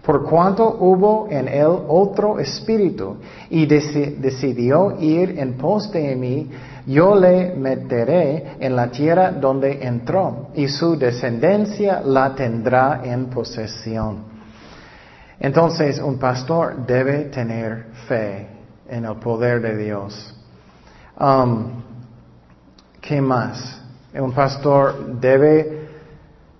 por 0.00 0.22
cuanto 0.22 0.76
hubo 0.78 1.26
en 1.28 1.48
él 1.48 1.76
otro 1.88 2.38
espíritu 2.38 3.16
y 3.50 3.66
decidió 3.66 4.96
ir 5.00 5.40
en 5.40 5.54
pos 5.54 5.90
de 5.90 6.14
mí, 6.14 6.48
yo 6.86 7.16
le 7.16 7.52
meteré 7.56 8.58
en 8.60 8.76
la 8.76 8.92
tierra 8.92 9.32
donde 9.32 9.84
entró 9.84 10.50
y 10.54 10.68
su 10.68 10.96
descendencia 10.96 12.00
la 12.04 12.32
tendrá 12.36 13.00
en 13.02 13.26
posesión. 13.26 14.35
Entonces, 15.38 15.98
un 15.98 16.18
pastor 16.18 16.86
debe 16.86 17.24
tener 17.24 17.86
fe 18.08 18.48
en 18.88 19.04
el 19.04 19.16
poder 19.16 19.60
de 19.60 19.76
Dios. 19.76 20.34
Um, 21.18 21.82
¿Qué 23.00 23.20
más? 23.20 23.80
Un 24.14 24.32
pastor 24.32 25.20
debe, 25.20 25.88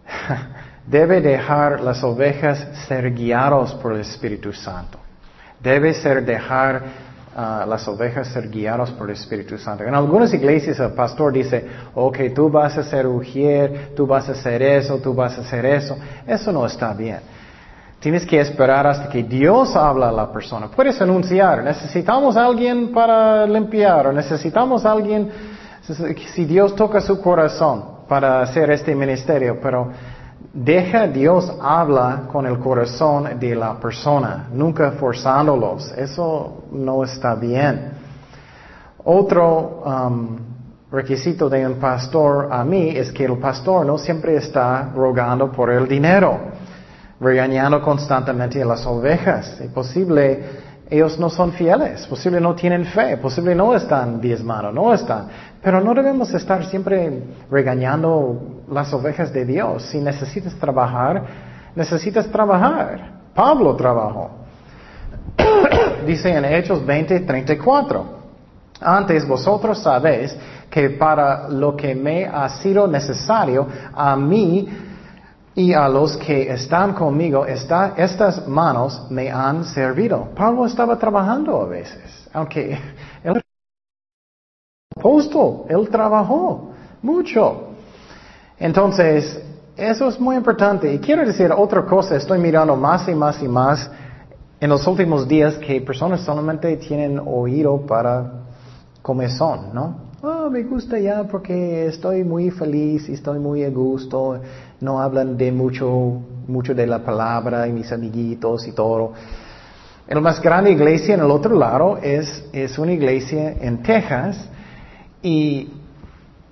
debe 0.87 1.21
dejar 1.21 1.81
las 1.81 2.05
ovejas 2.05 2.69
ser 2.87 3.13
guiados 3.13 3.75
por 3.75 3.95
el 3.95 4.01
Espíritu 4.01 4.53
Santo. 4.53 4.99
Debe 5.61 5.95
ser 5.95 6.25
dejar 6.25 6.83
uh, 7.35 7.69
las 7.69 7.89
ovejas 7.89 8.29
ser 8.29 8.51
guiadas 8.51 8.91
por 8.91 9.09
el 9.09 9.17
Espíritu 9.17 9.57
Santo. 9.57 9.85
En 9.85 9.95
algunas 9.95 10.33
iglesias 10.35 10.79
el 10.79 10.93
pastor 10.93 11.33
dice, 11.33 11.67
ok, 11.95 12.19
tú 12.35 12.51
vas 12.51 12.77
a 12.77 12.83
ser 12.83 13.07
ujier, 13.07 13.95
tú 13.97 14.07
vas 14.07 14.29
a 14.29 14.33
hacer 14.33 14.63
eso, 14.63 14.99
tú 14.99 15.15
vas 15.15 15.39
a 15.39 15.41
hacer 15.41 15.65
eso. 15.65 15.97
Eso 16.27 16.53
no 16.53 16.67
está 16.67 16.93
bien. 16.93 17.21
Tienes 18.07 18.25
que 18.25 18.39
esperar 18.39 18.87
hasta 18.87 19.09
que 19.09 19.25
Dios 19.25 19.75
habla 19.75 20.11
a 20.11 20.13
la 20.13 20.31
persona. 20.31 20.69
Puedes 20.69 21.03
anunciar, 21.03 21.65
necesitamos 21.65 22.37
alguien 22.37 22.93
para 22.93 23.45
limpiar, 23.49 24.07
o 24.07 24.13
necesitamos 24.13 24.87
alguien, 24.87 25.29
si 26.33 26.45
Dios 26.45 26.77
toca 26.77 27.01
su 27.01 27.21
corazón 27.21 27.85
para 28.09 28.43
hacer 28.43 28.71
este 28.71 28.95
ministerio, 28.95 29.59
pero 29.61 29.89
deja 30.53 31.09
Dios 31.09 31.53
habla 31.61 32.29
con 32.31 32.47
el 32.47 32.61
corazón 32.61 33.41
de 33.41 33.57
la 33.57 33.75
persona, 33.81 34.51
nunca 34.53 34.93
forzándolos. 34.93 35.91
Eso 35.99 36.63
no 36.71 37.03
está 37.03 37.35
bien. 37.35 37.91
Otro, 39.03 39.83
um, 39.85 40.37
requisito 40.93 41.49
de 41.49 41.67
un 41.67 41.75
pastor 41.81 42.51
a 42.53 42.63
mí 42.63 42.91
es 42.91 43.11
que 43.11 43.25
el 43.25 43.37
pastor 43.39 43.85
no 43.85 43.99
siempre 43.99 44.37
está 44.37 44.93
rogando 44.95 45.51
por 45.51 45.71
el 45.71 45.89
dinero, 45.89 46.39
regañando 47.21 47.81
constantemente 47.83 48.63
a 48.63 48.67
las 48.67 48.87
ovejas. 48.87 49.61
Es 49.61 49.71
posible 49.71 50.67
ellos 50.89 51.19
no 51.19 51.29
son 51.29 51.53
fieles, 51.53 52.07
posible 52.07 52.41
no 52.41 52.55
tienen 52.55 52.85
fe, 52.85 53.17
posible 53.17 53.55
no 53.55 53.75
están 53.75 54.21
diezmados, 54.21 54.73
no 54.73 54.95
están. 54.95 55.27
Pero 55.61 55.81
no 55.81 55.93
debemos 55.95 56.33
estar 56.33 56.65
siempre 56.67 57.25
regañando 57.51 58.63
las 58.71 58.93
ovejas 58.93 59.33
de 59.33 59.45
Dios. 59.45 59.83
Si 59.85 59.99
necesitas 59.99 60.55
trabajar, 60.55 61.25
necesitas 61.75 62.29
trabajar. 62.29 63.15
Pablo 63.35 63.75
trabajó. 63.75 64.31
Dice 66.07 66.33
en 66.33 66.45
Hechos 66.45 66.87
20, 66.87 67.21
34. 67.21 68.17
Antes 68.81 69.27
vosotros 69.27 69.83
sabéis 69.83 70.37
que 70.71 70.91
para 70.91 71.49
lo 71.49 71.75
que 71.75 71.97
me 71.97 72.27
ha 72.27 72.49
sido 72.49 72.87
necesario 72.87 73.67
a 73.93 74.15
mí 74.15 74.69
y 75.57 75.73
a 75.73 75.89
los 75.89 76.19
que 76.19 76.53
están 76.53 76.93
conmigo, 76.93 77.47
estas 77.47 78.47
manos 78.47 79.07
me 79.11 79.31
han 79.31 79.65
servido. 79.65 80.29
Pablo 80.37 80.67
estaba 80.67 80.99
trabajando 80.99 81.63
a 81.63 81.67
veces, 81.67 82.29
aunque 82.35 82.79
él 83.25 83.41
apóstol, 84.95 85.65
él 85.71 85.89
trabajó 85.89 86.73
mucho. 87.01 87.71
Entonces, 88.59 89.43
eso 89.77 90.09
es 90.09 90.21
muy 90.21 90.37
importante. 90.37 90.93
Y 90.93 90.99
quiero 90.99 91.25
decir 91.25 91.51
otra 91.51 91.87
cosa, 91.87 92.17
estoy 92.17 92.39
mirando 92.39 92.77
más 92.77 93.09
y 93.09 93.15
más 93.15 93.43
y 93.43 93.49
más 93.49 93.91
en 94.61 94.69
los 94.69 94.87
últimos 94.87 95.27
días 95.27 95.55
que 95.57 95.81
personas 95.81 96.21
solamente 96.21 96.77
tienen 96.77 97.19
oído 97.19 97.81
para 97.87 98.31
comezón, 99.01 99.73
¿no? 99.73 100.06
Oh, 100.29 100.51
me 100.51 100.65
gusta 100.65 100.99
ya 100.99 101.23
porque 101.23 101.87
estoy 101.87 102.25
muy 102.25 102.51
feliz 102.51 103.09
y 103.09 103.13
estoy 103.13 103.39
muy 103.39 103.63
a 103.63 103.71
gusto. 103.71 104.41
No 104.81 105.01
hablan 105.01 105.37
de 105.37 105.53
mucho, 105.53 106.21
mucho 106.49 106.75
de 106.75 106.85
la 106.85 106.99
palabra 106.99 107.69
y 107.69 107.73
mis 107.73 107.93
amiguitos 107.93 108.67
y 108.67 108.73
todo. 108.73 109.13
La 110.09 110.21
más 110.21 110.43
grande 110.43 110.73
iglesia 110.73 111.15
en 111.15 111.21
el 111.21 111.31
otro 111.31 111.57
lado 111.57 111.99
es, 111.99 112.45
es 112.53 112.77
una 112.77 112.91
iglesia 112.91 113.53
en 113.53 113.85
Texas 113.85 114.49
y 115.23 115.71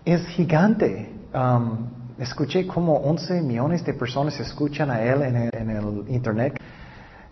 es 0.04 0.24
gigante. 0.28 1.12
Um, 1.34 1.88
escuché 2.16 2.68
como 2.68 2.94
11 2.98 3.42
millones 3.42 3.84
de 3.84 3.92
personas 3.92 4.38
escuchan 4.38 4.88
a 4.88 5.02
él 5.02 5.20
en 5.22 5.34
el, 5.34 5.50
en 5.52 5.70
el 5.70 6.04
internet 6.14 6.60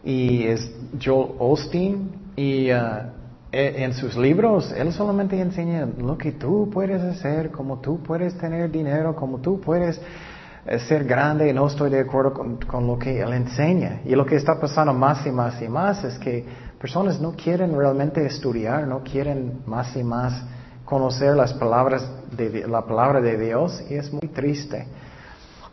y 0.03 0.43
es 0.43 0.68
Joel 1.01 1.36
Osteen 1.38 2.11
y 2.34 2.72
uh, 2.72 3.21
en 3.53 3.92
sus 3.92 4.16
libros, 4.16 4.72
él 4.72 4.92
solamente 4.94 5.38
enseña 5.38 5.86
lo 5.98 6.16
que 6.16 6.32
tú 6.32 6.70
puedes 6.72 7.03
hacer, 7.03 7.50
cómo 7.50 7.80
tú 7.80 8.03
puedes 8.03 8.36
tener 8.38 8.70
dinero, 8.70 9.14
cómo 9.14 9.40
tú 9.40 9.61
puedes 9.61 10.00
eh, 10.64 10.78
ser 10.78 11.05
grande. 11.05 11.53
No 11.53 11.66
estoy 11.66 11.90
de 11.90 12.00
acuerdo 12.00 12.32
con, 12.32 12.86
lo 12.86 12.98
que 12.98 13.20
él 13.20 13.30
enseña. 13.34 14.00
Y 14.07 14.14
lo 14.14 14.24
que 14.24 14.36
está 14.36 14.59
pasando 14.59 14.94
más 14.94 15.26
y 15.26 15.30
más 15.30 15.61
y 15.61 15.68
más 15.68 16.03
es 16.03 16.18
que 16.18 16.46
personas 16.80 17.20
no 17.20 17.32
quieren 17.32 17.76
realmente 17.76 18.24
estudiar, 18.24 18.86
no 18.86 19.03
quieren 19.03 19.61
más 19.66 19.94
y 19.96 20.03
más 20.03 20.42
conocer 20.86 21.36
las 21.36 21.53
palabras 21.53 22.11
de 22.34 22.66
la 22.66 22.86
palabra 22.86 23.20
de 23.20 23.36
Dios 23.36 23.84
y 23.90 23.96
es 23.96 24.11
muy 24.11 24.28
triste. 24.28 24.86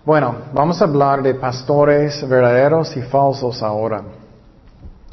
Bueno, 0.06 0.36
vamos 0.54 0.82
a 0.82 0.86
hablar 0.86 1.22
de 1.24 1.36
pastores 1.36 2.28
verdaderos 2.28 2.96
y 2.98 3.02
falsos 3.04 3.64
ahora 3.64 4.19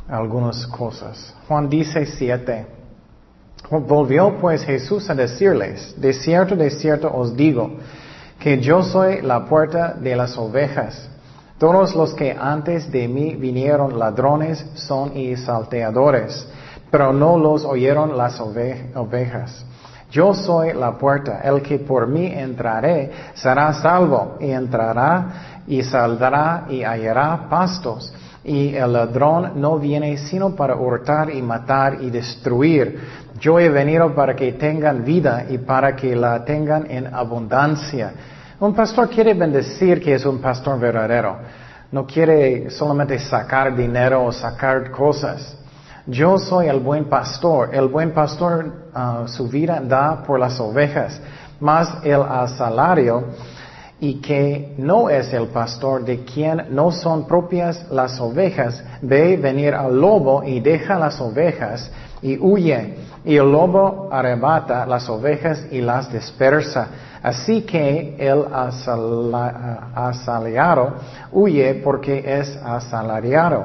algunas 0.09 0.67
cosas. 0.67 1.35
Juan 1.49 1.69
dice 1.69 2.07
siete. 2.07 2.67
Volvió 3.71 4.39
pues 4.39 4.65
Jesús 4.65 5.11
a 5.11 5.15
decirles, 5.15 5.95
de 6.01 6.13
cierto, 6.13 6.55
de 6.55 6.71
cierto 6.71 7.13
os 7.13 7.37
digo, 7.37 7.73
que 8.39 8.61
yo 8.61 8.83
soy 8.83 9.23
la 9.23 9.45
puerta 9.47 9.95
de 9.95 10.15
las 10.15 10.37
ovejas. 10.37 11.09
Todos 11.59 11.95
los 11.95 12.15
que 12.15 12.37
antes 12.39 12.93
de 12.93 13.09
mí 13.09 13.35
vinieron 13.35 13.99
ladrones 13.99 14.65
son 14.75 15.17
y 15.17 15.37
salteadores, 15.37 16.47
pero 16.91 17.13
no 17.13 17.39
los 17.39 17.65
oyeron 17.65 18.17
las 18.17 18.39
ovejas. 18.41 19.65
Yo 20.11 20.35
soy 20.35 20.73
la 20.75 20.93
puerta, 20.93 21.41
el 21.43 21.63
que 21.63 21.79
por 21.79 22.07
mí 22.07 22.27
entraré 22.27 23.11
será 23.35 23.73
salvo, 23.73 24.37
y 24.39 24.51
entrará 24.51 25.63
y 25.67 25.83
saldrá 25.83 26.67
y 26.69 26.85
hallará 26.85 27.49
pastos 27.49 28.13
y 28.47 28.77
el 28.77 28.93
ladrón 28.93 29.53
no 29.57 29.79
viene 29.79 30.17
sino 30.17 30.55
para 30.55 30.77
hurtar 30.77 31.31
y 31.31 31.43
matar 31.43 31.99
y 32.01 32.11
destruir. 32.11 33.01
Yo 33.41 33.59
he 33.59 33.69
venido 33.69 34.15
para 34.15 34.37
que 34.37 34.53
tengan 34.53 35.05
vida 35.05 35.47
y 35.49 35.59
para 35.59 35.97
que 35.97 36.15
la 36.15 36.45
tengan 36.45 36.89
en 36.89 37.13
abundancia. 37.13 38.13
Un 38.61 38.73
pastor 38.73 39.11
quiere 39.11 39.35
bendecir 39.35 40.01
que 40.01 40.15
es 40.15 40.25
un 40.25 40.39
pastor 40.39 40.79
verdadero. 40.79 41.39
No 41.91 42.07
quiere 42.07 42.71
solamente 42.71 43.19
sacar 43.19 43.77
dinero 43.77 44.25
o 44.25 44.33
sacar 44.33 44.91
cosas. 44.93 45.57
Yo 46.07 46.39
soy 46.39 46.69
el 46.69 46.79
buen 46.79 47.07
pastor. 47.07 47.75
El 47.75 47.89
buen 47.89 48.13
pastor 48.13 48.91
ah, 48.95 49.25
su 49.27 49.49
vida 49.49 49.81
da 49.83 50.23
por 50.23 50.39
las 50.39 50.59
ovejas, 50.61 51.21
más 51.59 51.99
el 52.05 52.23
salario 52.57 53.25
y 53.99 54.21
que 54.21 54.75
no 54.77 55.09
es 55.09 55.33
el 55.33 55.47
pastor 55.49 56.05
de 56.05 56.25
quien 56.25 56.67
no 56.71 56.93
son 56.93 57.27
propias 57.27 57.91
las 57.91 58.21
ovejas, 58.21 58.85
ve 59.01 59.37
venir 59.39 59.75
al 59.75 59.99
lobo 59.99 60.45
y 60.45 60.61
deja 60.61 60.99
las 60.99 61.19
ovejas 61.21 61.91
y 62.21 62.39
huye, 62.39 62.97
y 63.25 63.37
el 63.37 63.51
lobo 63.51 64.09
arrebata 64.13 64.85
las 64.87 65.09
ovejas 65.09 65.67
y 65.71 65.81
las 65.81 66.13
dispersa. 66.13 66.89
Así 67.23 67.63
que 67.63 68.17
el 68.19 68.45
asalariado 69.95 70.95
huye 71.33 71.75
porque 71.83 72.23
es 72.39 72.57
asalariado. 72.57 73.65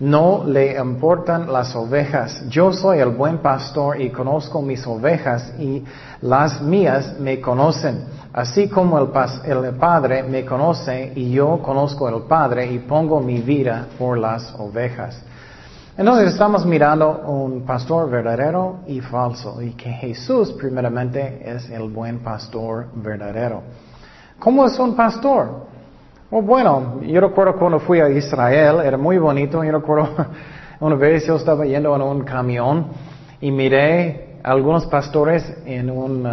No 0.00 0.42
le 0.44 0.76
importan 0.76 1.50
las 1.52 1.74
ovejas. 1.76 2.42
Yo 2.48 2.72
soy 2.72 2.98
el 2.98 3.10
buen 3.10 3.38
pastor 3.38 4.00
y 4.00 4.10
conozco 4.10 4.60
mis 4.60 4.84
ovejas 4.86 5.52
y 5.58 5.84
las 6.20 6.60
mías 6.60 7.14
me 7.20 7.40
conocen 7.40 8.04
Así 8.34 8.68
como 8.68 8.98
el, 8.98 9.06
Padre 9.78 10.24
me 10.24 10.44
conoce 10.44 11.12
y 11.14 11.30
yo 11.30 11.60
conozco 11.62 12.08
al 12.08 12.22
Padre 12.22 12.66
y 12.66 12.80
pongo 12.80 13.20
mi 13.20 13.40
vida 13.40 13.86
por 13.96 14.18
las 14.18 14.52
ovejas. 14.58 15.22
Entonces 15.96 16.32
estamos 16.32 16.66
mirando 16.66 17.22
un 17.28 17.64
pastor 17.64 18.10
verdadero 18.10 18.80
y 18.88 19.00
falso 19.00 19.62
y 19.62 19.74
que 19.74 19.88
Jesús 19.88 20.50
primeramente 20.54 21.42
es 21.44 21.70
el 21.70 21.88
buen 21.88 22.24
pastor 22.24 22.88
verdadero. 22.96 23.62
¿Cómo 24.40 24.66
es 24.66 24.76
un 24.80 24.96
pastor? 24.96 25.68
Oh, 26.32 26.42
bueno, 26.42 27.02
yo 27.02 27.20
recuerdo 27.20 27.56
cuando 27.56 27.78
fui 27.78 28.00
a 28.00 28.08
Israel, 28.08 28.80
era 28.84 28.98
muy 28.98 29.16
bonito, 29.16 29.62
yo 29.62 29.70
recuerdo 29.70 30.08
una 30.80 30.96
vez 30.96 31.24
yo 31.24 31.36
estaba 31.36 31.64
yendo 31.66 31.94
en 31.94 32.02
un 32.02 32.24
camión 32.24 32.86
y 33.40 33.52
miré 33.52 34.40
algunos 34.42 34.86
pastores 34.86 35.56
en 35.64 35.88
un... 35.88 36.26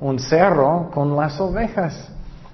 Un 0.00 0.18
cerro 0.18 0.90
con 0.92 1.16
las 1.16 1.40
ovejas. 1.40 2.08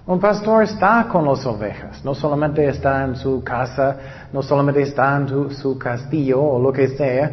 Un 0.06 0.20
pastor 0.20 0.64
está 0.64 1.08
con 1.10 1.24
las 1.24 1.46
ovejas, 1.46 2.04
no 2.04 2.14
solamente 2.14 2.68
está 2.68 3.04
en 3.04 3.16
su 3.16 3.42
casa, 3.42 3.96
no 4.34 4.42
solamente 4.42 4.82
está 4.82 5.16
en 5.16 5.50
su, 5.50 5.78
castillo 5.78 6.42
o 6.42 6.60
lo 6.60 6.70
que 6.70 6.88
sea, 6.88 7.30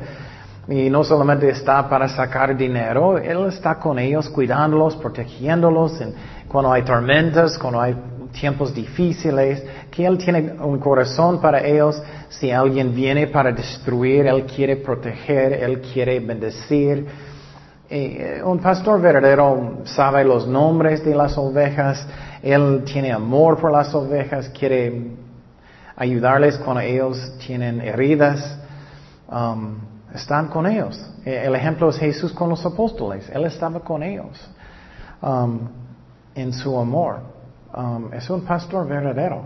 y 0.69 0.89
no 0.89 1.03
solamente 1.03 1.49
está 1.49 1.89
para 1.89 2.07
sacar 2.07 2.55
dinero, 2.55 3.17
Él 3.17 3.45
está 3.47 3.75
con 3.75 3.99
ellos, 3.99 4.29
cuidándolos, 4.29 4.95
protegiéndolos 4.95 6.01
cuando 6.47 6.71
hay 6.71 6.83
tormentas, 6.83 7.57
cuando 7.57 7.81
hay 7.81 7.93
tiempos 8.31 8.73
difíciles, 8.73 9.63
que 9.91 10.05
Él 10.05 10.17
tiene 10.17 10.53
un 10.61 10.79
corazón 10.79 11.41
para 11.41 11.65
ellos. 11.65 12.01
Si 12.29 12.51
alguien 12.51 12.93
viene 12.95 13.27
para 13.27 13.51
destruir, 13.51 14.27
Él 14.27 14.45
quiere 14.45 14.77
proteger, 14.77 15.53
Él 15.53 15.81
quiere 15.81 16.19
bendecir. 16.19 17.05
Eh, 17.93 18.41
un 18.41 18.59
pastor 18.59 19.01
verdadero 19.01 19.79
sabe 19.83 20.23
los 20.23 20.47
nombres 20.47 21.03
de 21.03 21.13
las 21.13 21.37
ovejas, 21.37 22.07
él 22.41 22.83
tiene 22.85 23.11
amor 23.11 23.59
por 23.59 23.69
las 23.69 23.93
ovejas, 23.93 24.47
quiere 24.57 25.11
ayudarles 25.97 26.57
cuando 26.59 26.79
ellos 26.79 27.33
tienen 27.45 27.81
heridas, 27.81 28.57
um, 29.29 29.75
están 30.15 30.47
con 30.47 30.67
ellos. 30.67 31.05
Eh, 31.25 31.43
el 31.45 31.53
ejemplo 31.53 31.89
es 31.89 31.97
Jesús 31.97 32.31
con 32.31 32.47
los 32.47 32.65
apóstoles, 32.65 33.29
él 33.29 33.43
estaba 33.43 33.81
con 33.81 34.03
ellos 34.03 34.39
um, 35.21 35.59
en 36.33 36.53
su 36.53 36.79
amor. 36.79 37.19
Um, 37.75 38.13
es 38.13 38.29
un 38.29 38.45
pastor 38.45 38.87
verdadero. 38.87 39.41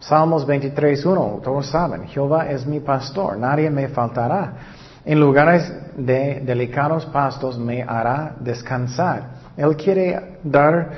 Salmos 0.00 0.44
23.1, 0.48 1.42
todos 1.42 1.66
saben, 1.68 2.08
Jehová 2.08 2.50
es 2.50 2.66
mi 2.66 2.80
pastor, 2.80 3.38
nadie 3.38 3.70
me 3.70 3.86
faltará. 3.86 4.79
En 5.10 5.18
lugares 5.18 5.72
de 5.96 6.40
delicados 6.46 7.04
pastos 7.06 7.58
me 7.58 7.82
hará 7.82 8.36
descansar. 8.38 9.24
Él 9.56 9.74
quiere 9.74 10.38
dar 10.44 10.88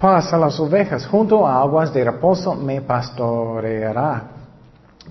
paz 0.00 0.32
a 0.32 0.36
las 0.36 0.58
ovejas. 0.58 1.06
Junto 1.06 1.46
a 1.46 1.60
aguas 1.60 1.94
de 1.94 2.02
reposo 2.02 2.56
me 2.56 2.80
pastoreará. 2.80 4.24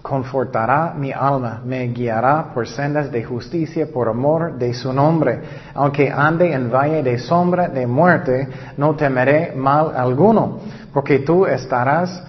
confortará 0.02 0.94
mi 0.98 1.14
alma, 1.14 1.62
me 1.64 1.88
guiará 1.94 2.54
por 2.54 2.68
sendas 2.68 3.10
de 3.10 3.24
justicia 3.24 3.88
por 3.88 4.10
amor 4.10 4.58
de 4.58 4.74
su 4.74 4.92
nombre. 4.92 5.40
Aunque 5.74 6.12
ande 6.12 6.52
en 6.52 6.70
valle 6.70 7.04
de 7.04 7.18
sombra 7.20 7.70
de 7.70 7.88
muerte, 7.88 8.50
no 8.76 8.96
temeré 8.96 9.54
mal 9.56 9.96
alguno, 9.96 10.60
porque 10.92 11.20
tú 11.20 11.46
estarás 11.46 12.22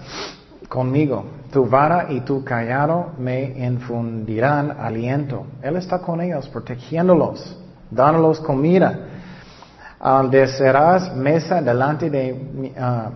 conmigo. 0.69 1.34
Tu 1.55 1.65
vara 1.65 2.07
y 2.09 2.19
tu 2.19 2.43
callado 2.43 3.13
me 3.17 3.41
infundirán 3.65 4.71
aliento. 4.77 5.45
Él 5.61 5.77
está 5.77 5.99
con 5.99 6.19
ellos, 6.19 6.49
protegiéndolos, 6.49 7.57
dándolos 7.89 8.41
comida. 8.41 8.99
Al 9.97 10.29
desearás 10.29 11.15
mesa 11.15 11.61
delante 11.61 12.09
de, 12.09 12.73
ah, 12.77 13.09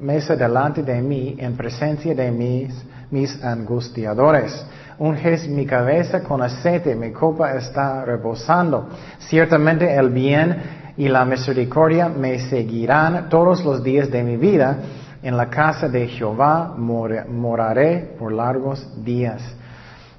mesa 0.00 0.36
delante 0.36 0.84
de 0.84 1.02
mí 1.02 1.34
en 1.36 1.56
presencia 1.56 2.14
de 2.14 2.30
mis 2.30 2.86
mis 3.10 3.42
angustiadores. 3.42 4.64
Unges 4.98 5.48
mi 5.48 5.64
cabeza 5.66 6.22
con 6.22 6.40
aceite, 6.40 6.94
mi 6.94 7.10
copa 7.10 7.56
está 7.56 8.04
reposando. 8.04 8.88
Ciertamente 9.18 9.92
el 9.92 10.10
bien 10.10 10.56
y 10.96 11.08
la 11.08 11.24
misericordia 11.24 12.08
me 12.08 12.38
seguirán 12.48 13.28
todos 13.28 13.64
los 13.64 13.82
días 13.82 14.08
de 14.08 14.22
mi 14.22 14.36
vida. 14.36 14.76
En 15.22 15.36
la 15.36 15.50
casa 15.50 15.88
de 15.88 16.06
Jehová 16.06 16.74
moraré 16.76 18.14
por 18.18 18.32
largos 18.32 19.04
días. 19.04 19.42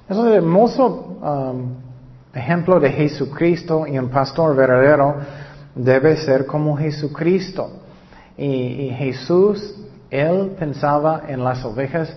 Es 0.08 0.16
un 0.16 0.28
hermoso 0.28 1.18
um, 1.22 1.74
ejemplo 2.34 2.78
de 2.78 2.90
Jesucristo 2.90 3.86
y 3.86 3.98
un 3.98 4.08
pastor 4.08 4.54
verdadero 4.54 5.16
debe 5.74 6.16
ser 6.16 6.46
como 6.46 6.76
Jesucristo. 6.76 7.70
y 8.36 8.90
Jesús, 8.96 9.76
él 10.10 10.56
pensaba 10.58 11.22
en 11.28 11.44
las 11.44 11.64
ovejas 11.64 12.14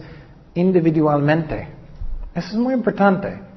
individualmente. 0.54 1.68
Eso 2.34 2.48
es 2.50 2.56
muy 2.56 2.74
importante. 2.74 3.53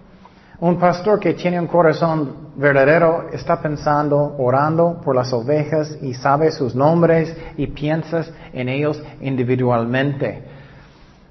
Un 0.58 0.78
pastor 0.78 1.20
que 1.20 1.34
tiene 1.34 1.60
un 1.60 1.66
corazón 1.66 2.52
verdadero 2.56 3.28
está 3.30 3.60
pensando, 3.60 4.36
orando 4.38 5.02
por 5.04 5.14
las 5.14 5.30
ovejas 5.32 5.98
y 6.00 6.14
sabe 6.14 6.50
sus 6.50 6.74
nombres 6.74 7.36
y 7.58 7.66
piensas 7.66 8.32
en 8.54 8.70
ellos 8.70 9.02
individualmente. 9.20 10.42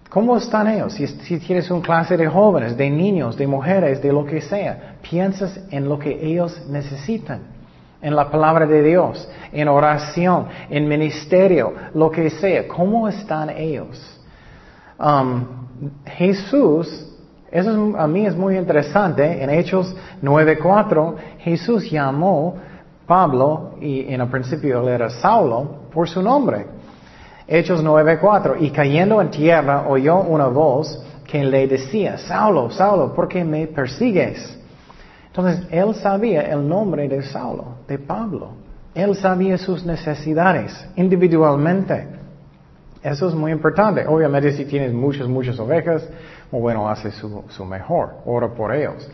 ¿Cómo 0.10 0.38
están 0.38 0.68
ellos? 0.68 0.94
Si, 0.94 1.40
tienes 1.40 1.72
una 1.72 1.82
clase 1.82 2.16
de 2.16 2.28
jóvenes, 2.28 2.78
de 2.78 2.90
niños, 2.90 3.36
de 3.36 3.48
mujeres, 3.48 4.02
de 4.02 4.14
lo 4.14 4.26
que 4.26 4.42
sea, 4.42 4.98
piensas 5.02 5.60
en 5.72 5.90
lo 5.90 5.98
que 5.98 6.12
ellos 6.24 6.62
necesitan, 6.70 7.42
en 8.04 8.16
la 8.16 8.30
palabra 8.30 8.68
de 8.68 8.84
Dios, 8.84 9.28
en 9.52 9.68
oración, 9.68 10.48
en 10.70 10.88
ministerio, 10.88 11.74
lo 11.96 12.12
que 12.12 12.30
sea. 12.30 12.68
¿Cómo 12.68 13.10
están 13.10 13.50
ellos? 13.50 14.22
Um, 15.00 15.46
Jesús, 16.06 17.15
eso 17.52 17.94
a 17.98 18.08
mí 18.08 18.26
es 18.26 18.36
muy 18.36 18.58
interesante, 18.58 19.44
en 19.44 19.50
Hechos 19.50 19.96
9.4, 20.22 21.16
Jesús 21.40 21.90
llamó 21.90 22.56
Pablo, 23.06 23.76
y 23.80 24.12
en 24.14 24.22
el 24.22 24.28
principio 24.28 24.88
era 24.90 25.10
Saulo, 25.10 25.88
por 25.94 26.10
su 26.10 26.22
nombre. 26.22 26.66
Hechos 27.48 27.84
9.4, 27.84 28.58
y 28.60 28.72
cayendo 28.72 29.22
en 29.22 29.30
tierra 29.30 29.86
oyó 29.88 30.22
una 30.22 30.48
voz 30.48 31.04
que 31.26 31.44
le 31.44 31.68
decía, 31.68 32.18
Saulo, 32.18 32.72
Saulo, 32.72 33.14
¿por 33.14 33.28
qué 33.28 33.44
me 33.44 33.68
persigues? 33.68 34.60
Entonces, 35.28 35.68
él 35.70 35.94
sabía 35.96 36.42
el 36.44 36.68
nombre 36.68 37.08
de 37.08 37.22
Saulo, 37.24 37.80
de 37.88 38.00
Pablo. 38.00 38.52
Él 38.94 39.16
sabía 39.16 39.58
sus 39.58 39.86
necesidades 39.86 40.88
individualmente. 40.96 42.08
Eso 43.04 43.28
es 43.28 43.36
muy 43.36 43.52
importante. 43.52 44.08
Obviamente 44.08 44.54
si 44.54 44.66
tienes 44.66 44.94
muchas, 44.94 45.28
muchas 45.28 45.60
ovejas, 45.60 46.08
bueno, 46.52 46.90
hace 46.90 47.12
su, 47.12 47.44
su 47.50 47.66
mejor, 47.66 48.16
ora 48.26 48.48
por 48.50 48.74
ellos. 48.74 49.08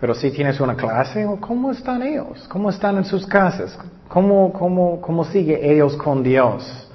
Pero 0.00 0.14
si 0.14 0.30
tienes 0.30 0.60
una 0.60 0.74
clase, 0.74 1.26
¿cómo 1.40 1.70
están 1.70 2.02
ellos? 2.02 2.46
¿Cómo 2.48 2.70
están 2.70 2.96
en 2.96 3.04
sus 3.04 3.26
casas? 3.26 3.78
¿Cómo, 4.08 4.52
cómo, 4.52 5.00
cómo 5.00 5.24
sigue 5.24 5.72
ellos 5.72 5.96
con 5.96 6.22
Dios? 6.22 6.88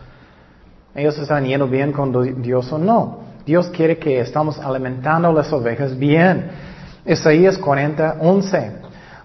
¿Ellos 0.93 1.18
están 1.18 1.45
yendo 1.45 1.68
bien 1.68 1.91
con 1.91 2.41
Dios 2.41 2.72
o 2.72 2.78
no? 2.78 3.20
Dios 3.45 3.70
quiere 3.70 3.97
que 3.97 4.20
estamos 4.20 4.60
alimentando 4.60 5.32
las 5.32 5.51
ovejas 5.51 5.97
bien. 5.97 6.51
Isaías 7.05 7.57
40, 7.57 8.18
11. 8.20 8.72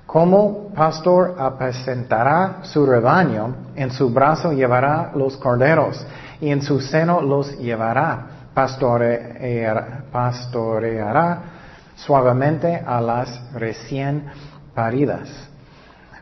Como 0.07 0.69
pastor 0.75 1.35
apacentará 1.39 2.61
su 2.63 2.87
rebaño, 2.87 3.55
en 3.75 3.91
su 3.91 4.11
brazo 4.11 4.53
llevará 4.53 5.11
los 5.15 5.37
corderos 5.37 6.07
y 6.41 6.51
en 6.51 6.63
su 6.63 6.81
seno 6.81 7.21
los 7.21 7.59
llevará, 7.59 8.27
pastoreará, 8.55 10.05
suavemente 11.97 12.83
a 12.87 13.01
las 13.01 13.53
recién 13.53 14.25
paridas. 14.75 15.29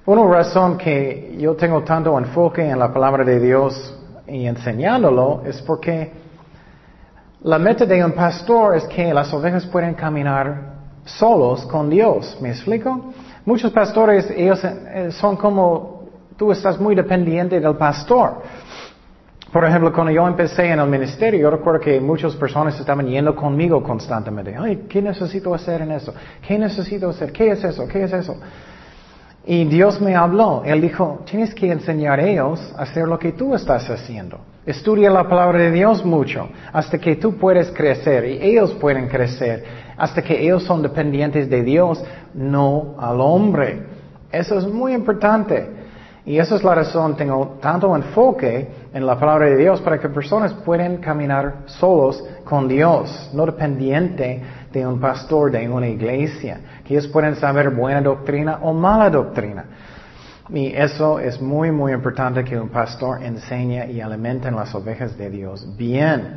Una 0.04 0.26
razón 0.26 0.76
que 0.78 1.36
yo 1.38 1.54
tengo 1.54 1.82
tanto 1.82 2.18
enfoque 2.18 2.68
en 2.68 2.78
la 2.78 2.92
palabra 2.92 3.24
de 3.24 3.38
Dios 3.38 3.94
y 4.26 4.46
enseñándolo 4.46 5.42
es 5.44 5.62
porque 5.62 6.10
la 7.42 7.58
meta 7.58 7.84
de 7.86 8.04
un 8.04 8.12
pastor 8.12 8.76
es 8.76 8.84
que 8.84 9.12
las 9.12 9.32
ovejas 9.32 9.66
pueden 9.66 9.94
caminar 9.94 10.72
solos 11.04 11.64
con 11.66 11.90
Dios. 11.90 12.38
¿Me 12.40 12.50
explico? 12.50 13.12
Muchos 13.44 13.72
pastores, 13.72 14.30
ellos 14.30 14.62
eh, 14.64 15.08
son 15.12 15.36
como, 15.36 16.04
tú 16.36 16.52
estás 16.52 16.78
muy 16.78 16.94
dependiente 16.94 17.58
del 17.58 17.76
pastor. 17.76 18.42
Por 19.52 19.66
ejemplo, 19.66 19.92
cuando 19.92 20.10
yo 20.10 20.26
empecé 20.26 20.70
en 20.70 20.80
el 20.80 20.88
ministerio, 20.88 21.38
yo 21.38 21.50
recuerdo 21.50 21.80
que 21.80 22.00
muchas 22.00 22.34
personas 22.36 22.78
estaban 22.80 23.06
yendo 23.06 23.36
conmigo 23.36 23.82
constantemente. 23.82 24.56
Ay, 24.58 24.86
¿qué 24.88 25.02
necesito 25.02 25.54
hacer 25.54 25.82
en 25.82 25.92
eso? 25.92 26.14
¿Qué 26.46 26.58
necesito 26.58 27.10
hacer? 27.10 27.32
¿Qué 27.32 27.50
es 27.50 27.62
eso? 27.62 27.86
¿Qué 27.86 28.04
es 28.04 28.12
eso? 28.14 28.36
Y 29.44 29.64
Dios 29.66 30.00
me 30.00 30.16
habló. 30.16 30.62
Él 30.64 30.80
dijo, 30.80 31.20
tienes 31.30 31.54
que 31.54 31.70
enseñar 31.70 32.18
a 32.18 32.26
ellos 32.26 32.72
a 32.78 32.82
hacer 32.84 33.06
lo 33.06 33.18
que 33.18 33.32
tú 33.32 33.54
estás 33.54 33.90
haciendo. 33.90 34.38
Estudia 34.64 35.10
la 35.10 35.28
palabra 35.28 35.58
de 35.58 35.70
Dios 35.70 36.02
mucho, 36.02 36.48
hasta 36.72 36.96
que 36.96 37.16
tú 37.16 37.36
puedes 37.36 37.70
crecer 37.72 38.24
y 38.24 38.38
ellos 38.40 38.72
pueden 38.74 39.08
crecer, 39.08 39.64
hasta 39.98 40.22
que 40.22 40.40
ellos 40.40 40.62
son 40.62 40.80
dependientes 40.80 41.50
de 41.50 41.62
Dios, 41.62 42.02
no 42.32 42.94
al 42.98 43.20
hombre. 43.20 43.82
Eso 44.30 44.56
es 44.56 44.66
muy 44.66 44.94
importante. 44.94 45.82
Y 46.24 46.38
esa 46.38 46.54
es 46.54 46.62
la 46.62 46.76
razón, 46.76 47.16
tengo 47.16 47.58
tanto 47.60 47.94
enfoque 47.96 48.81
en 48.94 49.06
la 49.06 49.18
palabra 49.18 49.46
de 49.46 49.56
Dios 49.56 49.80
para 49.80 49.98
que 49.98 50.08
personas 50.08 50.52
puedan 50.52 50.98
caminar 50.98 51.62
solos 51.66 52.22
con 52.44 52.68
Dios, 52.68 53.30
no 53.32 53.46
dependiente 53.46 54.42
de 54.70 54.86
un 54.86 55.00
pastor, 55.00 55.50
de 55.50 55.68
una 55.68 55.88
iglesia, 55.88 56.60
que 56.84 56.94
ellos 56.94 57.08
puedan 57.08 57.36
saber 57.36 57.70
buena 57.70 58.02
doctrina 58.02 58.58
o 58.62 58.72
mala 58.72 59.08
doctrina. 59.08 59.64
Y 60.50 60.66
eso 60.74 61.18
es 61.18 61.40
muy, 61.40 61.70
muy 61.70 61.92
importante 61.92 62.44
que 62.44 62.58
un 62.58 62.68
pastor 62.68 63.22
enseñe 63.22 63.90
y 63.90 64.00
alimente 64.00 64.50
las 64.50 64.74
ovejas 64.74 65.16
de 65.16 65.30
Dios. 65.30 65.66
Bien, 65.76 66.36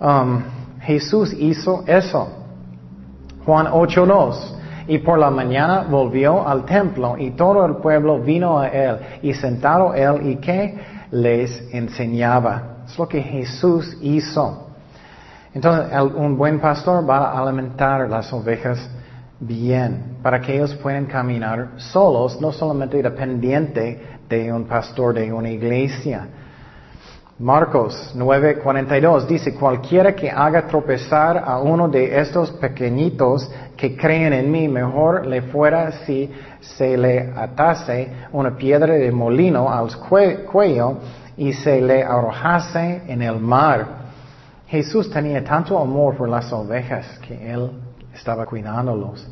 um, 0.00 0.42
Jesús 0.80 1.32
hizo 1.32 1.84
eso. 1.86 2.28
Juan 3.46 3.66
8.2. 3.66 4.56
Y 4.88 4.98
por 4.98 5.18
la 5.18 5.30
mañana 5.30 5.86
volvió 5.88 6.46
al 6.46 6.64
templo 6.64 7.16
y 7.18 7.30
todo 7.32 7.64
el 7.64 7.76
pueblo 7.76 8.18
vino 8.18 8.58
a 8.58 8.68
él 8.68 8.96
y 9.22 9.34
sentado 9.34 9.94
él 9.94 10.30
y 10.30 10.36
que 10.36 10.97
les 11.10 11.72
enseñaba. 11.72 12.84
Es 12.86 12.98
lo 12.98 13.08
que 13.08 13.22
Jesús 13.22 13.96
hizo. 14.00 14.68
Entonces, 15.54 15.92
un 16.14 16.36
buen 16.36 16.60
pastor 16.60 17.08
va 17.08 17.30
a 17.30 17.42
alimentar 17.42 18.08
las 18.08 18.32
ovejas 18.32 18.78
bien, 19.40 20.18
para 20.22 20.40
que 20.40 20.56
ellos 20.56 20.74
puedan 20.76 21.06
caminar 21.06 21.72
solos, 21.76 22.40
no 22.40 22.52
solamente 22.52 23.02
dependiente 23.02 24.18
de 24.28 24.52
un 24.52 24.64
pastor 24.64 25.14
de 25.14 25.32
una 25.32 25.50
iglesia. 25.50 26.28
Marcos 27.38 28.12
9:42 28.16 29.26
dice, 29.26 29.54
cualquiera 29.54 30.14
que 30.14 30.28
haga 30.28 30.66
tropezar 30.66 31.38
a 31.38 31.58
uno 31.58 31.88
de 31.88 32.18
estos 32.18 32.50
pequeñitos 32.50 33.48
que 33.78 33.96
creen 33.96 34.32
en 34.32 34.50
mí, 34.50 34.68
mejor 34.68 35.24
le 35.26 35.42
fuera 35.42 35.92
si 36.04 36.30
se 36.60 36.98
le 36.98 37.32
atase 37.34 38.08
una 38.32 38.56
piedra 38.56 38.94
de 38.94 39.12
molino 39.12 39.72
al 39.72 39.88
cuello 39.98 40.98
y 41.36 41.52
se 41.52 41.80
le 41.80 42.02
arrojase 42.02 43.02
en 43.06 43.22
el 43.22 43.38
mar. 43.38 43.86
Jesús 44.66 45.08
tenía 45.10 45.42
tanto 45.44 45.78
amor 45.78 46.16
por 46.16 46.28
las 46.28 46.52
ovejas 46.52 47.20
que 47.20 47.50
él 47.50 47.70
estaba 48.12 48.44
cuidándolos. 48.44 49.26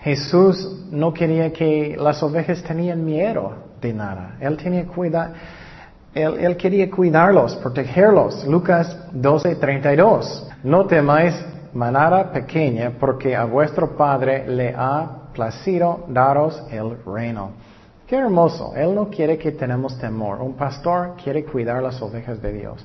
Jesús 0.00 0.86
no 0.90 1.12
quería 1.12 1.52
que 1.52 1.96
las 1.98 2.22
ovejas 2.22 2.62
tenían 2.62 3.04
miedo 3.04 3.52
de 3.82 3.92
nada. 3.92 4.36
Él 4.40 4.56
tenía 4.56 4.86
cuidado 4.86 5.34
él, 6.14 6.56
quería 6.56 6.90
cuidarlos, 6.90 7.54
protegerlos. 7.56 8.44
Lucas 8.44 8.96
12:32. 9.12 10.48
No 10.64 10.86
temáis 10.86 11.34
manada 11.72 12.32
pequeña, 12.32 12.92
porque 12.98 13.34
a 13.36 13.44
vuestro 13.44 13.96
Padre 13.96 14.46
le 14.48 14.74
ha 14.76 15.30
placido 15.32 16.04
daros 16.08 16.62
el 16.70 16.96
reino. 17.04 17.50
Qué 18.06 18.16
hermoso. 18.16 18.72
Él 18.74 18.94
no 18.94 19.08
quiere 19.08 19.38
que 19.38 19.52
tenemos 19.52 19.96
temor. 19.98 20.40
Un 20.40 20.54
pastor 20.54 21.14
quiere 21.22 21.44
cuidar 21.44 21.82
las 21.82 22.02
ovejas 22.02 22.42
de 22.42 22.52
Dios. 22.52 22.84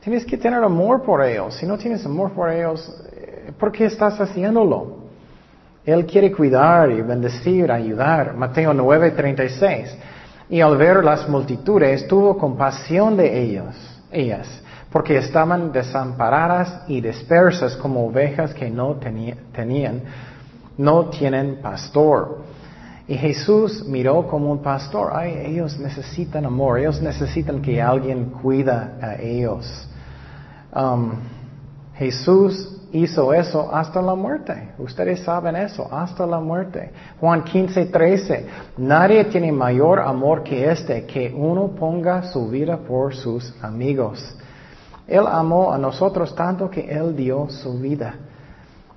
Tienes 0.00 0.26
que 0.26 0.36
tener 0.36 0.62
amor 0.62 1.02
por 1.02 1.24
ellos. 1.24 1.54
Si 1.54 1.64
no 1.64 1.78
tienes 1.78 2.04
amor 2.04 2.32
por 2.32 2.50
ellos, 2.50 2.94
eh, 3.10 3.52
¿por 3.58 3.72
qué 3.72 3.86
estás 3.86 4.20
haciéndolo? 4.20 4.98
Él 5.86 6.04
quiere 6.04 6.30
cuidar 6.30 6.90
y 6.90 7.00
bendecir, 7.00 7.72
ayudar. 7.72 8.34
Mateo 8.34 8.74
9:36. 8.74 9.96
Y 10.50 10.60
al 10.60 10.76
ver 10.76 11.02
las 11.02 11.26
multitudes, 11.26 12.06
tuvo 12.06 12.36
compasión 12.36 13.16
de 13.16 13.42
ellos, 13.42 13.74
ellas, 14.12 14.46
porque 14.94 15.16
estaban 15.16 15.72
desamparadas 15.72 16.82
y 16.86 17.00
dispersas 17.00 17.74
como 17.74 18.06
ovejas 18.06 18.54
que 18.54 18.70
no 18.70 18.94
tenían, 18.94 20.02
no 20.78 21.06
tienen 21.06 21.56
pastor. 21.60 22.42
Y 23.08 23.16
Jesús 23.16 23.84
miró 23.88 24.28
como 24.28 24.52
un 24.52 24.62
pastor, 24.62 25.10
ay, 25.12 25.46
ellos 25.46 25.80
necesitan 25.80 26.46
amor, 26.46 26.78
ellos 26.78 27.02
necesitan 27.02 27.60
que 27.60 27.82
alguien 27.82 28.26
cuida 28.26 28.96
a 29.02 29.16
ellos. 29.16 29.66
Um, 30.72 31.14
Jesús 31.96 32.80
hizo 32.92 33.34
eso 33.34 33.74
hasta 33.74 34.00
la 34.00 34.14
muerte. 34.14 34.74
Ustedes 34.78 35.24
saben 35.24 35.56
eso, 35.56 35.88
hasta 35.92 36.24
la 36.24 36.38
muerte. 36.38 36.92
Juan 37.18 37.42
15, 37.42 37.86
13. 37.86 38.46
Nadie 38.78 39.24
tiene 39.24 39.50
mayor 39.50 39.98
amor 39.98 40.44
que 40.44 40.70
este, 40.70 41.04
que 41.04 41.34
uno 41.36 41.70
ponga 41.70 42.22
su 42.30 42.48
vida 42.48 42.76
por 42.76 43.12
sus 43.12 43.52
amigos. 43.60 44.36
Él 45.06 45.24
amó 45.26 45.72
a 45.72 45.78
nosotros 45.78 46.34
tanto 46.34 46.70
que 46.70 46.80
Él 46.80 47.14
dio 47.14 47.48
su 47.50 47.78
vida. 47.78 48.14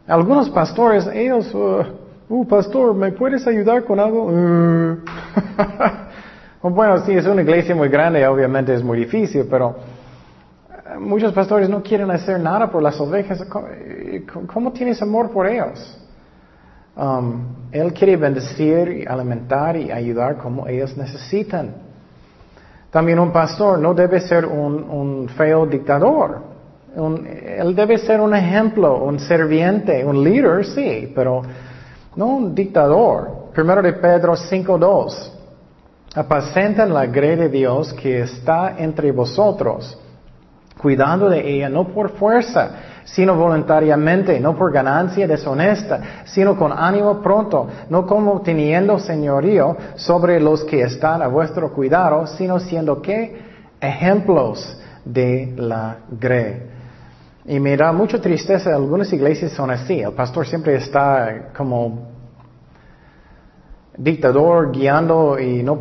Algunos 0.07 0.49
pastores, 0.49 1.05
ellos, 1.07 1.53
uh, 1.53 1.83
uh 2.29 2.47
pastor, 2.47 2.93
¿me 2.93 3.11
puedes 3.11 3.45
ayudar 3.45 3.83
con 3.83 3.99
algo? 3.99 4.25
Uh. 4.25 4.97
bueno, 6.69 6.99
sí, 7.05 7.11
es 7.11 7.25
una 7.25 7.41
iglesia 7.41 7.75
muy 7.75 7.89
grande, 7.89 8.25
obviamente 8.25 8.73
es 8.73 8.81
muy 8.81 8.99
difícil, 8.99 9.47
pero 9.49 9.75
muchos 10.99 11.33
pastores 11.33 11.69
no 11.69 11.83
quieren 11.83 12.09
hacer 12.11 12.39
nada 12.39 12.71
por 12.71 12.81
las 12.81 12.99
ovejas. 13.01 13.45
¿Cómo, 14.53 14.71
tienes 14.71 15.01
amor 15.01 15.31
por 15.31 15.45
ellos? 15.47 15.99
Um, 16.95 17.55
él 17.71 17.93
quiere 17.93 18.15
bendecir, 18.15 19.05
alimentar 19.07 19.75
y 19.75 19.91
ayudar 19.91 20.37
como 20.37 20.67
ellos 20.67 20.95
necesitan. 20.97 21.86
También 22.91 23.19
un 23.19 23.31
pastor 23.31 23.79
no 23.79 23.93
debe 23.93 24.19
ser 24.21 24.45
un, 24.45 25.29
feo 25.35 25.65
dictador. 25.65 26.41
él 26.95 27.75
debe 27.75 27.97
ser 27.97 28.19
un 28.21 28.33
ejemplo, 28.33 29.03
un 29.03 29.19
serviente, 29.19 30.03
un 30.05 30.23
líder, 30.23 30.65
sí, 30.65 31.11
pero 31.13 31.41
no 32.15 32.25
un 32.27 32.55
dictador. 32.55 33.49
Primero 33.53 33.81
de 33.81 33.93
Pedro 33.93 34.33
5.2. 34.35 35.33
Apacentan 36.15 36.93
la 36.93 37.05
grey 37.05 37.35
de 37.35 37.49
Dios 37.49 37.93
que 37.93 38.21
está 38.21 38.75
entre 38.77 39.11
vosotros 39.11 39.99
cuidando 40.77 41.29
de 41.29 41.55
ella 41.55 41.69
no 41.69 41.87
por 41.87 42.11
fuerza, 42.11 42.71
sino 43.07 43.35
voluntariamente, 43.35 44.39
no 44.39 44.55
por 44.55 44.71
ganancia 44.71 45.27
deshonesta, 45.27 46.23
sino 46.25 46.57
con 46.57 46.73
ánimo 46.73 47.21
pronto, 47.21 47.67
no 47.89 48.05
como 48.05 48.41
teniendo 48.41 48.99
señorío 48.99 49.77
sobre 49.95 50.39
los 50.39 50.63
que 50.65 50.81
están 50.81 51.21
a 51.21 51.27
vuestro 51.27 51.71
cuidado, 51.71 52.27
sino 52.27 52.59
siendo 52.59 53.01
que 53.01 53.41
ejemplos 53.79 54.77
de 55.05 55.53
la 55.55 55.97
grey. 56.19 56.63
Y 57.45 57.61
me 57.61 57.77
da 57.77 57.93
mucha 57.93 58.19
tristeza, 58.19 58.75
algunas 58.75 59.11
iglesias 59.13 59.53
son 59.53 59.71
así, 59.71 60.01
el 60.01 60.11
pastor 60.11 60.45
siempre 60.45 60.75
está 60.75 61.53
como 61.55 62.09
dictador 63.97 64.73
guiando 64.73 65.39
y 65.39 65.63
no 65.63 65.79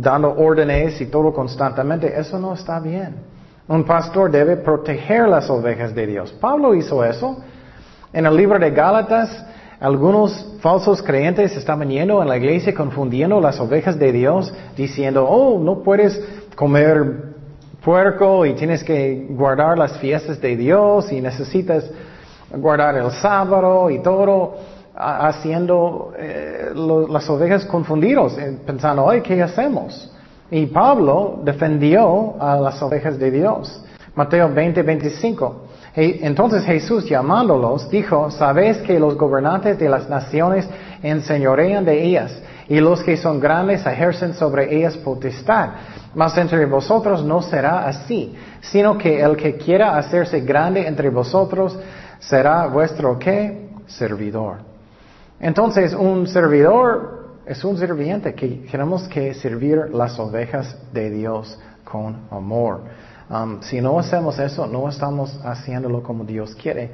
dando 0.00 0.34
órdenes 0.36 1.00
y 1.00 1.06
todo 1.06 1.32
constantemente, 1.32 2.18
eso 2.18 2.36
no 2.36 2.54
está 2.54 2.80
bien. 2.80 3.37
Un 3.68 3.84
pastor 3.84 4.30
debe 4.30 4.56
proteger 4.56 5.28
las 5.28 5.50
ovejas 5.50 5.94
de 5.94 6.06
Dios. 6.06 6.32
Pablo 6.32 6.74
hizo 6.74 7.04
eso. 7.04 7.36
En 8.14 8.24
el 8.24 8.34
libro 8.34 8.58
de 8.58 8.70
Gálatas, 8.70 9.44
algunos 9.78 10.56
falsos 10.60 11.02
creyentes 11.02 11.54
estaban 11.54 11.90
yendo 11.90 12.22
en 12.22 12.28
la 12.28 12.38
iglesia 12.38 12.74
confundiendo 12.74 13.40
las 13.42 13.60
ovejas 13.60 13.98
de 13.98 14.10
Dios, 14.10 14.52
diciendo, 14.74 15.28
oh, 15.28 15.58
no 15.58 15.82
puedes 15.82 16.18
comer 16.56 17.34
puerco 17.84 18.46
y 18.46 18.54
tienes 18.54 18.82
que 18.82 19.26
guardar 19.30 19.76
las 19.76 19.98
fiestas 19.98 20.40
de 20.40 20.56
Dios 20.56 21.12
y 21.12 21.20
necesitas 21.20 21.84
guardar 22.50 22.96
el 22.96 23.10
sábado 23.10 23.90
y 23.90 23.98
todo, 24.02 24.56
haciendo 24.96 26.12
eh, 26.16 26.72
las 26.74 27.28
ovejas 27.28 27.66
confundidos, 27.66 28.36
eh, 28.38 28.58
pensando, 28.66 29.08
ay, 29.08 29.20
¿qué 29.20 29.40
hacemos? 29.42 30.10
Y 30.50 30.66
Pablo 30.66 31.40
defendió 31.44 32.34
a 32.40 32.56
las 32.56 32.80
ovejas 32.82 33.18
de 33.18 33.30
Dios. 33.30 33.82
Mateo 34.14 34.52
20, 34.52 34.82
25. 34.82 35.62
Entonces 35.94 36.64
Jesús 36.64 37.08
llamándolos 37.08 37.90
dijo, 37.90 38.30
sabéis 38.30 38.78
que 38.78 38.98
los 39.00 39.16
gobernantes 39.16 39.78
de 39.78 39.88
las 39.88 40.08
naciones 40.08 40.68
enseñorean 41.02 41.84
de 41.84 42.04
ellas 42.04 42.40
y 42.68 42.80
los 42.80 43.02
que 43.02 43.16
son 43.16 43.40
grandes 43.40 43.84
ejercen 43.84 44.34
sobre 44.34 44.74
ellas 44.76 44.96
potestad. 44.96 45.70
Mas 46.14 46.36
entre 46.38 46.66
vosotros 46.66 47.24
no 47.24 47.42
será 47.42 47.86
así, 47.86 48.34
sino 48.60 48.96
que 48.96 49.20
el 49.20 49.36
que 49.36 49.56
quiera 49.56 49.96
hacerse 49.96 50.40
grande 50.40 50.86
entre 50.86 51.10
vosotros 51.10 51.78
será 52.18 52.66
vuestro 52.66 53.18
qué? 53.18 53.68
Servidor. 53.86 54.58
Entonces 55.40 55.94
un 55.94 56.26
servidor 56.26 57.17
es 57.48 57.64
un 57.64 57.78
sirviente 57.78 58.34
que 58.34 58.68
tenemos 58.70 59.08
que 59.08 59.32
servir 59.32 59.88
las 59.90 60.18
ovejas 60.18 60.76
de 60.92 61.08
Dios 61.08 61.58
con 61.82 62.28
amor. 62.30 62.82
Um, 63.30 63.62
si 63.62 63.80
no 63.80 63.98
hacemos 63.98 64.38
eso, 64.38 64.66
no 64.66 64.86
estamos 64.86 65.40
haciéndolo 65.42 66.02
como 66.02 66.24
Dios 66.24 66.54
quiere. 66.54 66.90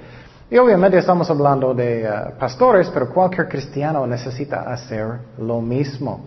Y 0.48 0.56
obviamente 0.56 0.96
estamos 0.98 1.28
hablando 1.28 1.74
de 1.74 2.08
uh, 2.08 2.38
pastores, 2.38 2.88
pero 2.94 3.10
cualquier 3.10 3.48
cristiano 3.48 4.06
necesita 4.06 4.60
hacer 4.72 5.18
lo 5.38 5.60
mismo. 5.60 6.24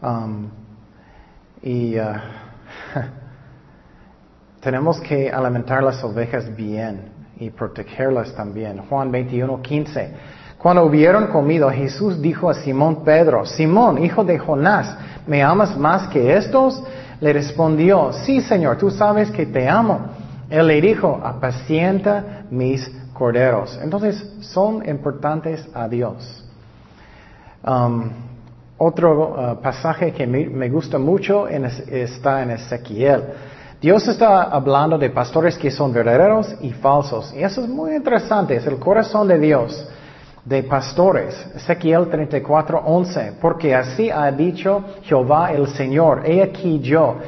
Um, 0.00 0.48
y 1.60 1.98
uh, 1.98 2.04
tenemos 4.60 5.00
que 5.00 5.28
alimentar 5.28 5.82
las 5.82 6.04
ovejas 6.04 6.54
bien 6.54 7.10
y 7.36 7.50
protegerlas 7.50 8.32
también. 8.32 8.78
Juan 8.88 9.10
21, 9.10 9.60
15. 9.60 10.14
Cuando 10.60 10.84
hubieron 10.84 11.28
comido, 11.28 11.70
Jesús 11.70 12.20
dijo 12.20 12.50
a 12.50 12.54
Simón 12.54 13.02
Pedro, 13.02 13.46
Simón, 13.46 14.04
hijo 14.04 14.24
de 14.24 14.38
Jonás, 14.38 14.94
¿me 15.26 15.42
amas 15.42 15.74
más 15.78 16.08
que 16.08 16.36
estos? 16.36 16.82
Le 17.18 17.32
respondió, 17.32 18.12
sí, 18.12 18.42
Señor, 18.42 18.76
tú 18.76 18.90
sabes 18.90 19.30
que 19.30 19.46
te 19.46 19.66
amo. 19.66 20.00
Él 20.50 20.66
le 20.66 20.82
dijo, 20.82 21.18
apacienta 21.24 22.44
mis 22.50 22.86
corderos. 23.14 23.80
Entonces, 23.82 24.22
son 24.40 24.86
importantes 24.86 25.66
a 25.72 25.88
Dios. 25.88 26.44
Um, 27.66 28.10
otro 28.76 29.30
uh, 29.30 29.62
pasaje 29.62 30.12
que 30.12 30.26
me, 30.26 30.68
gusta 30.68 30.98
mucho 30.98 31.48
está 31.48 32.42
en 32.42 32.50
Ezequiel. 32.50 33.22
Dios 33.80 34.06
está 34.08 34.42
hablando 34.42 34.98
de 34.98 35.08
pastores 35.08 35.56
que 35.56 35.70
son 35.70 35.90
verdaderos 35.90 36.54
y 36.60 36.70
falsos. 36.72 37.32
Y 37.34 37.42
eso 37.42 37.62
es 37.62 37.68
muy 37.68 37.94
interesante, 37.94 38.56
es 38.56 38.66
el 38.66 38.78
corazón 38.78 39.26
de 39.26 39.38
Dios 39.38 39.89
de 40.50 40.64
pastores. 40.64 41.32
Ezequiel 41.54 42.08
34, 42.08 42.82
11. 42.84 43.34
Porque 43.40 43.72
así 43.72 44.10
ha 44.10 44.30
dicho 44.32 44.84
Jehová 45.04 45.52
el 45.52 45.68
Señor, 45.68 46.22
he 46.26 46.42
aquí 46.42 46.80
yo, 46.80 47.18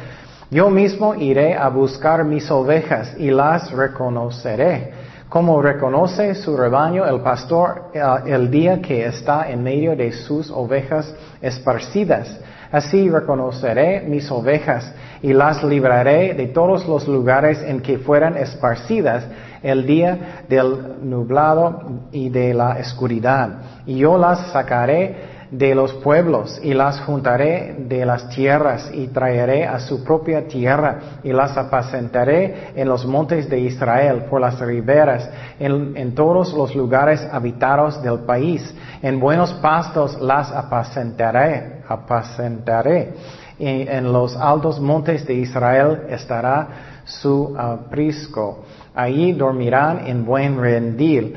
yo 0.50 0.68
mismo 0.68 1.14
iré 1.14 1.54
a 1.54 1.68
buscar 1.68 2.24
mis 2.24 2.50
ovejas 2.50 3.14
y 3.16 3.30
las 3.30 3.70
reconoceré. 3.70 4.92
Como 5.28 5.62
reconoce 5.62 6.34
su 6.34 6.56
rebaño 6.56 7.06
el 7.06 7.20
pastor 7.20 7.92
eh, 7.94 8.02
el 8.26 8.50
día 8.50 8.82
que 8.82 9.06
está 9.06 9.48
en 9.48 9.62
medio 9.62 9.94
de 9.94 10.10
sus 10.10 10.50
ovejas 10.50 11.14
esparcidas. 11.40 12.28
Así 12.72 13.08
reconoceré 13.08 14.00
mis 14.00 14.30
ovejas 14.32 14.92
y 15.22 15.32
las 15.32 15.62
libraré 15.62 16.34
de 16.34 16.48
todos 16.48 16.88
los 16.88 17.06
lugares 17.06 17.62
en 17.62 17.80
que 17.80 17.98
fueran 17.98 18.36
esparcidas 18.36 19.24
el 19.62 19.86
día 19.86 20.44
del 20.48 21.08
nublado 21.08 21.82
y 22.12 22.28
de 22.28 22.54
la 22.54 22.76
oscuridad. 22.80 23.50
Y 23.86 23.98
yo 23.98 24.18
las 24.18 24.52
sacaré 24.52 25.32
de 25.52 25.74
los 25.74 25.92
pueblos 25.92 26.58
y 26.62 26.72
las 26.72 27.00
juntaré 27.00 27.76
de 27.78 28.06
las 28.06 28.30
tierras 28.30 28.90
y 28.94 29.08
traeré 29.08 29.66
a 29.66 29.78
su 29.80 30.02
propia 30.02 30.48
tierra 30.48 31.20
y 31.22 31.30
las 31.30 31.58
apacentaré 31.58 32.72
en 32.74 32.88
los 32.88 33.04
montes 33.04 33.50
de 33.50 33.60
Israel, 33.60 34.24
por 34.30 34.40
las 34.40 34.58
riberas, 34.58 35.28
en, 35.60 35.94
en 35.94 36.14
todos 36.14 36.54
los 36.54 36.74
lugares 36.74 37.20
habitados 37.30 38.02
del 38.02 38.20
país. 38.20 38.74
En 39.02 39.20
buenos 39.20 39.52
pastos 39.54 40.18
las 40.22 40.50
apacentaré, 40.50 41.82
apacentaré. 41.86 43.12
Y 43.58 43.66
en 43.66 44.10
los 44.10 44.34
altos 44.34 44.80
montes 44.80 45.26
de 45.26 45.34
Israel 45.34 46.04
estará 46.08 47.02
su 47.04 47.54
aprisco. 47.58 48.64
Allí 48.95 49.32
dormirán 49.32 50.07
en 50.07 50.24
buen 50.24 50.61
rendil. 50.61 51.34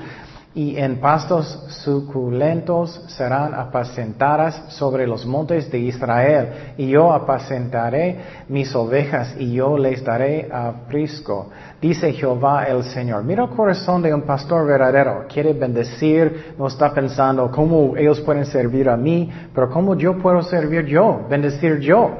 y 0.55 0.77
en 0.77 1.01
pastos 1.01 1.65
suculentos 1.83 3.03
serán 3.07 3.53
apacentadas 3.53 4.55
sobre 4.69 5.05
los 5.05 5.25
montes 5.25 5.69
de 5.69 5.79
Israel, 5.79 6.47
y 6.77 6.87
yo 6.87 7.11
apacentaré 7.11 8.19
mis 8.47 8.73
ovejas, 8.73 9.35
y 9.37 9.51
yo 9.51 9.77
les 9.77 10.01
daré 10.01 10.47
aprisco, 10.49 11.49
dice 11.81 12.13
Jehová 12.13 12.63
el 12.63 12.85
Señor. 12.85 13.25
Mira 13.25 13.43
el 13.43 13.49
corazón 13.49 14.01
de 14.01 14.13
un 14.13 14.21
pastor 14.21 14.65
verdadero, 14.65 15.25
quiere 15.27 15.51
bendecir, 15.51 16.55
no 16.57 16.67
está 16.67 16.93
pensando 16.93 17.51
cómo 17.51 17.97
ellos 17.97 18.21
pueden 18.21 18.45
servir 18.45 18.87
a 18.87 18.95
mí, 18.95 19.29
pero 19.53 19.69
cómo 19.69 19.93
yo 19.95 20.17
puedo 20.19 20.41
servir 20.41 20.85
yo, 20.85 21.27
bendecir 21.29 21.79
yo. 21.79 22.11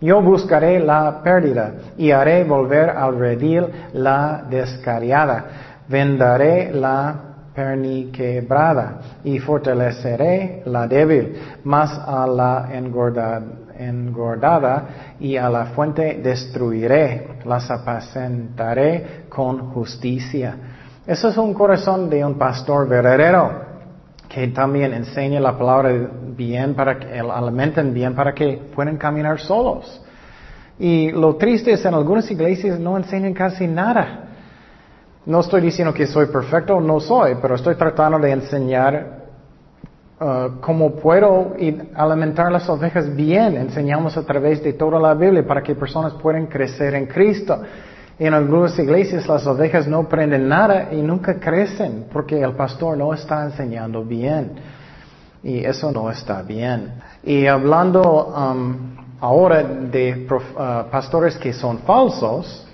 Yo 0.00 0.22
buscaré 0.22 0.78
la 0.78 1.22
pérdida 1.22 1.72
y 1.96 2.10
haré 2.12 2.44
volver 2.44 2.90
al 2.90 3.18
redil 3.18 3.66
la 3.94 4.44
descariada. 4.48 5.44
Vendaré 5.88 6.72
la 6.72 7.14
perniquebrada 7.54 9.00
y 9.24 9.40
fortaleceré 9.40 10.62
la 10.66 10.86
débil, 10.86 11.34
más 11.64 11.98
a 12.06 12.26
la 12.28 12.68
engordada 13.78 14.82
y 15.18 15.36
a 15.36 15.50
la 15.50 15.66
fuente 15.66 16.20
destruiré, 16.22 17.26
las 17.44 17.68
apacentaré 17.68 19.24
con 19.28 19.70
justicia. 19.70 20.54
Eso 21.04 21.28
es 21.30 21.36
un 21.36 21.52
corazón 21.52 22.08
de 22.08 22.24
un 22.24 22.38
pastor 22.38 22.86
verdadero 22.86 23.67
que 24.28 24.48
también 24.48 24.92
enseña 24.92 25.40
la 25.40 25.56
palabra 25.56 25.90
bien 26.36 26.74
para 26.74 26.98
que 26.98 27.18
alimenten 27.18 27.94
bien 27.94 28.14
para 28.14 28.34
que 28.34 28.60
puedan 28.74 28.96
caminar 28.96 29.40
solos. 29.40 30.02
Y 30.78 31.10
lo 31.10 31.36
triste 31.36 31.72
es 31.72 31.84
en 31.84 31.94
algunas 31.94 32.30
iglesias 32.30 32.78
no 32.78 32.96
enseñan 32.96 33.32
casi 33.32 33.66
nada. 33.66 34.26
No 35.26 35.40
estoy 35.40 35.60
diciendo 35.60 35.92
que 35.92 36.06
soy 36.06 36.26
perfecto, 36.26 36.80
no 36.80 37.00
soy, 37.00 37.36
pero 37.40 37.54
estoy 37.54 37.74
tratando 37.74 38.18
de 38.18 38.30
enseñar 38.30 39.24
uh, 40.20 40.60
cómo 40.60 40.92
puedo 40.92 41.54
alimentar 41.94 42.52
las 42.52 42.68
ovejas 42.68 43.14
bien. 43.14 43.56
Enseñamos 43.56 44.16
a 44.16 44.22
través 44.22 44.62
de 44.62 44.74
toda 44.74 45.00
la 45.00 45.14
Biblia 45.14 45.46
para 45.46 45.62
que 45.62 45.74
personas 45.74 46.12
puedan 46.14 46.46
crecer 46.46 46.94
en 46.94 47.06
Cristo. 47.06 47.60
En 48.18 48.34
algunas 48.34 48.76
iglesias 48.78 49.28
las 49.28 49.46
ovejas 49.46 49.86
no 49.86 50.00
aprenden 50.00 50.48
nada 50.48 50.88
y 50.92 50.96
nunca 50.96 51.38
crecen 51.38 52.06
porque 52.12 52.40
el 52.40 52.52
pastor 52.54 52.96
no 52.96 53.14
está 53.14 53.44
enseñando 53.44 54.04
bien. 54.04 54.56
Y 55.44 55.64
eso 55.64 55.92
no 55.92 56.10
está 56.10 56.42
bien. 56.42 56.94
Y 57.22 57.46
hablando 57.46 58.26
um, 58.26 58.96
ahora 59.20 59.62
de 59.62 60.26
uh, 60.28 60.90
pastores 60.90 61.36
que 61.36 61.52
son 61.52 61.78
falsos, 61.78 62.66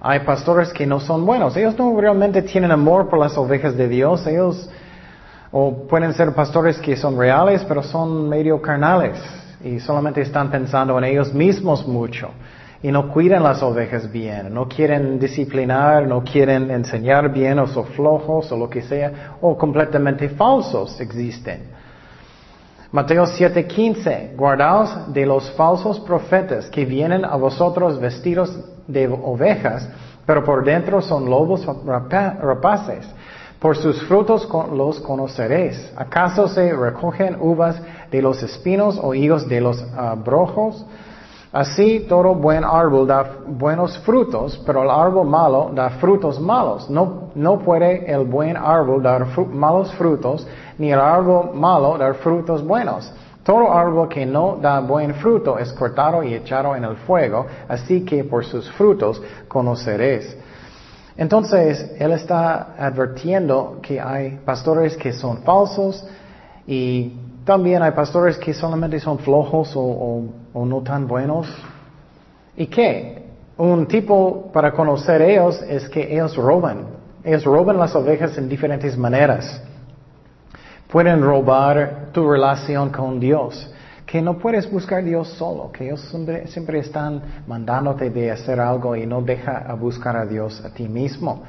hay 0.00 0.20
pastores 0.20 0.72
que 0.72 0.86
no 0.86 0.98
son 0.98 1.24
buenos. 1.24 1.56
Ellos 1.56 1.78
no 1.78 1.98
realmente 2.00 2.42
tienen 2.42 2.72
amor 2.72 3.08
por 3.08 3.20
las 3.20 3.38
ovejas 3.38 3.76
de 3.76 3.88
Dios. 3.88 4.26
Ellos, 4.26 4.68
o 5.52 5.86
pueden 5.86 6.12
ser 6.14 6.34
pastores 6.34 6.78
que 6.78 6.96
son 6.96 7.16
reales, 7.16 7.64
pero 7.68 7.80
son 7.80 8.28
medio 8.28 8.60
carnales. 8.60 9.18
Y 9.62 9.78
solamente 9.78 10.20
están 10.20 10.50
pensando 10.50 10.98
en 10.98 11.04
ellos 11.04 11.32
mismos 11.32 11.86
mucho. 11.86 12.30
Y 12.84 12.92
no 12.92 13.08
cuidan 13.08 13.42
las 13.42 13.62
ovejas 13.62 14.12
bien. 14.12 14.52
No 14.52 14.68
quieren 14.68 15.18
disciplinar, 15.18 16.06
no 16.06 16.22
quieren 16.22 16.70
enseñar 16.70 17.32
bien, 17.32 17.58
o 17.58 17.66
son 17.66 17.86
flojos, 17.86 18.52
o 18.52 18.58
lo 18.58 18.68
que 18.68 18.82
sea. 18.82 19.38
O 19.40 19.56
completamente 19.56 20.28
falsos 20.28 21.00
existen. 21.00 21.62
Mateo 22.92 23.24
7:15, 23.24 24.36
guardaos 24.36 25.14
de 25.14 25.24
los 25.24 25.50
falsos 25.52 25.98
profetas 26.00 26.66
que 26.66 26.84
vienen 26.84 27.24
a 27.24 27.36
vosotros 27.36 27.98
vestidos 27.98 28.54
de 28.86 29.08
ovejas, 29.08 29.88
pero 30.26 30.44
por 30.44 30.62
dentro 30.62 31.00
son 31.00 31.30
lobos 31.30 31.64
rapaces. 31.86 33.08
Por 33.60 33.78
sus 33.78 34.02
frutos 34.02 34.46
los 34.74 35.00
conoceréis. 35.00 35.90
¿Acaso 35.96 36.48
se 36.48 36.70
recogen 36.76 37.38
uvas 37.40 37.80
de 38.10 38.20
los 38.20 38.42
espinos 38.42 39.00
o 39.02 39.14
higos 39.14 39.48
de 39.48 39.62
los 39.62 39.82
abrojos? 39.96 40.84
Así 41.54 42.00
todo 42.08 42.34
buen 42.34 42.64
árbol 42.64 43.06
da 43.06 43.24
buenos 43.46 43.96
frutos, 43.98 44.60
pero 44.66 44.82
el 44.82 44.90
árbol 44.90 45.28
malo 45.28 45.70
da 45.72 45.88
frutos 46.00 46.40
malos. 46.40 46.90
No, 46.90 47.30
no 47.36 47.60
puede 47.60 48.10
el 48.10 48.24
buen 48.24 48.56
árbol 48.56 49.00
dar 49.00 49.24
malos 49.52 49.92
frutos, 49.94 50.44
ni 50.78 50.90
el 50.90 50.98
árbol 50.98 51.54
malo 51.54 51.96
dar 51.96 52.14
frutos 52.14 52.60
buenos. 52.66 53.08
Todo 53.44 53.72
árbol 53.72 54.08
que 54.08 54.26
no 54.26 54.56
da 54.60 54.80
buen 54.80 55.14
fruto 55.14 55.56
es 55.56 55.72
cortado 55.74 56.24
y 56.24 56.34
echado 56.34 56.74
en 56.74 56.82
el 56.82 56.96
fuego, 56.96 57.46
así 57.68 58.04
que 58.04 58.24
por 58.24 58.44
sus 58.44 58.68
frutos 58.72 59.22
conoceréis. 59.46 60.36
Entonces, 61.16 61.94
Él 62.00 62.10
está 62.10 62.74
advirtiendo 62.76 63.78
que 63.80 64.00
hay 64.00 64.40
pastores 64.44 64.96
que 64.96 65.12
son 65.12 65.36
falsos 65.44 66.04
y 66.66 67.12
también 67.44 67.80
hay 67.80 67.92
pastores 67.92 68.36
que 68.38 68.52
solamente 68.52 68.98
son 68.98 69.20
flojos 69.20 69.72
o, 69.76 70.24
no 70.54 70.82
tan 70.82 71.06
buenos. 71.06 71.46
¿Y 72.56 72.66
qué? 72.66 73.24
Un 73.56 73.86
tipo 73.86 74.50
para 74.52 74.72
conocer 74.72 75.22
ellos 75.22 75.62
es 75.62 75.88
que 75.88 76.12
ellos 76.12 76.36
roban. 76.36 76.86
Ellos 77.24 77.44
roban 77.44 77.78
las 77.78 77.94
ovejas 77.96 78.36
en 78.36 78.48
diferentes 78.48 78.96
maneras 78.96 79.62
pueden 80.94 81.22
robar 81.22 82.10
tu 82.12 82.30
relación 82.30 82.90
con 82.90 83.18
Dios. 83.18 83.68
Que 84.06 84.22
no 84.22 84.38
puedes 84.38 84.70
buscar 84.70 85.00
a 85.00 85.02
Dios 85.02 85.28
solo, 85.30 85.72
que 85.72 85.86
ellos 85.86 86.08
siempre, 86.46 86.78
están 86.78 87.20
mandándote 87.48 88.10
de 88.10 88.30
hacer 88.30 88.60
algo 88.60 88.94
y 88.94 89.04
no 89.04 89.20
deja 89.20 89.58
a 89.58 89.74
buscar 89.74 90.16
a 90.16 90.24
Dios 90.24 90.64
a 90.64 90.72
ti 90.72 90.88
mismo. 90.88 91.42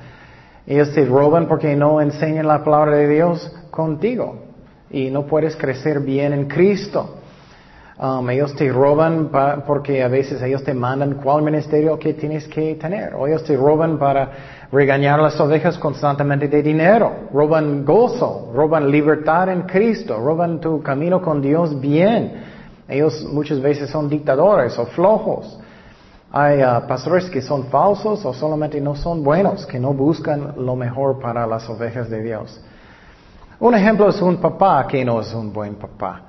Ellos 0.66 0.92
te 0.96 1.06
roban 1.06 1.48
porque 1.48 1.76
no 1.76 2.02
enseñan 2.02 2.48
la 2.48 2.64
palabra 2.64 2.96
de 2.96 3.08
Dios 3.08 3.56
contigo 3.70 4.46
y 4.90 5.12
no 5.12 5.28
puedes 5.28 5.56
crecer 5.56 6.00
bien 6.00 6.34
en 6.34 6.48
Cristo. 6.48 7.18
Um, 7.98 8.30
ellos 8.30 8.54
te 8.56 8.70
roban 8.70 9.30
porque 9.66 10.04
a 10.04 10.10
veces 10.10 10.42
ellos 10.42 10.62
te 10.66 10.74
mandan 10.74 11.14
cuál 11.14 11.42
ministerio 11.42 11.98
que 11.98 12.14
tienes 12.14 12.46
que 12.50 12.76
tener. 12.76 13.16
O 13.16 13.26
ellos 13.26 13.46
te 13.46 13.56
roban 13.56 13.98
para 13.98 14.68
regañar 14.70 15.20
a 15.20 15.24
las 15.24 15.40
ovejas 15.40 15.78
constantemente 15.78 16.50
de 16.50 16.62
dinero. 16.62 17.30
Roban 17.34 17.86
gozo, 17.86 18.52
roban 18.54 18.92
libertad 18.92 19.48
en 19.48 19.62
Cristo, 19.62 20.20
roban 20.20 20.60
tu 20.60 20.84
camino 20.84 21.22
con 21.22 21.42
Dios 21.42 21.80
bien. 21.80 22.44
Ellos 22.90 23.26
muchas 23.32 23.62
veces 23.62 23.90
son 23.90 24.10
dictadores 24.10 24.78
o 24.78 24.86
flojos. 24.88 25.58
Hay 26.34 26.62
uh, 26.62 26.86
pastores 26.86 27.30
que 27.30 27.42
son 27.42 27.68
falsos 27.68 28.26
o 28.26 28.34
solamente 28.34 28.82
no 28.82 28.98
son 28.98 29.24
buenos, 29.24 29.66
que 29.66 29.80
no 29.80 29.94
buscan 29.94 30.54
lo 30.58 30.76
mejor 30.76 31.22
para 31.22 31.48
las 31.48 31.70
ovejas 31.70 32.10
de 32.10 32.22
Dios. 32.22 32.62
Un 33.58 33.74
ejemplo 33.74 34.10
es 34.10 34.22
un 34.22 34.36
papá 34.36 34.86
que 34.86 35.06
no 35.06 35.22
es 35.22 35.34
un 35.34 35.54
buen 35.54 35.76
papá. 35.76 36.25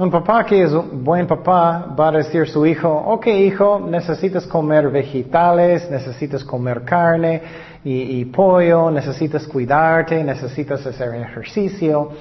Un 0.00 0.10
papá 0.10 0.46
que 0.46 0.62
es 0.62 0.72
un 0.72 1.04
buen 1.04 1.26
papá 1.26 1.94
va 1.94 2.08
a 2.08 2.12
decir 2.12 2.40
a 2.40 2.46
su 2.46 2.64
hijo, 2.64 2.88
ok 2.88 3.26
hijo, 3.26 3.78
necesitas 3.80 4.46
comer 4.46 4.88
vegetales, 4.88 5.90
necesitas 5.90 6.42
comer 6.42 6.84
carne 6.86 7.42
y, 7.84 8.24
pollo, 8.24 8.90
necesitas 8.90 9.46
cuidarte, 9.46 10.24
necesitas 10.24 10.86
hacer 10.86 11.14
ejercicio. 11.16 12.12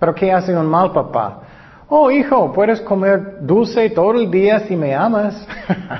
Pero 0.00 0.14
¿qué 0.14 0.32
hace 0.32 0.56
un 0.56 0.64
mal 0.64 0.90
papá? 0.90 1.42
Oh 1.90 2.10
hijo, 2.10 2.50
puedes 2.50 2.80
comer 2.80 3.40
dulce 3.42 3.90
todo 3.90 4.12
el 4.12 4.30
día 4.30 4.60
si 4.60 4.74
me 4.74 4.94
amas. 4.94 5.46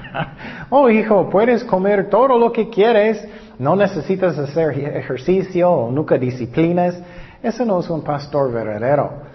oh 0.71 0.89
hijo, 0.89 1.29
puedes 1.29 1.63
comer 1.63 2.09
todo 2.09 2.39
lo 2.39 2.51
que 2.51 2.71
quieres, 2.71 3.23
no 3.59 3.77
necesitas 3.77 4.39
hacer 4.39 4.71
ejercicio 4.97 5.71
o 5.71 5.91
nunca 5.93 6.17
disciplinas. 6.17 6.99
Ese 7.43 7.67
no 7.67 7.81
es 7.81 7.91
un 7.91 8.01
pastor 8.01 8.51
verdadero. 8.51 9.28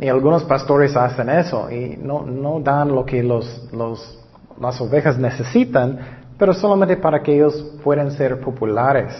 Y 0.00 0.08
algunos 0.08 0.44
pastores 0.44 0.96
hacen 0.96 1.28
eso 1.28 1.70
y 1.70 1.96
no, 1.96 2.22
no 2.22 2.60
dan 2.60 2.94
lo 2.94 3.04
que 3.04 3.22
los, 3.22 3.68
los, 3.72 4.18
las 4.60 4.80
ovejas 4.80 5.18
necesitan, 5.18 5.98
pero 6.38 6.54
solamente 6.54 6.96
para 6.96 7.20
que 7.20 7.34
ellos 7.34 7.78
puedan 7.82 8.12
ser 8.12 8.40
populares 8.40 9.12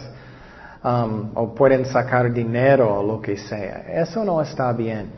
um, 0.84 1.30
o 1.34 1.52
pueden 1.52 1.84
sacar 1.84 2.32
dinero 2.32 3.00
o 3.00 3.02
lo 3.02 3.20
que 3.20 3.36
sea. 3.36 3.86
Eso 3.88 4.24
no 4.24 4.40
está 4.40 4.72
bien. 4.72 5.10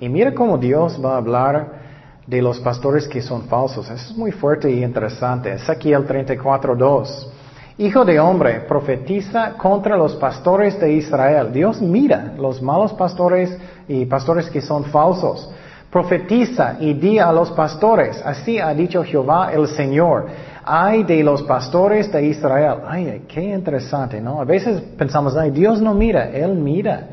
Y 0.00 0.08
mira 0.08 0.34
cómo 0.34 0.58
Dios 0.58 1.00
va 1.02 1.14
a 1.14 1.18
hablar 1.18 1.84
de 2.26 2.42
los 2.42 2.58
pastores 2.58 3.06
que 3.06 3.22
son 3.22 3.42
falsos. 3.42 3.88
Eso 3.88 4.10
es 4.10 4.16
muy 4.16 4.32
fuerte 4.32 4.70
y 4.70 4.82
interesante. 4.82 5.52
Ezequiel 5.52 6.06
34.2. 6.06 7.28
Hijo 7.76 8.04
de 8.04 8.20
hombre, 8.20 8.60
profetiza 8.68 9.54
contra 9.54 9.96
los 9.96 10.14
pastores 10.14 10.78
de 10.78 10.92
Israel. 10.92 11.52
Dios 11.52 11.82
mira 11.82 12.32
los 12.38 12.62
malos 12.62 12.92
pastores 12.92 13.58
y 13.88 14.06
pastores 14.06 14.48
que 14.48 14.60
son 14.60 14.84
falsos. 14.84 15.50
Profetiza 15.90 16.76
y 16.78 16.94
di 16.94 17.18
a 17.18 17.32
los 17.32 17.50
pastores, 17.50 18.22
así 18.24 18.60
ha 18.60 18.72
dicho 18.74 19.02
Jehová 19.02 19.52
el 19.52 19.66
Señor. 19.66 20.26
Ay 20.64 21.02
de 21.02 21.24
los 21.24 21.42
pastores 21.42 22.12
de 22.12 22.26
Israel. 22.26 22.76
Ay, 22.86 23.24
qué 23.26 23.42
interesante, 23.42 24.20
¿no? 24.20 24.40
A 24.40 24.44
veces 24.44 24.80
pensamos, 24.96 25.36
ay, 25.36 25.50
Dios 25.50 25.82
no 25.82 25.94
mira, 25.94 26.30
Él 26.30 26.54
mira. 26.54 27.08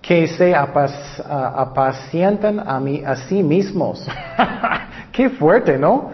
Que 0.00 0.28
se 0.28 0.54
apacientan 0.54 2.60
a, 2.60 2.80
a 3.06 3.16
sí 3.16 3.42
mismos. 3.42 4.06
qué 5.12 5.30
fuerte, 5.30 5.76
¿no? 5.78 6.12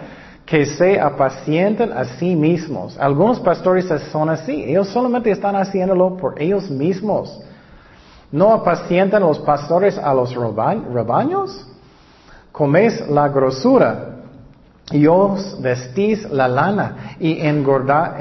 Que 0.50 0.66
se 0.66 1.00
apacienten 1.00 1.92
a 1.92 2.04
sí 2.04 2.34
mismos. 2.34 2.98
Algunos 2.98 3.38
pastores 3.38 3.86
son 4.10 4.28
así, 4.30 4.64
ellos 4.64 4.88
solamente 4.88 5.30
están 5.30 5.54
haciéndolo 5.54 6.16
por 6.16 6.42
ellos 6.42 6.68
mismos. 6.68 7.40
¿No 8.32 8.52
apacientan 8.52 9.22
los 9.22 9.38
pastores 9.38 9.96
a 9.96 10.12
los 10.12 10.34
rebaños? 10.34 11.66
Coméis 12.50 13.08
la 13.08 13.28
grosura 13.28 14.16
y 14.90 15.06
os 15.06 15.62
vestís 15.62 16.28
la 16.28 16.48
lana 16.48 17.14
y 17.20 17.38
engordada 17.46 18.16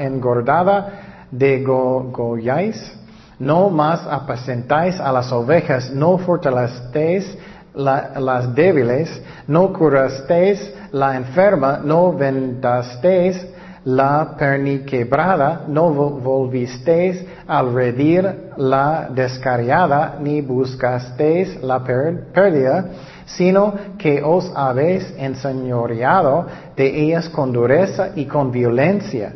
de 1.32 1.64
golláis. 1.64 2.96
No 3.40 3.70
más 3.70 4.06
apacentáis 4.06 5.00
a 5.00 5.10
las 5.10 5.32
ovejas, 5.32 5.90
no 5.90 6.16
fortalecéis 6.18 7.36
las 7.74 8.54
débiles, 8.54 9.20
no 9.48 9.72
curasteis 9.72 10.74
la 10.92 11.16
enferma, 11.16 11.80
no 11.82 12.12
vendasteis 12.12 13.46
la 13.84 14.36
perniquebrada, 14.36 15.64
no 15.68 15.90
volvisteis 15.90 17.24
al 17.46 17.72
redir 17.72 18.52
la 18.58 19.08
descarriada, 19.10 20.16
ni 20.20 20.42
buscasteis 20.42 21.62
la 21.62 21.78
pérdida, 21.80 22.84
sino 23.24 23.74
que 23.96 24.22
os 24.22 24.52
habéis 24.54 25.14
enseñoreado 25.16 26.46
de 26.76 27.04
ellas 27.04 27.28
con 27.28 27.52
dureza 27.52 28.10
y 28.14 28.26
con 28.26 28.50
violencia, 28.52 29.32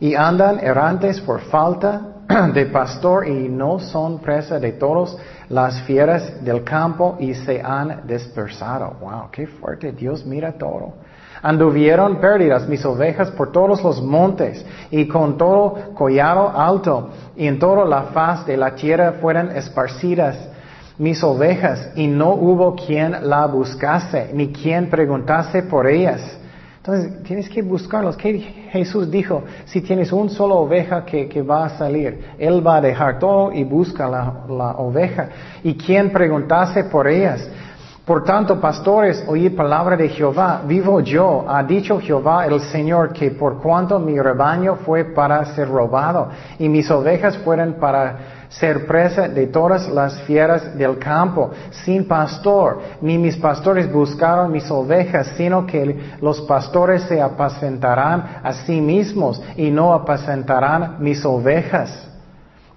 y 0.00 0.14
andan 0.14 0.60
errantes 0.60 1.20
por 1.20 1.40
falta 1.40 2.17
de 2.54 2.66
pastor 2.66 3.26
y 3.26 3.48
no 3.48 3.78
son 3.78 4.18
presa 4.18 4.58
de 4.58 4.72
todos 4.72 5.16
las 5.48 5.82
fieras 5.82 6.44
del 6.44 6.62
campo 6.62 7.16
y 7.18 7.34
se 7.34 7.60
han 7.62 8.06
dispersado. 8.06 8.96
Wow, 9.00 9.30
qué 9.32 9.46
fuerte, 9.46 9.92
Dios 9.92 10.26
mira 10.26 10.52
todo. 10.52 10.94
Anduvieron 11.40 12.20
perdidas 12.20 12.68
mis 12.68 12.84
ovejas 12.84 13.30
por 13.30 13.52
todos 13.52 13.82
los 13.82 14.02
montes 14.02 14.64
y 14.90 15.06
con 15.06 15.38
todo 15.38 15.94
collado 15.94 16.48
alto 16.48 17.10
y 17.36 17.46
en 17.46 17.58
toda 17.58 17.84
la 17.84 18.02
faz 18.04 18.44
de 18.44 18.56
la 18.56 18.74
tierra 18.74 19.14
fueron 19.20 19.52
esparcidas 19.52 20.36
mis 20.98 21.22
ovejas 21.22 21.92
y 21.94 22.08
no 22.08 22.32
hubo 22.32 22.74
quien 22.74 23.28
la 23.28 23.46
buscase 23.46 24.30
ni 24.34 24.52
quien 24.52 24.90
preguntase 24.90 25.62
por 25.62 25.86
ellas. 25.86 26.20
Entonces 26.78 27.22
tienes 27.24 27.48
que 27.48 27.60
buscarlos. 27.60 28.16
¿Qué 28.16 28.38
Jesús 28.70 29.10
dijo? 29.10 29.42
Si 29.66 29.82
tienes 29.82 30.10
un 30.12 30.30
solo 30.30 30.56
oveja 30.56 31.04
que, 31.04 31.42
va 31.42 31.66
a 31.66 31.70
salir, 31.70 32.32
Él 32.38 32.66
va 32.66 32.76
a 32.76 32.80
dejar 32.80 33.18
todo 33.18 33.52
y 33.52 33.64
busca 33.64 34.08
la, 34.08 34.44
la 34.48 34.70
oveja. 34.76 35.28
Y 35.62 35.74
quien 35.74 36.10
preguntase 36.10 36.84
por 36.84 37.08
ellas. 37.08 37.48
Por 38.08 38.24
tanto, 38.24 38.58
pastores, 38.58 39.22
oí 39.28 39.50
palabra 39.50 39.94
de 39.94 40.08
Jehová, 40.08 40.62
vivo 40.66 41.00
yo, 41.00 41.44
ha 41.46 41.62
dicho 41.62 42.00
Jehová 42.00 42.46
el 42.46 42.58
Señor, 42.58 43.12
que 43.12 43.32
por 43.32 43.60
cuanto 43.60 43.98
mi 43.98 44.18
rebaño 44.18 44.76
fue 44.76 45.04
para 45.04 45.44
ser 45.54 45.68
robado 45.68 46.30
y 46.58 46.70
mis 46.70 46.90
ovejas 46.90 47.36
fueron 47.36 47.74
para 47.74 48.37
ser 48.48 48.86
presa 48.86 49.28
de 49.28 49.46
todas 49.46 49.88
las 49.88 50.22
fieras 50.22 50.76
del 50.76 50.98
campo, 50.98 51.50
sin 51.84 52.06
pastor, 52.06 52.80
ni 53.00 53.18
mis 53.18 53.36
pastores 53.36 53.90
buscaron 53.92 54.50
mis 54.50 54.70
ovejas, 54.70 55.34
sino 55.36 55.66
que 55.66 56.16
los 56.20 56.40
pastores 56.42 57.02
se 57.02 57.20
apacentarán 57.20 58.40
a 58.42 58.52
sí 58.52 58.80
mismos 58.80 59.42
y 59.56 59.70
no 59.70 59.92
apacentarán 59.92 60.96
mis 61.00 61.24
ovejas. 61.24 62.06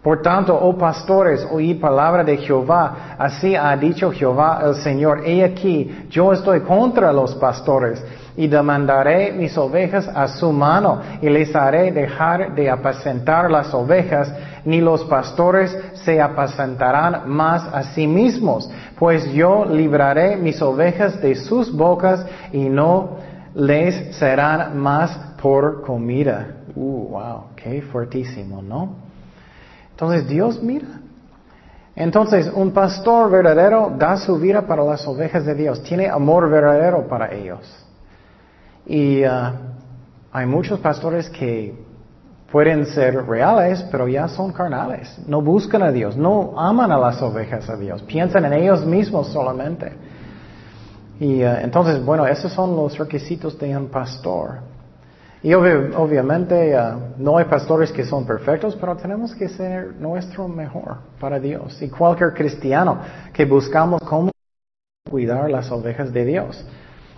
Por 0.03 0.24
tanto, 0.24 0.57
oh 0.59 0.76
pastores, 0.78 1.47
oí 1.51 1.76
palabra 1.76 2.24
de 2.24 2.38
Jehová. 2.38 3.15
Así 3.19 3.55
ha 3.55 3.78
dicho 3.78 4.11
Jehová 4.11 4.59
el 4.65 4.76
Señor. 4.76 5.22
He 5.28 5.43
aquí, 5.43 6.07
yo 6.09 6.34
estoy 6.34 6.61
contra 6.61 7.13
los 7.13 7.36
pastores 7.36 8.03
y 8.38 8.47
demandaré 8.47 9.32
mis 9.32 9.57
ovejas 9.57 10.07
a 10.07 10.27
su 10.27 10.51
mano 10.51 11.01
y 11.21 11.29
les 11.29 11.55
haré 11.55 11.91
dejar 11.91 12.55
de 12.55 12.69
apacentar 12.69 13.49
las 13.49 13.73
ovejas, 13.73 14.34
ni 14.65 14.79
los 14.79 15.03
pastores 15.05 15.77
se 15.93 16.21
apacentarán 16.21 17.29
más 17.29 17.63
a 17.73 17.84
sí 17.84 18.07
mismos, 18.07 18.69
pues 18.97 19.32
yo 19.34 19.65
libraré 19.65 20.38
mis 20.38 20.61
ovejas 20.61 21.21
de 21.21 21.36
sus 21.36 21.75
bocas 21.75 22.25
y 22.51 22.69
no 22.69 23.17
les 23.53 24.15
serán 24.15 24.77
más 24.77 25.17
por 25.41 25.82
comida. 25.82 26.47
Uh, 26.75 27.09
wow, 27.09 27.43
qué 27.55 27.82
fuertísimo, 27.82 28.61
¿no? 28.61 28.95
Entonces 29.91 30.27
Dios 30.27 30.61
mira. 30.63 30.88
Entonces 31.95 32.49
un 32.53 32.71
pastor 32.71 33.29
verdadero 33.29 33.93
da 33.97 34.15
su 34.17 34.38
vida 34.38 34.61
para 34.65 34.84
las 34.84 35.05
ovejas 35.05 35.45
de 35.45 35.55
Dios, 35.55 35.84
tiene 35.84 36.07
amor 36.07 36.49
verdadero 36.49 37.07
para 37.07 37.34
ellos. 37.34 37.59
Y 38.86 39.23
uh, 39.23 39.51
hay 40.32 40.45
muchos 40.45 40.79
pastores 40.79 41.29
que 41.29 41.75
pueden 42.51 42.86
ser 42.86 43.25
reales, 43.25 43.84
pero 43.91 44.07
ya 44.07 44.27
son 44.27 44.51
carnales. 44.51 45.17
No 45.27 45.41
buscan 45.41 45.84
a 45.84 45.91
Dios, 45.91 46.17
no 46.17 46.59
aman 46.59 46.91
a 46.91 46.97
las 46.97 47.21
ovejas 47.21 47.67
de 47.67 47.77
Dios, 47.77 48.01
piensan 48.03 48.45
en 48.45 48.53
ellos 48.53 48.86
mismos 48.86 49.27
solamente. 49.27 49.93
Y 51.19 51.43
uh, 51.43 51.57
entonces, 51.61 52.03
bueno, 52.03 52.25
esos 52.25 52.51
son 52.51 52.75
los 52.75 52.97
requisitos 52.97 53.57
de 53.59 53.75
un 53.77 53.88
pastor. 53.88 54.71
Y 55.43 55.53
obviamente 55.53 56.75
uh, 56.77 56.99
no 57.17 57.38
hay 57.38 57.45
pastores 57.45 57.91
que 57.91 58.05
son 58.05 58.25
perfectos, 58.25 58.77
pero 58.79 58.95
tenemos 58.95 59.34
que 59.34 59.49
ser 59.49 59.95
nuestro 59.95 60.47
mejor 60.47 60.97
para 61.19 61.39
Dios. 61.39 61.82
Y 61.82 61.89
cualquier 61.89 62.34
cristiano 62.34 62.99
que 63.34 63.45
buscamos 63.45 64.01
cómo 64.03 64.29
cuidar 65.09 65.49
las 65.49 65.71
ovejas 65.71 66.13
de 66.13 66.25
Dios. 66.25 66.63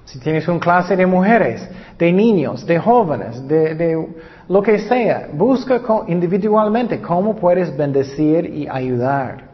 Si 0.05 0.19
tienes 0.19 0.47
un 0.47 0.59
clase 0.59 0.95
de 0.95 1.05
mujeres, 1.05 1.67
de 1.97 2.11
niños, 2.11 2.65
de 2.65 2.79
jóvenes, 2.79 3.47
de, 3.47 4.07
lo 4.49 4.61
que 4.61 4.79
sea, 4.79 5.29
busca 5.33 5.81
individualmente 6.07 7.01
cómo 7.01 7.35
puedes 7.35 7.75
bendecir 7.75 8.45
y 8.45 8.67
ayudar. 8.67 9.45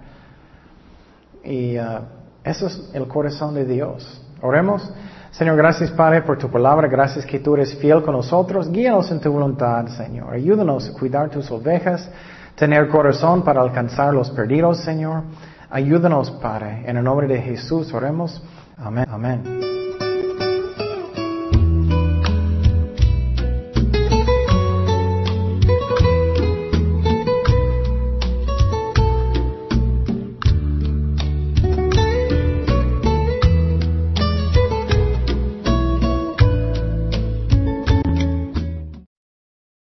Y 1.44 1.78
uh, 1.78 2.00
eso 2.44 2.68
es 2.68 2.90
el 2.94 3.08
corazón 3.08 3.54
de 3.54 3.66
Dios. 3.66 4.22
Oremos. 4.42 4.92
Señor, 5.32 5.58
gracias 5.58 5.92
Padre 5.92 6.24
por 6.24 6.38
tu 6.40 6.50
palabra, 6.50 6.88
gracias 6.88 7.26
que 7.26 7.40
tú 7.40 7.54
eres 7.54 7.76
fiel 7.76 8.02
con 8.02 8.16
nosotros. 8.16 8.72
Guíanos 8.72 9.12
en 9.12 9.20
tu 9.20 9.32
voluntad, 9.32 9.86
Señor. 9.88 10.34
Ayúdanos 10.34 10.90
a 10.90 10.94
cuidar 10.94 11.30
tus 11.30 11.50
ovejas, 11.52 12.10
tener 12.56 12.88
corazón 12.90 13.44
para 13.44 13.62
alcanzar 13.62 14.14
los 14.14 14.32
perdidos, 14.32 14.80
Señor. 14.80 15.24
Ayúdanos, 15.70 16.32
Padre. 16.32 16.84
En 16.88 16.98
el 16.98 17.04
nombre 17.04 17.28
de 17.28 17.40
Jesús 17.40 17.94
oremos. 17.94 18.42
Amén. 18.78 19.06
Amén. 19.08 19.69